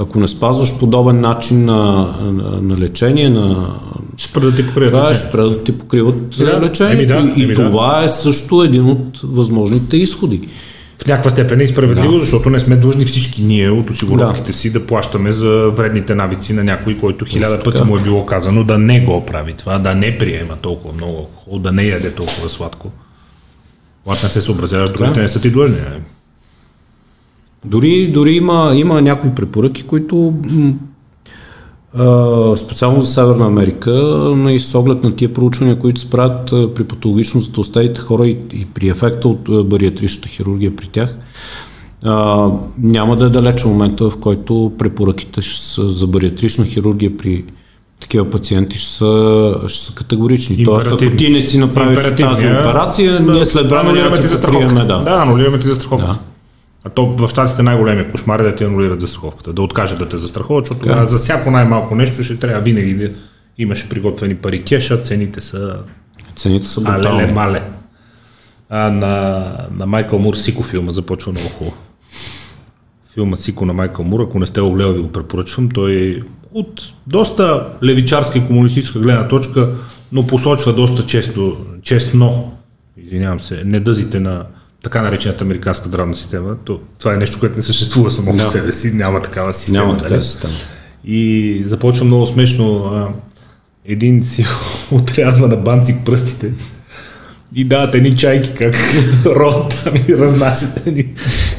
[0.00, 3.74] ако не спазваш подобен начин на, на, на лечение, на
[4.18, 5.28] спра да ти покрият това ще лечение.
[5.28, 6.92] спре да ти покриват Да, лечение.
[6.92, 7.66] еми да, и и еми да.
[7.66, 10.48] това е също един от възможните изходи.
[11.02, 12.20] В някаква степен е справедливо, да.
[12.20, 14.52] защото не сме длъжни всички ние от осигуровките да.
[14.52, 18.64] си да плащаме за вредните навици на някой, който хиляда пъти му е било казано
[18.64, 22.48] да не го прави това, да не приема толкова много алкохол, да не яде толкова
[22.48, 22.90] сладко.
[24.04, 25.76] Когато не се съобразяваш, другите не са ти длъжни.
[25.76, 26.00] нали?
[27.64, 30.34] Дори, дори има, има някои препоръки, които
[31.94, 33.92] а, специално за Северна Америка,
[34.48, 38.66] и с оглед на тия проучвания, които се правят при патологично затълстелите хора и, и
[38.74, 41.18] при ефекта от бариатричната хирургия при тях,
[42.04, 42.48] а,
[42.78, 47.44] няма да е далеч момента, в който препоръките ще са за бариатрична хирургия при
[48.00, 50.64] такива пациенти ще са, ще са категорични.
[50.64, 54.40] Тоест, ако ти не си направиш тази операция, ние след време анулираме ти да за
[54.40, 55.10] те покрием, страховката.
[55.10, 55.22] да.
[55.22, 56.12] Анулираме ти за страховката.
[56.12, 56.18] Да.
[56.88, 60.08] А то в щатите най-големия кошмар е да ти анулират за страховката, да откажат да
[60.08, 63.10] те застраховат, защото тогава за всяко най-малко нещо ще трябва винаги да
[63.58, 65.76] имаш приготвени пари кеша, цените са
[66.36, 67.32] Цените са алеле брутални.
[67.32, 67.62] мале.
[68.70, 71.76] А на, на Майкъл Мур Сико филма започва много хубаво.
[73.14, 75.68] Филмът Сико на Майкъл Мур, ако не сте го гледали, го препоръчвам.
[75.68, 76.22] Той
[76.54, 79.68] от доста левичарска и комунистическа гледна точка,
[80.12, 82.52] но посочва доста често, честно,
[82.96, 84.44] извинявам се, недъзите на
[84.82, 86.56] така наречената американска здравна система.
[86.64, 88.44] То, това е нещо, което не съществува само Да.
[88.44, 89.78] по себе си, няма такава система.
[89.78, 90.02] Няма нали?
[90.02, 90.54] такава система.
[91.04, 92.84] И започва много смешно.
[92.84, 93.08] А,
[93.84, 94.44] един си
[94.90, 96.52] отрязва на банцик пръстите
[97.54, 98.74] и дават едни чайки, как
[99.26, 101.14] рот там и разнасят ни.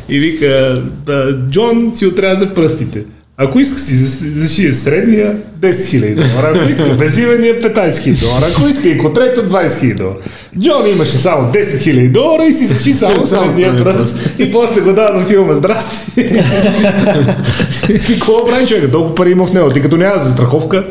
[0.09, 3.03] И вика, да, Джон си отряза пръстите.
[3.41, 6.59] Ако иска си зашие средния, 10 000 долара.
[6.59, 8.45] Ако иска безивения, 15 000 долара.
[8.51, 10.15] Ако иска и котрето, 20 000 долара.
[10.59, 14.35] Джон имаше само 10 000 долара и си заши само средния пръст.
[14.39, 16.11] И после го дава на филма Здрасти.
[18.07, 18.91] какво прави човек?
[18.91, 19.69] Толкова пари има в него.
[19.69, 20.87] Ти като няма за страховка,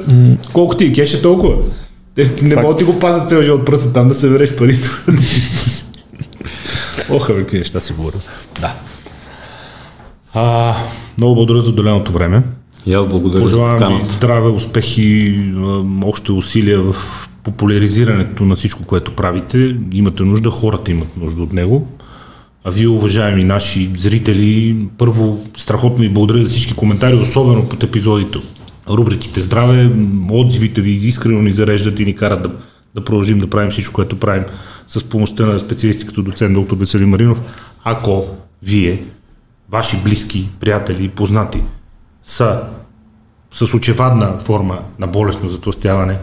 [0.53, 1.55] колко ти е кеше толкова.
[2.15, 4.89] Те не могат ти го пазят цял живот пръста там да събереш парите.
[7.11, 8.17] Оха, какви неща си говоря.
[8.61, 8.75] Да.
[10.35, 10.75] А,
[11.19, 12.43] много благодаря за отделеното време.
[12.87, 15.35] И аз благодаря Пожелавам ви здраве, успехи,
[16.05, 16.95] още усилия в
[17.43, 19.77] популяризирането на всичко, което правите.
[19.93, 21.87] Имате нужда, хората имат нужда от него.
[22.65, 28.39] А вие, уважаеми наши зрители, първо страхотно ви благодаря за всички коментари, особено под епизодите.
[28.91, 29.91] Рубриките здраве,
[30.31, 32.51] отзивите ви искрено ни зареждат и ни карат да,
[32.95, 34.45] да продължим да правим всичко, което правим
[34.89, 37.41] с помощта на специалисти като доцент доктор Веселин Маринов.
[37.85, 38.25] Ако
[38.63, 39.03] вие
[39.71, 41.63] ваши близки, приятели, познати
[42.23, 42.69] са
[43.51, 46.19] с очевадна форма на болестно затластяване,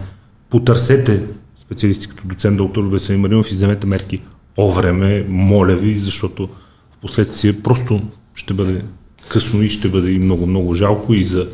[0.49, 1.27] потърсете
[1.57, 4.21] специалисти като доцент доктор Веселин Маринов и вземете мерки.
[4.57, 6.47] О време, моля ви, защото
[6.91, 8.01] в последствие просто
[8.35, 8.85] ще бъде
[9.29, 11.49] късно и ще бъде и много, много жалко и за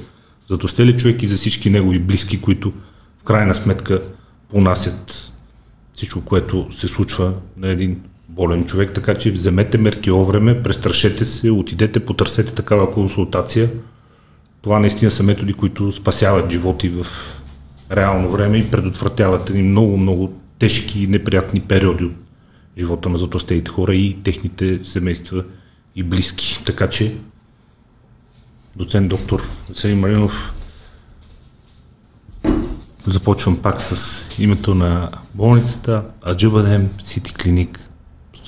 [0.47, 2.73] затластелия човек и за всички негови близки, които
[3.17, 4.01] в крайна сметка
[4.49, 5.31] понасят
[5.93, 8.01] всичко, което се случва на един
[8.31, 13.69] болен човек, така че вземете мерки време, престрашете се, отидете, потърсете такава консултация.
[14.61, 17.05] Това наистина са методи, които спасяват животи в
[17.91, 22.13] реално време и предотвратяват ни много, много тежки и неприятни периоди от
[22.77, 25.43] живота на затластелите хора и техните семейства
[25.95, 26.63] и близки.
[26.65, 27.15] Така че
[28.75, 30.53] доцент доктор Веселин Маринов
[33.05, 37.90] започвам пак с името на болницата Аджубадем Сити Клиник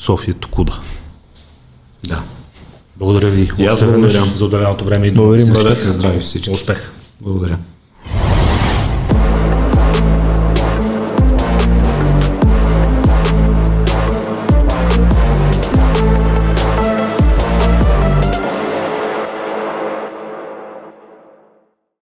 [0.04, 0.80] София Токуда.
[2.08, 2.24] Да.
[2.98, 3.52] Благодаря ви.
[3.58, 4.26] И аз благодаря.
[4.26, 5.54] за отделеното време и Благодарим.
[5.54, 6.50] Бъдете здрави всички.
[6.50, 6.92] Успех.
[7.22, 7.58] Благодаря.